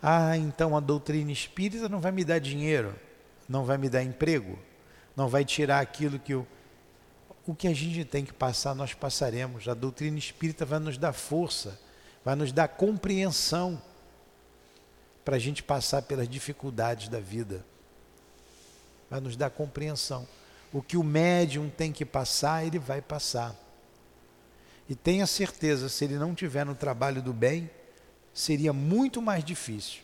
Ah, 0.02 0.36
então 0.36 0.76
a 0.76 0.80
doutrina 0.80 1.32
espírita 1.32 1.88
não 1.88 2.00
vai 2.00 2.12
me 2.12 2.24
dar 2.24 2.38
dinheiro, 2.38 2.94
não 3.48 3.64
vai 3.64 3.76
me 3.76 3.88
dar 3.88 4.02
emprego, 4.02 4.58
não 5.16 5.28
vai 5.28 5.44
tirar 5.44 5.80
aquilo 5.80 6.18
que 6.18 6.34
eu. 6.34 6.46
O 7.46 7.54
que 7.54 7.66
a 7.66 7.74
gente 7.74 8.04
tem 8.04 8.24
que 8.24 8.32
passar, 8.32 8.74
nós 8.74 8.94
passaremos. 8.94 9.66
A 9.66 9.74
doutrina 9.74 10.18
espírita 10.18 10.64
vai 10.64 10.78
nos 10.78 10.98
dar 10.98 11.12
força, 11.12 11.80
vai 12.24 12.34
nos 12.36 12.52
dar 12.52 12.68
compreensão 12.68 13.80
para 15.24 15.36
a 15.36 15.38
gente 15.38 15.62
passar 15.62 16.02
pelas 16.02 16.28
dificuldades 16.28 17.08
da 17.08 17.20
vida. 17.20 17.64
Vai 19.10 19.20
nos 19.20 19.36
dar 19.36 19.50
compreensão. 19.50 20.28
O 20.72 20.82
que 20.82 20.96
o 20.96 21.02
médium 21.02 21.70
tem 21.70 21.90
que 21.90 22.04
passar, 22.04 22.64
ele 22.66 22.78
vai 22.78 23.00
passar. 23.00 23.54
E 24.88 24.94
tenha 24.94 25.26
certeza, 25.26 25.88
se 25.88 26.04
ele 26.04 26.18
não 26.18 26.34
tiver 26.34 26.64
no 26.64 26.74
trabalho 26.74 27.22
do 27.22 27.32
bem, 27.32 27.70
seria 28.32 28.72
muito 28.72 29.20
mais 29.20 29.44
difícil. 29.44 30.02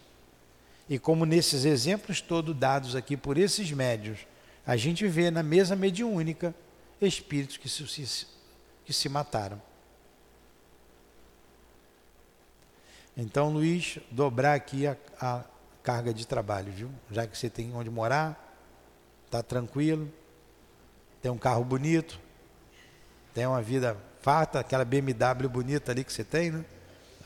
E 0.89 0.99
como 0.99 1.25
nesses 1.25 1.65
exemplos 1.65 2.21
todos 2.21 2.55
dados 2.55 2.95
aqui 2.95 3.17
por 3.17 3.39
esses 3.39 3.71
médios, 3.73 4.27
a 4.67 4.77
gente 4.77 5.07
vê 5.07 5.31
na 5.31 5.43
mesa 5.43 5.75
mediúnica 5.75 6.55
espíritos 7.01 7.57
que 7.57 7.69
se, 7.69 8.27
que 8.85 8.93
se 8.93 9.09
mataram. 9.09 9.61
Então, 13.17 13.53
Luiz, 13.53 13.99
dobrar 14.11 14.55
aqui 14.55 14.87
a, 14.87 14.97
a 15.21 15.45
carga 15.83 16.13
de 16.13 16.27
trabalho, 16.27 16.73
viu? 16.73 16.91
Já 17.11 17.27
que 17.27 17.39
você 17.39 17.49
tem 17.49 17.73
onde 17.75 17.89
morar, 17.89 18.57
está 19.27 19.43
tranquilo, 19.43 20.11
tem 21.23 21.31
um 21.31 21.39
carro 21.39 21.65
bonito, 21.65 22.19
tem 23.33 23.47
uma 23.47 23.63
vida 23.63 23.97
farta, 24.21 24.61
aquela 24.61 24.85
BMW 24.85 25.49
bonita 25.49 25.93
ali 25.93 26.03
que 26.03 26.13
você 26.13 26.25
tem, 26.25 26.65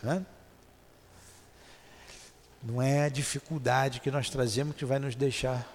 né? 0.02 0.26
Não 2.62 2.82
é 2.82 3.04
a 3.04 3.08
dificuldade 3.08 4.00
que 4.00 4.10
nós 4.10 4.28
trazemos 4.28 4.74
que 4.74 4.84
vai 4.84 4.98
nos 4.98 5.14
deixar 5.14 5.66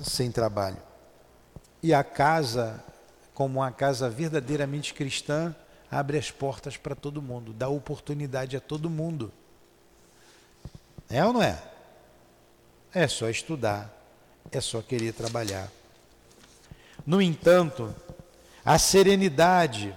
sem 0.00 0.30
trabalho. 0.30 0.78
E 1.82 1.92
a 1.92 2.04
casa, 2.04 2.82
como 3.34 3.60
uma 3.60 3.72
casa 3.72 4.08
verdadeiramente 4.08 4.94
cristã, 4.94 5.54
abre 5.90 6.18
as 6.18 6.30
portas 6.30 6.76
para 6.76 6.94
todo 6.94 7.20
mundo, 7.20 7.52
dá 7.52 7.68
oportunidade 7.68 8.56
a 8.56 8.60
todo 8.60 8.88
mundo. 8.88 9.32
É 11.10 11.24
ou 11.24 11.32
não 11.32 11.42
é? 11.42 11.60
É 12.92 13.06
só 13.08 13.28
estudar, 13.28 13.92
é 14.50 14.60
só 14.60 14.80
querer 14.80 15.12
trabalhar. 15.12 15.68
No 17.06 17.20
entanto, 17.20 17.94
a 18.64 18.78
serenidade, 18.78 19.94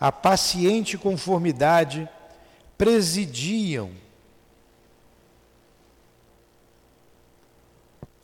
a 0.00 0.10
paciente 0.10 0.98
conformidade 0.98 2.08
presidiam 2.76 3.92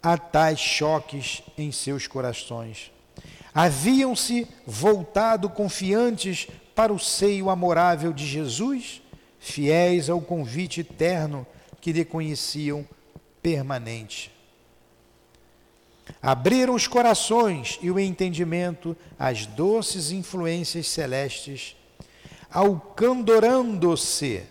a 0.04 0.18
tais 0.18 0.60
choques 0.60 1.42
em 1.56 1.72
seus 1.72 2.06
corações. 2.06 2.92
Haviam-se 3.54 4.46
voltado 4.66 5.48
confiantes 5.48 6.46
para 6.74 6.92
o 6.92 6.98
seio 6.98 7.48
amorável 7.48 8.12
de 8.12 8.26
Jesus, 8.26 9.00
fiéis 9.40 10.10
ao 10.10 10.20
convite 10.20 10.82
eterno 10.82 11.46
que 11.80 11.90
lhe 11.90 12.04
conheciam 12.04 12.86
permanente. 13.42 14.30
Abriram 16.20 16.74
os 16.74 16.86
corações 16.86 17.78
e 17.80 17.90
o 17.90 17.98
entendimento 17.98 18.94
às 19.18 19.46
doces 19.46 20.10
influências 20.10 20.86
celestes, 20.88 21.76
alcandorando-se 22.50 24.42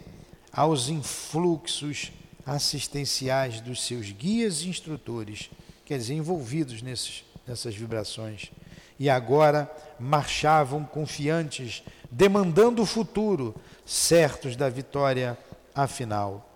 aos 0.52 0.90
influxos 0.90 2.12
assistenciais 2.46 3.62
dos 3.62 3.86
seus 3.86 4.12
guias 4.12 4.62
e 4.62 4.70
instrutores, 4.70 5.50
quer 5.86 5.98
dizer, 5.98 6.16
envolvidos 6.16 6.82
nesses, 6.82 7.24
nessas 7.48 7.76
vibrações. 7.76 8.52
E 9.00 9.10
agora 9.10 9.72
marchavam 10.00 10.86
confiantes, 10.86 11.84
demandando 12.12 12.82
o 12.82 12.86
futuro, 12.86 13.56
certos 13.86 14.56
da 14.56 14.70
vitória 14.70 15.38
afinal. 15.74 16.50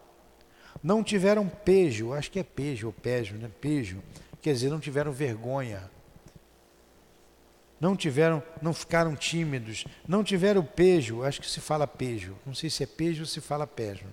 Não 0.83 1.03
tiveram 1.03 1.47
pejo, 1.47 2.13
acho 2.13 2.31
que 2.31 2.39
é 2.39 2.43
pejo 2.43 2.87
ou 2.87 2.93
pejo, 2.93 3.35
né? 3.35 3.49
Pejo, 3.59 4.01
quer 4.41 4.53
dizer, 4.53 4.69
não 4.69 4.79
tiveram 4.79 5.11
vergonha. 5.11 5.89
Não 7.79 7.95
tiveram, 7.95 8.41
não 8.61 8.73
ficaram 8.73 9.15
tímidos, 9.15 9.85
não 10.07 10.23
tiveram 10.23 10.63
pejo, 10.63 11.23
acho 11.23 11.41
que 11.41 11.49
se 11.49 11.59
fala 11.59 11.85
pejo. 11.85 12.35
Não 12.45 12.55
sei 12.55 12.69
se 12.69 12.83
é 12.83 12.87
pejo 12.87 13.21
ou 13.21 13.25
se 13.27 13.39
fala 13.39 13.67
pejo. 13.67 14.05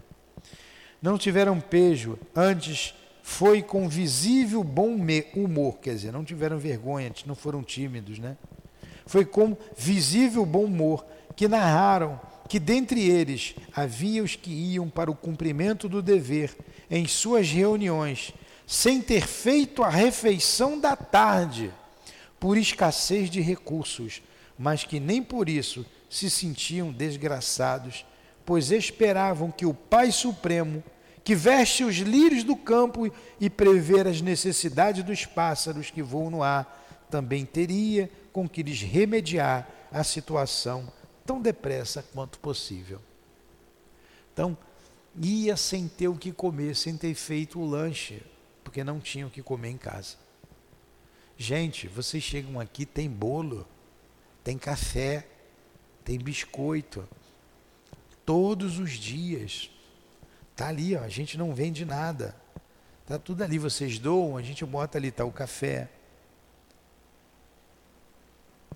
Não 1.05 1.19
tiveram 1.19 1.61
pejo, 1.61 2.19
antes 2.35 2.95
foi 3.23 3.61
com 3.61 3.87
visível 3.87 4.65
bom 4.65 4.97
humor, 5.35 5.77
quer 5.77 5.95
dizer, 5.95 6.11
não 6.11 6.25
tiveram 6.25 6.57
vergonha, 6.57 7.13
não 7.27 7.35
foram 7.35 7.63
tímidos, 7.63 8.19
né? 8.19 8.39
Foi 9.05 9.23
com 9.23 9.55
visível 9.77 10.47
bom 10.47 10.65
humor 10.65 11.05
que 11.37 11.47
narraram 11.47 12.19
que 12.49 12.59
dentre 12.59 13.03
eles 13.03 13.55
havia 13.77 14.25
os 14.25 14.35
que 14.35 14.51
iam 14.51 14.89
para 14.89 15.11
o 15.11 15.15
cumprimento 15.15 15.91
do 15.91 16.01
dever 16.01 16.57
em 16.91 17.07
suas 17.07 17.51
reuniões, 17.51 18.33
sem 18.67 19.03
ter 19.03 19.27
feito 19.27 19.83
a 19.83 19.91
refeição 19.91 20.81
da 20.81 20.97
tarde, 20.97 21.71
por 22.41 22.57
escassez 22.57 23.29
de 23.29 23.43
recursos, 23.43 24.23
mas 24.59 24.85
que 24.85 24.99
nem 24.99 25.23
por 25.23 25.51
isso 25.51 25.85
se 26.09 26.31
sentiam 26.31 26.91
desgraçados, 26.91 28.07
pois 28.47 28.71
esperavam 28.71 29.51
que 29.51 29.67
o 29.67 29.75
Pai 29.75 30.11
Supremo, 30.11 30.83
que 31.25 31.35
veste 31.35 31.83
os 31.83 31.97
lírios 31.97 32.45
do 32.45 32.55
campo 32.55 33.11
e 33.41 33.49
prevê 33.49 34.03
as 34.03 34.21
necessidades 34.21 35.03
dos 35.03 35.25
pássaros 35.25 35.91
que 35.91 36.03
voam 36.03 36.31
no 36.31 36.43
ar, 36.43 37.07
também 37.11 37.47
teria 37.47 38.11
com 38.31 38.47
que 38.47 38.63
lhes 38.63 38.83
remediar 38.83 39.67
a 39.91 40.05
situação 40.05 40.93
tão 41.25 41.41
depressa 41.41 42.05
quanto 42.13 42.39
possível. 42.39 43.01
Então, 44.33 44.57
ia 45.19 45.57
sem 45.57 45.89
ter 45.89 46.09
o 46.09 46.17
que 46.17 46.31
comer, 46.31 46.77
sem 46.77 46.97
ter 46.97 47.15
feito 47.15 47.59
o 47.59 47.65
lanche, 47.65 48.21
porque 48.63 48.85
não 48.85 49.01
tinham 49.01 49.29
o 49.29 49.31
que 49.31 49.43
comer 49.43 49.71
em 49.71 49.79
casa. 49.79 50.17
Gente, 51.39 51.89
vocês 51.89 52.23
chegam 52.23 52.61
aqui, 52.61 52.85
tem 52.85 53.09
bolo, 53.09 53.67
tem 54.43 54.59
café, 54.59 55.27
tem 56.05 56.19
biscoito, 56.19 57.09
todos 58.27 58.79
os 58.79 58.93
dias. 58.93 59.71
Tá 60.57 60.69
ali, 60.69 60.97
ó, 60.97 61.01
a 61.01 61.09
gente 61.09 61.37
não 61.37 61.55
vende 61.55 61.85
nada. 61.85 62.35
Tá 63.07 63.19
tudo 63.19 63.43
ali, 63.43 63.59
vocês 63.59 63.99
doam, 63.99 64.37
a 64.37 64.43
gente 64.43 64.65
bota 64.65 64.97
ali, 64.97 65.11
tá 65.11 65.25
o 65.25 65.33
café, 65.33 65.91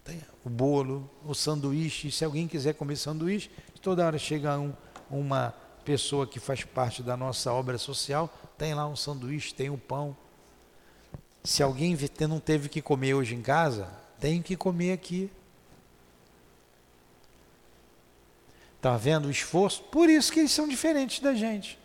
tem 0.05 0.20
o 0.45 0.49
bolo, 0.49 1.09
o 1.24 1.35
sanduíche. 1.35 2.11
Se 2.11 2.24
alguém 2.24 2.49
quiser 2.49 2.74
comer 2.74 2.97
sanduíche, 2.97 3.51
toda 3.81 4.05
hora 4.05 4.18
chega 4.18 4.59
um, 4.59 4.72
uma 5.11 5.55
pessoa 5.85 6.26
que 6.26 6.41
faz 6.41 6.64
parte 6.64 7.03
da 7.03 7.16
nossa 7.16 7.53
obra 7.53 7.79
social, 7.79 8.33
tem 8.57 8.74
lá 8.74 8.87
um 8.87 8.97
sanduíche, 8.97 9.55
tem 9.55 9.70
um 9.70 9.79
pão. 9.79 10.16
Se 11.45 11.62
alguém 11.62 11.97
não 12.29 12.41
teve 12.41 12.68
que 12.68 12.83
comer 12.83 13.14
hoje 13.14 13.35
em 13.35 13.43
casa, 13.43 13.89
tem 14.18 14.43
que 14.43 14.57
comer 14.57 14.93
aqui. 14.93 15.31
Está 18.79 18.97
vendo 18.97 19.26
o 19.26 19.31
esforço? 19.31 19.83
Por 19.83 20.09
isso 20.09 20.33
que 20.33 20.39
eles 20.39 20.53
são 20.53 20.68
diferentes 20.68 21.18
da 21.20 21.35
gente. 21.35 21.76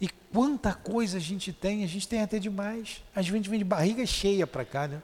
E 0.00 0.08
quanta 0.32 0.74
coisa 0.74 1.16
a 1.16 1.20
gente 1.20 1.52
tem, 1.52 1.84
a 1.84 1.86
gente 1.86 2.06
tem 2.06 2.20
até 2.20 2.40
demais. 2.40 3.02
A 3.14 3.22
gente 3.22 3.48
vem 3.48 3.58
de 3.58 3.64
barriga 3.64 4.04
cheia 4.04 4.46
para 4.46 4.64
cá, 4.64 4.88
né? 4.88 5.00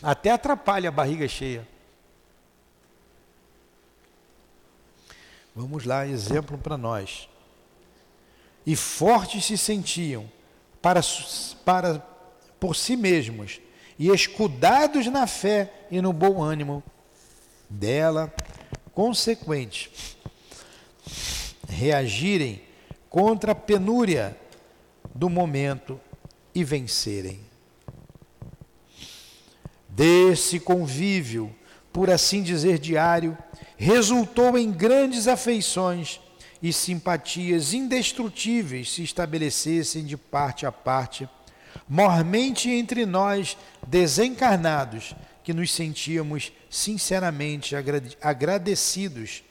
Até 0.00 0.30
atrapalha 0.30 0.88
a 0.88 0.92
barriga 0.92 1.26
cheia. 1.26 1.66
Vamos 5.54 5.84
lá, 5.84 6.06
exemplo 6.06 6.56
para 6.56 6.78
nós. 6.78 7.28
E 8.64 8.76
fortes 8.76 9.44
se 9.44 9.58
sentiam 9.58 10.30
para, 10.80 11.00
para 11.64 11.98
por 12.60 12.76
si 12.76 12.96
mesmos 12.96 13.60
e 13.98 14.10
escudados 14.10 15.06
na 15.06 15.26
fé 15.26 15.72
e 15.90 16.00
no 16.00 16.12
bom 16.12 16.42
ânimo 16.42 16.82
dela, 17.68 18.32
consequente, 18.96 19.90
reagirem 21.68 22.62
contra 23.10 23.52
a 23.52 23.54
penúria 23.54 24.34
do 25.14 25.28
momento 25.28 26.00
e 26.54 26.64
vencerem. 26.64 27.40
Desse 29.86 30.58
convívio, 30.58 31.54
por 31.92 32.08
assim 32.08 32.42
dizer, 32.42 32.78
diário, 32.78 33.36
resultou 33.76 34.56
em 34.56 34.72
grandes 34.72 35.28
afeições 35.28 36.18
e 36.62 36.72
simpatias 36.72 37.74
indestrutíveis 37.74 38.90
se 38.94 39.02
estabelecessem 39.02 40.06
de 40.06 40.16
parte 40.16 40.64
a 40.64 40.72
parte, 40.72 41.28
mormente 41.86 42.70
entre 42.70 43.04
nós 43.04 43.58
desencarnados, 43.86 45.14
que 45.46 45.54
nos 45.54 45.72
sentíamos 45.72 46.52
sinceramente 46.68 47.74
agradecidos 48.20 49.44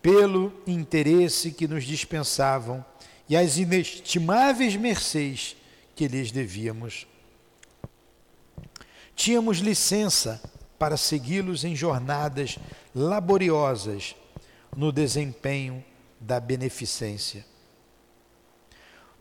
pelo 0.00 0.52
interesse 0.66 1.50
que 1.50 1.66
nos 1.66 1.82
dispensavam 1.82 2.84
e 3.26 3.36
as 3.36 3.56
inestimáveis 3.56 4.76
mercês 4.76 5.56
que 5.96 6.06
lhes 6.06 6.30
devíamos 6.30 7.08
tínhamos 9.20 9.58
licença 9.58 10.40
para 10.78 10.96
segui-los 10.96 11.62
em 11.62 11.76
jornadas 11.76 12.58
laboriosas 12.94 14.16
no 14.74 14.90
desempenho 14.90 15.84
da 16.18 16.40
beneficência. 16.40 17.44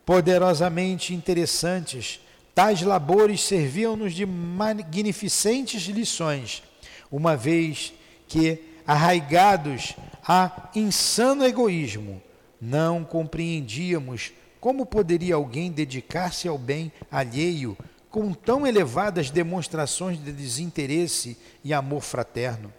Poderosamente 0.06 1.14
interessantes, 1.14 2.22
tais 2.60 2.82
labores 2.82 3.41
serviam-nos 3.41 4.14
de 4.14 4.26
magnificentes 4.26 5.84
lições, 5.84 6.62
uma 7.10 7.34
vez 7.38 7.93
que, 8.28 8.62
arraigados 8.86 9.95
a 10.28 10.70
insano 10.76 11.45
egoísmo, 11.45 12.22
não 12.60 13.05
compreendíamos 13.05 14.34
como 14.60 14.86
poderia 14.86 15.36
alguém 15.36 15.72
dedicar-se 15.72 16.49
ao 16.49 16.57
bem 16.57 16.91
alheio 17.10 17.78
com 18.10 18.34
tão 18.34 18.68
elevadas 18.68 19.32
demonstrações 19.32 20.22
de 20.22 20.34
desinteresse 20.34 21.38
e 21.64 21.74
amor 21.74 22.01
fraterno? 22.01 22.74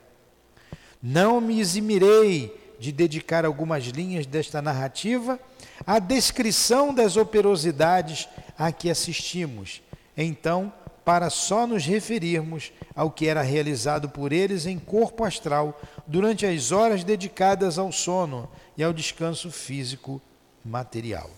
Não 1.02 1.40
me 1.40 1.58
eximirei 1.58 2.54
de 2.78 2.92
dedicar 2.92 3.46
algumas 3.46 3.84
linhas 3.84 4.26
desta 4.26 4.60
narrativa 4.60 5.40
à 5.86 5.98
descrição 5.98 6.92
das 6.92 7.16
operosidades 7.16 8.28
a 8.58 8.70
que 8.72 8.90
assistimos. 8.90 9.82
Então, 10.16 10.72
para 11.04 11.30
só 11.30 11.66
nos 11.66 11.84
referirmos 11.84 12.72
ao 12.94 13.10
que 13.10 13.26
era 13.26 13.42
realizado 13.42 14.08
por 14.08 14.32
eles 14.32 14.66
em 14.66 14.78
corpo 14.78 15.24
astral 15.24 15.80
durante 16.06 16.44
as 16.46 16.72
horas 16.72 17.02
dedicadas 17.02 17.78
ao 17.78 17.90
sono 17.90 18.48
e 18.76 18.82
ao 18.84 18.92
descanso 18.92 19.50
físico 19.50 20.20
material. 20.64 21.30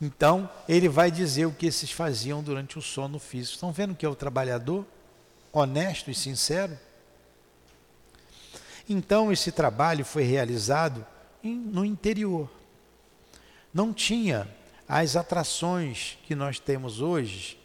Então, 0.00 0.48
ele 0.68 0.88
vai 0.88 1.10
dizer 1.10 1.46
o 1.46 1.52
que 1.52 1.66
esses 1.66 1.90
faziam 1.90 2.42
durante 2.42 2.78
o 2.78 2.82
sono 2.82 3.18
físico. 3.18 3.54
Estão 3.54 3.72
vendo 3.72 3.94
que 3.94 4.06
é 4.06 4.08
o 4.08 4.14
trabalhador 4.14 4.86
honesto 5.52 6.10
e 6.10 6.14
sincero? 6.14 6.78
Então, 8.92 9.30
esse 9.30 9.52
trabalho 9.52 10.04
foi 10.04 10.24
realizado 10.24 11.06
no 11.44 11.84
interior. 11.84 12.50
Não 13.72 13.92
tinha 13.94 14.48
as 14.88 15.14
atrações 15.14 16.18
que 16.26 16.34
nós 16.34 16.58
temos 16.58 17.00
hoje 17.00 17.56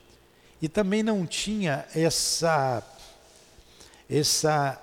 e 0.62 0.70
também 0.70 1.02
não 1.02 1.26
tinha 1.26 1.88
essa 1.96 2.84
essa 4.08 4.80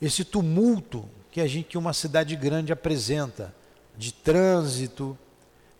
esse 0.00 0.24
tumulto 0.24 1.06
que 1.30 1.38
a 1.42 1.46
gente 1.46 1.68
que 1.68 1.76
uma 1.76 1.92
cidade 1.92 2.34
grande 2.36 2.72
apresenta 2.72 3.54
de 3.94 4.10
trânsito, 4.10 5.18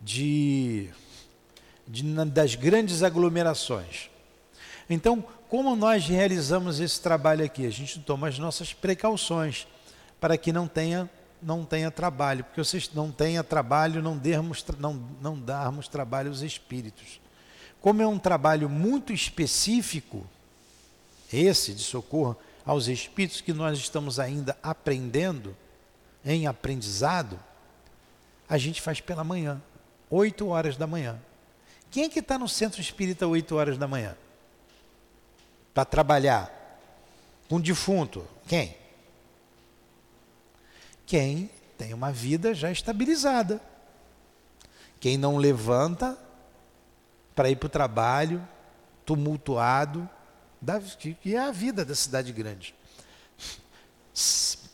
de, 0.02 0.90
de 1.88 2.02
das 2.26 2.56
grandes 2.56 3.02
aglomerações. 3.02 4.10
Então, 4.88 5.24
como 5.54 5.76
nós 5.76 6.04
realizamos 6.08 6.80
esse 6.80 7.00
trabalho 7.00 7.44
aqui? 7.44 7.64
A 7.64 7.70
gente 7.70 8.00
toma 8.00 8.26
as 8.26 8.40
nossas 8.40 8.72
precauções 8.72 9.68
para 10.20 10.36
que 10.36 10.52
não 10.52 10.66
tenha 10.66 11.08
não 11.40 11.64
tenha 11.64 11.92
trabalho, 11.92 12.42
porque 12.42 12.58
vocês 12.58 12.90
não 12.92 13.12
tenha 13.12 13.44
trabalho, 13.44 14.02
não 14.02 14.18
dermos 14.18 14.64
não 14.80 14.94
não 15.22 15.38
darmos 15.38 15.86
trabalho 15.86 16.30
aos 16.30 16.40
espíritos. 16.40 17.20
Como 17.80 18.02
é 18.02 18.06
um 18.06 18.18
trabalho 18.18 18.68
muito 18.68 19.12
específico, 19.12 20.26
esse 21.32 21.72
de 21.72 21.84
socorro 21.84 22.36
aos 22.66 22.88
espíritos 22.88 23.40
que 23.40 23.52
nós 23.52 23.78
estamos 23.78 24.18
ainda 24.18 24.58
aprendendo 24.60 25.56
em 26.24 26.48
aprendizado, 26.48 27.38
a 28.48 28.58
gente 28.58 28.82
faz 28.82 29.00
pela 29.00 29.22
manhã, 29.22 29.62
8 30.10 30.48
horas 30.48 30.76
da 30.76 30.88
manhã. 30.88 31.16
Quem 31.92 32.02
é 32.02 32.08
que 32.08 32.18
está 32.18 32.36
no 32.36 32.48
centro 32.48 32.80
espírita 32.80 33.24
8 33.24 33.54
horas 33.54 33.78
da 33.78 33.86
manhã? 33.86 34.16
Para 35.74 35.84
trabalhar 35.84 36.50
com 37.48 37.60
defunto? 37.60 38.26
Quem? 38.46 38.76
Quem 41.04 41.50
tem 41.76 41.92
uma 41.92 42.12
vida 42.12 42.54
já 42.54 42.70
estabilizada. 42.70 43.60
Quem 45.00 45.18
não 45.18 45.36
levanta 45.36 46.16
para 47.34 47.50
ir 47.50 47.56
para 47.56 47.66
o 47.66 47.70
trabalho, 47.70 48.46
tumultuado, 49.04 50.08
que 51.20 51.34
é 51.34 51.38
a 51.38 51.50
vida 51.50 51.84
da 51.84 51.94
cidade 51.94 52.32
grande. 52.32 52.74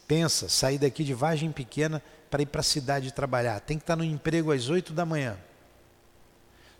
Pensa, 0.06 0.48
sair 0.48 0.78
daqui 0.78 1.02
de 1.02 1.14
Vargem 1.14 1.50
Pequena 1.50 2.02
para 2.30 2.42
ir 2.42 2.46
para 2.46 2.60
a 2.60 2.64
cidade 2.64 3.12
trabalhar. 3.12 3.58
Tem 3.60 3.76
que 3.76 3.82
estar 3.82 3.96
no 3.96 4.04
emprego 4.04 4.52
às 4.52 4.68
8 4.68 4.92
da 4.92 5.04
manhã. 5.04 5.36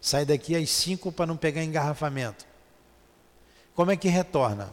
Sai 0.01 0.25
daqui 0.25 0.55
às 0.55 0.71
5 0.71 1.11
para 1.11 1.27
não 1.27 1.37
pegar 1.37 1.65
engarrafamento. 1.65 2.50
Como 3.75 3.91
é 3.91 3.97
que 3.97 4.09
retorna? 4.09 4.73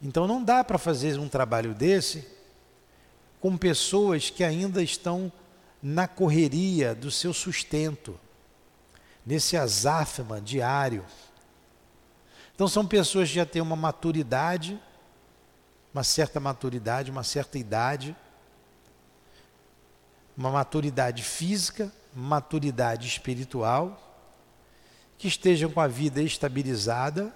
Então 0.00 0.26
não 0.26 0.42
dá 0.42 0.64
para 0.64 0.78
fazer 0.78 1.18
um 1.18 1.28
trabalho 1.28 1.74
desse 1.74 2.26
com 3.40 3.56
pessoas 3.56 4.30
que 4.30 4.44
ainda 4.44 4.82
estão 4.82 5.32
na 5.82 6.06
correria 6.06 6.94
do 6.94 7.10
seu 7.10 7.34
sustento, 7.34 8.18
nesse 9.26 9.56
azáfama 9.56 10.40
diário. 10.40 11.04
Então 12.54 12.68
são 12.68 12.86
pessoas 12.86 13.28
que 13.28 13.34
já 13.34 13.46
têm 13.46 13.60
uma 13.60 13.74
maturidade, 13.74 14.80
uma 15.92 16.04
certa 16.04 16.38
maturidade, 16.38 17.10
uma 17.10 17.24
certa 17.24 17.58
idade, 17.58 18.16
uma 20.36 20.50
maturidade 20.50 21.22
física, 21.22 21.92
maturidade 22.14 23.08
espiritual, 23.08 24.11
que 25.22 25.28
estejam 25.28 25.70
com 25.70 25.80
a 25.80 25.86
vida 25.86 26.20
estabilizada 26.20 27.32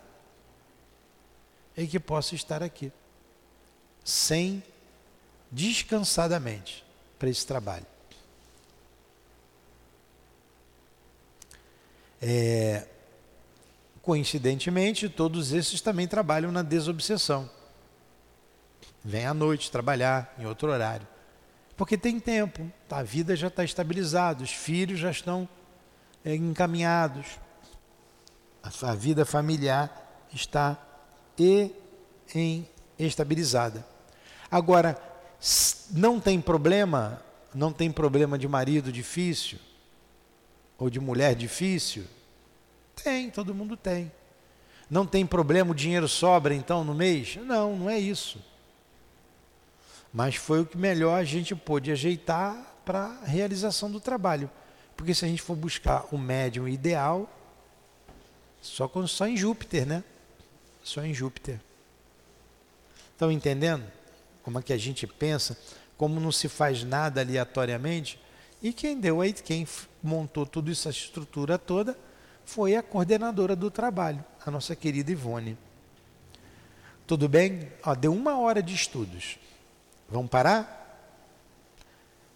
e 1.77 1.87
que 1.87 2.01
possam 2.01 2.35
estar 2.35 2.61
aqui, 2.61 2.91
sem 4.05 4.61
descansadamente 5.53 6.85
para 7.17 7.29
esse 7.29 7.47
trabalho. 7.47 7.87
É, 12.21 12.89
coincidentemente, 14.03 15.09
todos 15.09 15.53
esses 15.53 15.81
também 15.81 16.09
trabalham 16.09 16.51
na 16.51 16.63
desobsessão. 16.63 17.49
Vem 19.05 19.27
à 19.27 19.33
noite 19.33 19.71
trabalhar 19.71 20.35
em 20.41 20.45
outro 20.45 20.73
horário. 20.73 21.07
Porque 21.77 21.97
tem 21.97 22.19
tempo, 22.19 22.69
a 22.91 23.05
vida 23.05 23.37
já 23.37 23.47
está 23.47 23.63
estabilizada, 23.63 24.43
os 24.43 24.51
filhos 24.51 24.99
já 24.99 25.13
estão 25.13 25.49
é, 26.25 26.35
encaminhados, 26.35 27.46
a, 28.83 28.95
vida 28.95 29.25
familiar 29.25 30.27
está 30.33 30.79
e 31.39 31.71
em 32.35 32.69
estabilizada. 32.99 33.87
Agora, 34.51 35.01
não 35.91 36.19
tem 36.19 36.41
problema, 36.41 37.23
não 37.55 37.73
tem 37.73 37.91
problema 37.91 38.39
de 38.39 38.49
marido 38.49 38.91
difícil 38.91 39.59
ou 40.79 40.91
de 40.91 41.01
mulher 41.01 41.35
difícil? 41.35 42.05
Tem, 43.03 43.31
todo 43.31 43.55
mundo 43.55 43.77
tem. 43.77 44.11
Não 44.89 45.05
tem 45.05 45.27
problema, 45.27 45.73
o 45.73 45.75
dinheiro 45.75 46.09
sobra 46.09 46.55
então 46.55 46.85
no 46.85 46.95
mês? 46.95 47.37
Não, 47.37 47.77
não 47.77 47.91
é 47.91 47.99
isso. 47.99 48.43
Mas 50.13 50.37
foi 50.37 50.61
o 50.61 50.67
que 50.67 50.79
melhor 50.79 51.19
a 51.21 51.25
gente 51.25 51.55
pôde 51.55 51.91
ajeitar 51.91 52.57
para 52.85 53.19
a 53.23 53.27
realização 53.27 53.91
do 53.91 54.01
trabalho. 54.01 54.51
Porque 54.97 55.13
se 55.13 55.25
a 55.25 55.29
gente 55.29 55.43
for 55.43 55.57
buscar 55.57 56.07
o 56.11 56.17
médium 56.17 56.67
ideal, 56.67 57.29
só, 58.67 58.89
quando, 58.89 59.09
só 59.09 59.27
em 59.27 59.37
Júpiter, 59.37 59.87
né? 59.87 60.03
Só 60.83 61.03
em 61.03 61.15
Júpiter. 61.15 61.61
Estão 63.13 63.31
entendendo 63.31 63.85
como 64.43 64.59
é 64.59 64.63
que 64.63 64.73
a 64.73 64.79
gente 64.79 65.07
pensa? 65.07 65.57
Como 65.97 66.21
não 66.21 66.31
se 66.31 66.49
faz 66.49 66.85
nada 66.85 67.21
aleatoriamente? 67.21 68.21
E 68.63 68.73
quem 68.73 68.99
deu 68.99 69.21
aí, 69.21 69.33
quem 69.33 69.67
montou 70.03 70.45
tudo 70.45 70.71
isso, 70.71 70.89
essa 70.89 70.99
estrutura 70.99 71.59
toda, 71.59 71.97
foi 72.45 72.77
a 72.77 72.83
coordenadora 72.83 73.57
do 73.57 73.71
trabalho, 73.71 74.25
a 74.45 74.51
nossa 74.51 74.77
querida 74.77 75.11
Ivone. 75.11 75.57
Tudo 77.07 77.29
bem? 77.29 77.71
Ó, 77.85 77.95
deu 77.95 78.13
uma 78.13 78.39
hora 78.39 78.63
de 78.63 78.75
estudos. 78.75 79.39
Vamos 80.09 80.31
parar? 80.31 80.85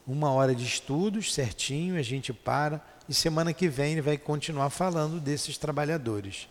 Uma 0.07 0.33
hora 0.33 0.55
de 0.55 0.65
estudos 0.65 1.35
certinho, 1.35 1.97
a 1.97 2.03
gente 2.03 2.33
para 2.33 2.81
e 3.11 3.15
semana 3.15 3.53
que 3.53 3.69
vem 3.69 3.93
ele 3.93 4.03
vai 4.03 4.17
continuar 4.17 4.71
falando 4.71 5.21
desses 5.21 5.59
trabalhadores. 5.59 6.49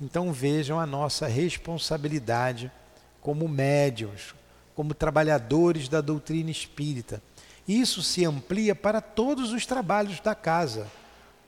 Então 0.00 0.32
vejam 0.32 0.80
a 0.80 0.86
nossa 0.86 1.26
responsabilidade 1.26 2.72
como 3.20 3.46
médiums, 3.46 4.34
como 4.74 4.94
trabalhadores 4.94 5.90
da 5.90 6.00
doutrina 6.00 6.50
espírita. 6.50 7.22
Isso 7.68 8.02
se 8.02 8.24
amplia 8.24 8.74
para 8.74 9.02
todos 9.02 9.52
os 9.52 9.66
trabalhos 9.66 10.18
da 10.18 10.34
casa, 10.34 10.90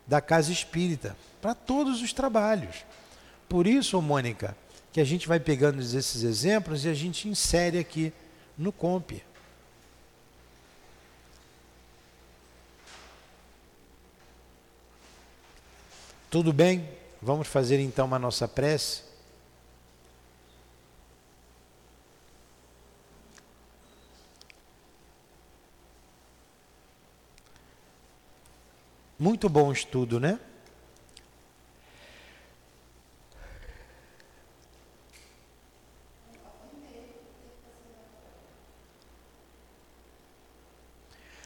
da 0.07 0.21
casa 0.21 0.53
espírita, 0.53 1.17
para 1.41 1.55
todos 1.55 2.03
os 2.03 2.13
trabalhos. 2.13 2.85
Por 3.49 3.67
isso, 3.67 4.01
Mônica, 4.03 4.55
que 4.93 5.01
a 5.01 5.05
gente 5.05 5.27
vai 5.27 5.41
pegando 5.41 5.81
esses 5.81 6.23
exemplos 6.23 6.85
e 6.85 6.91
a 6.91 6.95
gente 6.95 7.31
insere 7.31 7.79
aqui 7.79 8.13
no 8.59 8.71
COMP. 8.71 9.25
Tudo 16.35 16.53
bem? 16.53 16.89
Vamos 17.23 17.47
fazer 17.47 17.79
então 17.79 18.13
a 18.13 18.19
nossa 18.19 18.49
prece. 18.49 19.05
Muito 29.17 29.49
bom 29.49 29.71
estudo, 29.71 30.19
né? 30.19 30.41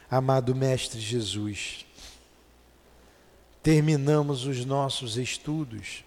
Amado 0.09 0.55
Mestre 0.55 0.99
Jesus, 0.99 1.85
terminamos 3.69 4.47
os 4.47 4.65
nossos 4.65 5.15
estudos 5.15 6.03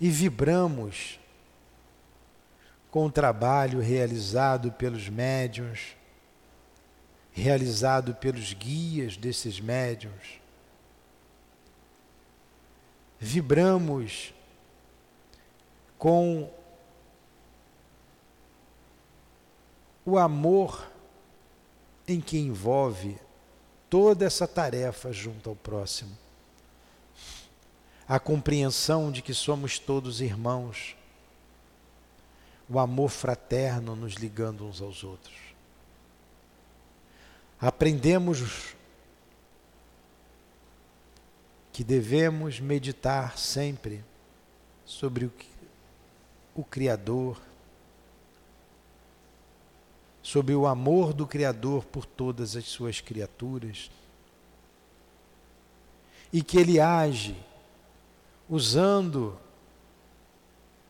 e 0.00 0.08
vibramos 0.08 1.20
com 2.90 3.04
o 3.04 3.12
trabalho 3.12 3.78
realizado 3.78 4.72
pelos 4.72 5.06
médiuns, 5.06 5.94
realizado 7.30 8.14
pelos 8.14 8.54
guias 8.54 9.18
desses 9.18 9.60
médiuns. 9.60 10.40
Vibramos 13.20 14.32
com 15.98 16.50
o 20.06 20.16
amor 20.16 20.90
em 22.08 22.18
que 22.18 22.38
envolve 22.38 23.18
toda 23.94 24.24
essa 24.24 24.48
tarefa 24.48 25.12
junto 25.12 25.48
ao 25.48 25.54
próximo. 25.54 26.18
A 28.08 28.18
compreensão 28.18 29.12
de 29.12 29.22
que 29.22 29.32
somos 29.32 29.78
todos 29.78 30.20
irmãos. 30.20 30.96
O 32.68 32.80
amor 32.80 33.08
fraterno 33.08 33.94
nos 33.94 34.14
ligando 34.14 34.66
uns 34.66 34.80
aos 34.80 35.04
outros. 35.04 35.36
Aprendemos 37.60 38.74
que 41.72 41.84
devemos 41.84 42.58
meditar 42.58 43.38
sempre 43.38 44.04
sobre 44.84 45.26
o, 45.26 45.32
o 46.52 46.64
Criador, 46.64 47.40
sobre 50.24 50.54
o 50.54 50.66
amor 50.66 51.12
do 51.12 51.26
Criador 51.26 51.84
por 51.84 52.06
todas 52.06 52.56
as 52.56 52.64
suas 52.64 52.98
criaturas. 52.98 53.90
E 56.32 56.42
que 56.42 56.56
Ele 56.56 56.80
age 56.80 57.36
usando 58.48 59.38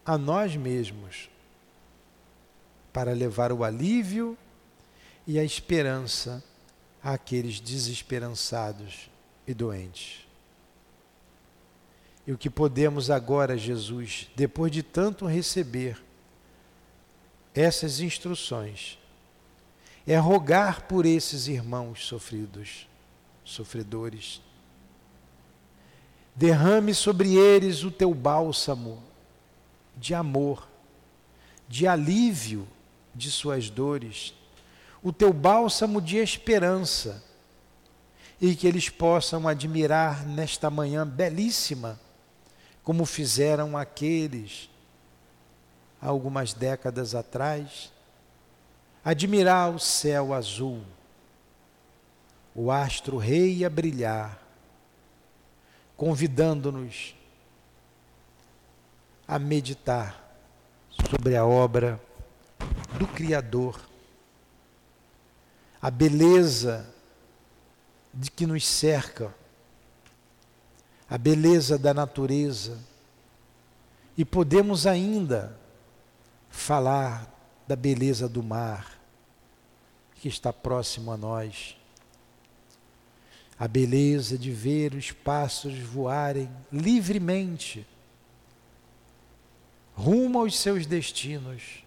a 0.07 0.16
nós 0.16 0.55
mesmos 0.55 1.28
para 2.93 3.12
levar 3.12 3.51
o 3.51 3.64
alívio 3.64 4.39
e 5.26 5.37
a 5.37 5.43
esperança 5.43 6.43
àqueles 7.03 7.59
desesperançados 7.59 9.11
e 9.49 9.53
doentes. 9.53 10.24
E 12.24 12.30
o 12.30 12.39
que 12.39 12.49
podemos 12.49 13.11
agora, 13.11 13.59
Jesus, 13.59 14.30
depois 14.37 14.70
de 14.70 14.85
tanto 14.85 15.26
receber 15.26 16.01
essas 17.53 17.99
instruções, 17.99 18.97
é 20.07 20.16
rogar 20.16 20.82
por 20.82 21.07
esses 21.07 21.46
irmãos 21.46 22.07
sofridos, 22.07 22.88
sofredores. 23.44 24.40
Derrame 26.34 26.94
sobre 26.94 27.36
eles 27.36 27.84
o 27.84 27.90
teu 27.90 28.12
bálsamo 28.12 29.02
de 29.96 30.14
amor, 30.14 30.68
de 31.68 31.86
alívio 31.86 32.66
de 33.14 33.30
suas 33.30 33.70
dores, 33.70 34.34
o 35.02 35.12
teu 35.12 35.32
bálsamo 35.32 36.00
de 36.00 36.16
esperança, 36.16 37.22
e 38.40 38.55
que 38.55 38.66
eles 38.66 38.88
possam 38.88 39.48
admirar 39.48 40.26
nesta 40.26 40.68
manhã 40.68 41.07
belíssima, 41.07 41.98
como 42.82 43.07
fizeram 43.07 43.76
aqueles 43.76 44.68
algumas 46.02 46.52
décadas 46.52 47.14
atrás, 47.14 47.93
admirar 49.05 49.70
o 49.70 49.78
céu 49.78 50.32
azul, 50.32 50.82
o 52.55 52.70
astro 52.70 53.18
rei 53.18 53.62
a 53.64 53.68
brilhar, 53.68 54.40
convidando-nos 55.94 57.14
a 59.28 59.38
meditar 59.38 60.22
sobre 61.11 61.36
a 61.36 61.44
obra 61.44 62.00
do 62.98 63.07
Criador, 63.07 63.78
a 65.82 65.90
beleza 65.90 66.88
de 68.12 68.30
que 68.30 68.46
nos 68.46 68.66
cerca, 68.66 69.34
a 71.11 71.18
beleza 71.18 71.76
da 71.76 71.92
natureza, 71.92 72.78
e 74.16 74.24
podemos 74.24 74.86
ainda 74.86 75.59
falar 76.48 77.30
da 77.66 77.76
beleza 77.76 78.28
do 78.28 78.42
mar 78.42 78.93
que 80.25 80.29
está 80.29 80.55
próximo 80.55 81.12
a 81.12 81.18
nós. 81.18 81.77
A 83.59 83.68
beleza 83.68 84.39
de 84.39 84.51
ver 84.51 84.95
os 84.95 85.11
pássaros 85.11 85.79
voarem 85.81 86.49
livremente 86.72 87.87
rumo 89.93 90.39
aos 90.39 90.59
seus 90.59 90.87
destinos. 90.87 91.85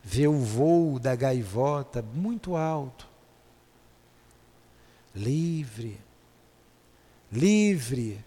Ver 0.00 0.28
o 0.28 0.38
voo 0.38 1.00
da 1.00 1.16
gaivota 1.16 2.02
muito 2.02 2.54
alto, 2.54 3.08
livre, 5.12 5.98
livre 7.32 8.24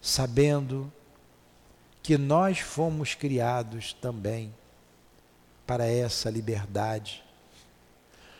sabendo 0.00 0.90
que 2.02 2.18
nós 2.18 2.58
fomos 2.58 3.14
criados 3.14 3.92
também 3.92 4.52
para 5.64 5.86
essa 5.86 6.28
liberdade. 6.28 7.22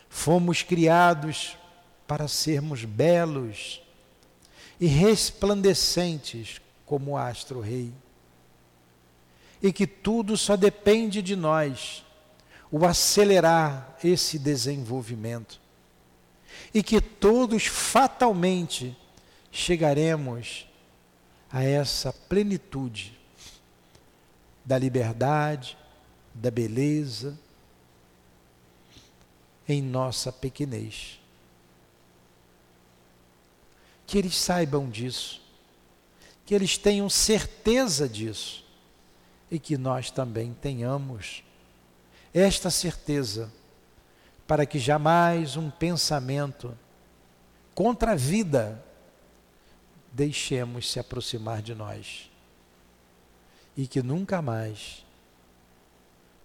Fomos 0.09 0.61
criados 0.61 1.57
para 2.05 2.27
sermos 2.27 2.83
belos 2.83 3.81
e 4.79 4.85
resplandecentes 4.85 6.59
como 6.85 7.11
o 7.11 7.17
astro-rei. 7.17 7.93
E 9.61 9.71
que 9.71 9.87
tudo 9.87 10.35
só 10.35 10.57
depende 10.57 11.21
de 11.21 11.37
nós, 11.37 12.03
o 12.69 12.85
acelerar 12.85 13.97
esse 14.03 14.37
desenvolvimento. 14.37 15.61
E 16.73 16.83
que 16.83 16.99
todos 16.99 17.65
fatalmente 17.65 18.95
chegaremos 19.49 20.67
a 21.49 21.63
essa 21.63 22.11
plenitude 22.11 23.22
da 24.65 24.77
liberdade, 24.77 25.77
da 26.33 26.49
beleza 26.49 27.37
em 29.67 29.81
nossa 29.81 30.31
pequenez. 30.31 31.19
Que 34.05 34.17
eles 34.17 34.35
saibam 34.35 34.89
disso, 34.89 35.41
que 36.45 36.53
eles 36.53 36.77
tenham 36.77 37.09
certeza 37.09 38.07
disso 38.07 38.63
e 39.49 39.59
que 39.59 39.77
nós 39.77 40.11
também 40.11 40.53
tenhamos 40.53 41.43
esta 42.33 42.71
certeza, 42.71 43.51
para 44.47 44.65
que 44.65 44.79
jamais 44.79 45.55
um 45.55 45.69
pensamento 45.69 46.77
contra 47.73 48.11
a 48.11 48.15
vida 48.15 48.83
deixemos 50.11 50.91
se 50.91 50.99
aproximar 50.99 51.61
de 51.61 51.73
nós. 51.73 52.29
E 53.75 53.87
que 53.87 54.01
nunca 54.01 54.41
mais 54.41 55.03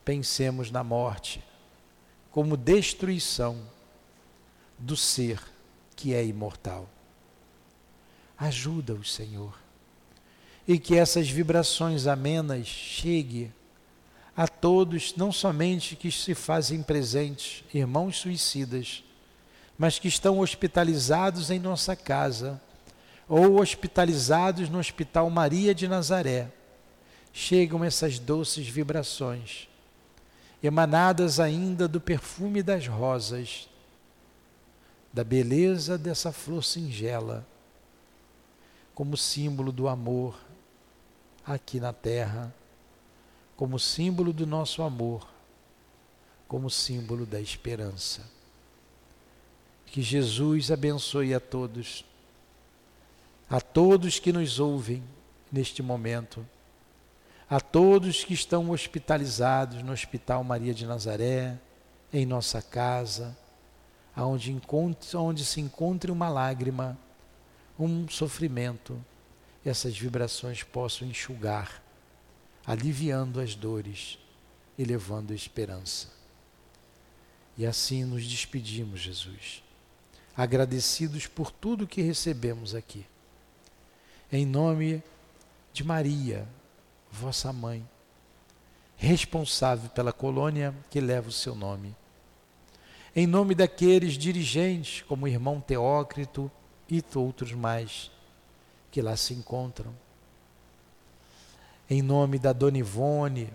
pensemos 0.05 0.70
na 0.70 0.83
morte 0.83 1.43
como 2.31 2.57
destruição 2.57 3.59
do 4.79 4.97
ser 4.97 5.43
que 5.97 6.14
é 6.14 6.24
imortal. 6.24 6.89
Ajuda-os, 8.39 9.12
Senhor. 9.12 9.59
E 10.66 10.79
que 10.79 10.97
essas 10.97 11.29
vibrações 11.29 12.07
amenas 12.07 12.66
cheguem 12.66 13.53
a 14.37 14.47
todos, 14.47 15.16
não 15.16 15.33
somente 15.33 15.97
que 15.97 16.12
se 16.12 16.33
fazem 16.33 16.81
presentes, 16.81 17.64
irmãos 17.74 18.18
suicidas, 18.18 19.03
mas 19.76 19.99
que 19.99 20.07
estão 20.07 20.39
hospitalizados 20.39 21.51
em 21.51 21.59
nossa 21.59 21.97
casa 21.97 22.61
ou 23.29 23.61
hospitalizados 23.61 24.68
no 24.68 24.79
Hospital 24.79 25.29
Maria 25.29 25.74
de 25.74 25.89
Nazaré, 25.89 26.53
chegam 27.33 27.85
essas 27.85 28.18
doces 28.18 28.68
vibrações, 28.68 29.68
emanadas 30.62 31.39
ainda 31.39 31.87
do 31.87 32.01
perfume 32.01 32.62
das 32.62 32.87
rosas, 32.87 33.68
da 35.12 35.24
beleza 35.24 35.97
dessa 35.97 36.33
flor 36.33 36.64
singela, 36.64 37.47
como 38.95 39.16
símbolo 39.16 39.70
do 39.70 39.89
amor 39.89 40.39
aqui 41.47 41.81
na 41.81 41.93
terra, 41.93 42.53
como 43.57 43.79
símbolo 43.79 44.33
do 44.33 44.47
nosso 44.47 44.83
amor, 44.83 45.26
como 46.47 46.70
símbolo 46.70 47.24
da 47.24 47.41
esperança. 47.41 48.29
Que 49.87 50.03
Jesus 50.03 50.70
abençoe 50.70 51.33
a 51.33 51.41
todos 51.41 52.05
a 53.51 53.61
todos 53.61 54.18
que 54.18 54.31
nos 54.31 54.61
ouvem 54.61 55.03
neste 55.51 55.83
momento, 55.83 56.47
a 57.51 57.59
todos 57.61 58.24
que 58.24 58.34
estão 58.34 58.70
hospitalizados 58.70 59.82
no 59.82 59.92
Hospital 59.92 60.44
Maria 60.44 60.74
de 60.74 60.84
Nazaré, 60.84 61.59
em 62.12 62.26
nossa 62.26 62.61
casa, 62.61 63.36
aonde, 64.14 64.53
encontre, 64.53 65.16
onde 65.16 65.44
se 65.44 65.61
encontre 65.61 66.11
uma 66.11 66.28
lágrima, 66.28 66.99
um 67.78 68.07
sofrimento, 68.09 69.03
essas 69.64 69.96
vibrações 69.96 70.62
possam 70.62 71.09
enxugar, 71.09 71.82
aliviando 72.66 73.40
as 73.40 73.55
dores 73.55 74.18
e 74.76 74.84
levando 74.84 75.32
a 75.32 75.36
esperança. 75.36 76.09
E 77.57 77.64
assim 77.64 78.05
nos 78.05 78.26
despedimos, 78.26 79.01
Jesus, 79.01 79.62
agradecidos 80.36 81.26
por 81.26 81.51
tudo 81.51 81.86
que 81.86 82.03
recebemos 82.03 82.74
aqui. 82.74 83.07
Em 84.30 84.44
nome 84.44 85.03
de 85.72 85.82
Maria, 85.82 86.46
vossa 87.18 87.52
mãe, 87.52 87.86
responsável 88.96 89.90
pela 89.90 90.12
colônia 90.12 90.74
que 90.88 91.00
leva 91.00 91.28
o 91.28 91.32
seu 91.32 91.54
nome. 91.54 91.94
Em 93.14 93.26
nome 93.26 93.54
daqueles 93.54 94.14
dirigentes, 94.14 95.02
como 95.02 95.24
o 95.24 95.28
irmão 95.28 95.60
Teócrito 95.60 96.50
e 96.88 97.02
outros 97.14 97.52
mais, 97.52 98.10
que 98.90 99.02
lá 99.02 99.16
se 99.16 99.34
encontram. 99.34 99.92
Em 101.90 102.00
nome 102.00 102.38
da 102.38 102.52
Dona 102.52 102.78
Ivone, 102.78 103.50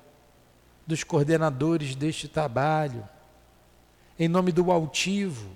dos 0.86 1.03
coordenadores 1.03 1.95
deste 1.95 2.28
trabalho, 2.28 3.07
em 4.20 4.28
nome 4.28 4.51
do 4.51 4.72
altivo 4.72 5.49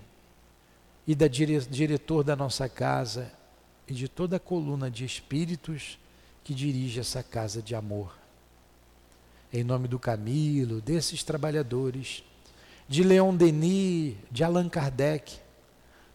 e 1.06 1.14
da 1.14 1.28
dire 1.28 1.60
diretor 1.60 2.24
da 2.24 2.36
nossa 2.36 2.70
casa 2.70 3.32
e 3.88 3.94
de 3.94 4.08
toda 4.08 4.38
a 4.38 4.40
coluna 4.40 4.90
de 4.90 5.04
espíritos 5.06 6.00
que 6.48 6.56
dirige 6.56 7.02
essa 7.02 7.22
casa 7.22 7.62
de 7.62 7.76
amor. 7.76 8.18
Em 9.52 9.66
nome 9.66 9.86
do 9.86 10.00
Camilo, 10.00 10.80
desses 10.80 11.22
trabalhadores, 11.22 12.24
de 12.88 13.04
Leon 13.04 13.36
Denis, 13.36 14.16
de 14.32 14.46
Allan 14.46 14.70
Kardec, 14.70 15.40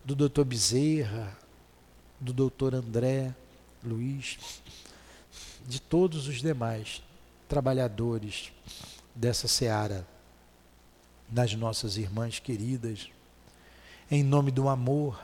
do 0.03 0.17
Dr. 0.17 0.45
Bezerra, 0.45 1.37
do 2.19 2.33
Dr. 2.33 2.77
André 2.77 3.35
Luiz, 3.85 4.39
de 5.69 5.79
todos 5.79 6.27
os 6.27 6.41
demais 6.41 7.03
trabalhadores 7.47 8.55
dessa 9.15 9.47
seara, 9.47 10.09
das 11.29 11.55
nossas 11.55 11.99
irmãs 11.99 12.39
queridas, 12.39 13.11
em 14.11 14.23
nome 14.23 14.51
do 14.51 14.67
amor, 14.67 15.23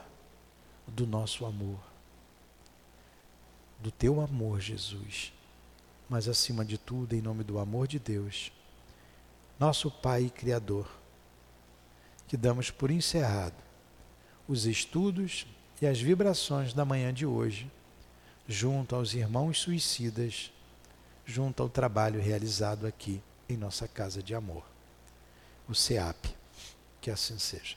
do 0.86 1.06
nosso 1.06 1.46
amor, 1.46 1.87
do 3.78 3.90
teu 3.90 4.20
amor, 4.20 4.60
Jesus, 4.60 5.32
mas 6.08 6.28
acima 6.28 6.64
de 6.64 6.76
tudo, 6.76 7.14
em 7.14 7.20
nome 7.20 7.44
do 7.44 7.58
amor 7.58 7.86
de 7.86 7.98
Deus, 7.98 8.50
nosso 9.58 9.90
Pai 9.90 10.24
e 10.24 10.30
Criador, 10.30 10.88
que 12.26 12.36
damos 12.36 12.70
por 12.70 12.90
encerrado 12.90 13.56
os 14.46 14.64
estudos 14.64 15.46
e 15.80 15.86
as 15.86 16.00
vibrações 16.00 16.72
da 16.72 16.84
manhã 16.84 17.12
de 17.12 17.26
hoje, 17.26 17.70
junto 18.48 18.96
aos 18.96 19.14
irmãos 19.14 19.60
suicidas, 19.60 20.50
junto 21.26 21.62
ao 21.62 21.68
trabalho 21.68 22.20
realizado 22.20 22.86
aqui 22.86 23.22
em 23.48 23.56
nossa 23.56 23.86
casa 23.86 24.22
de 24.22 24.34
amor, 24.34 24.64
o 25.68 25.74
SEAP. 25.74 26.36
Que 27.00 27.10
assim 27.10 27.38
seja. 27.38 27.76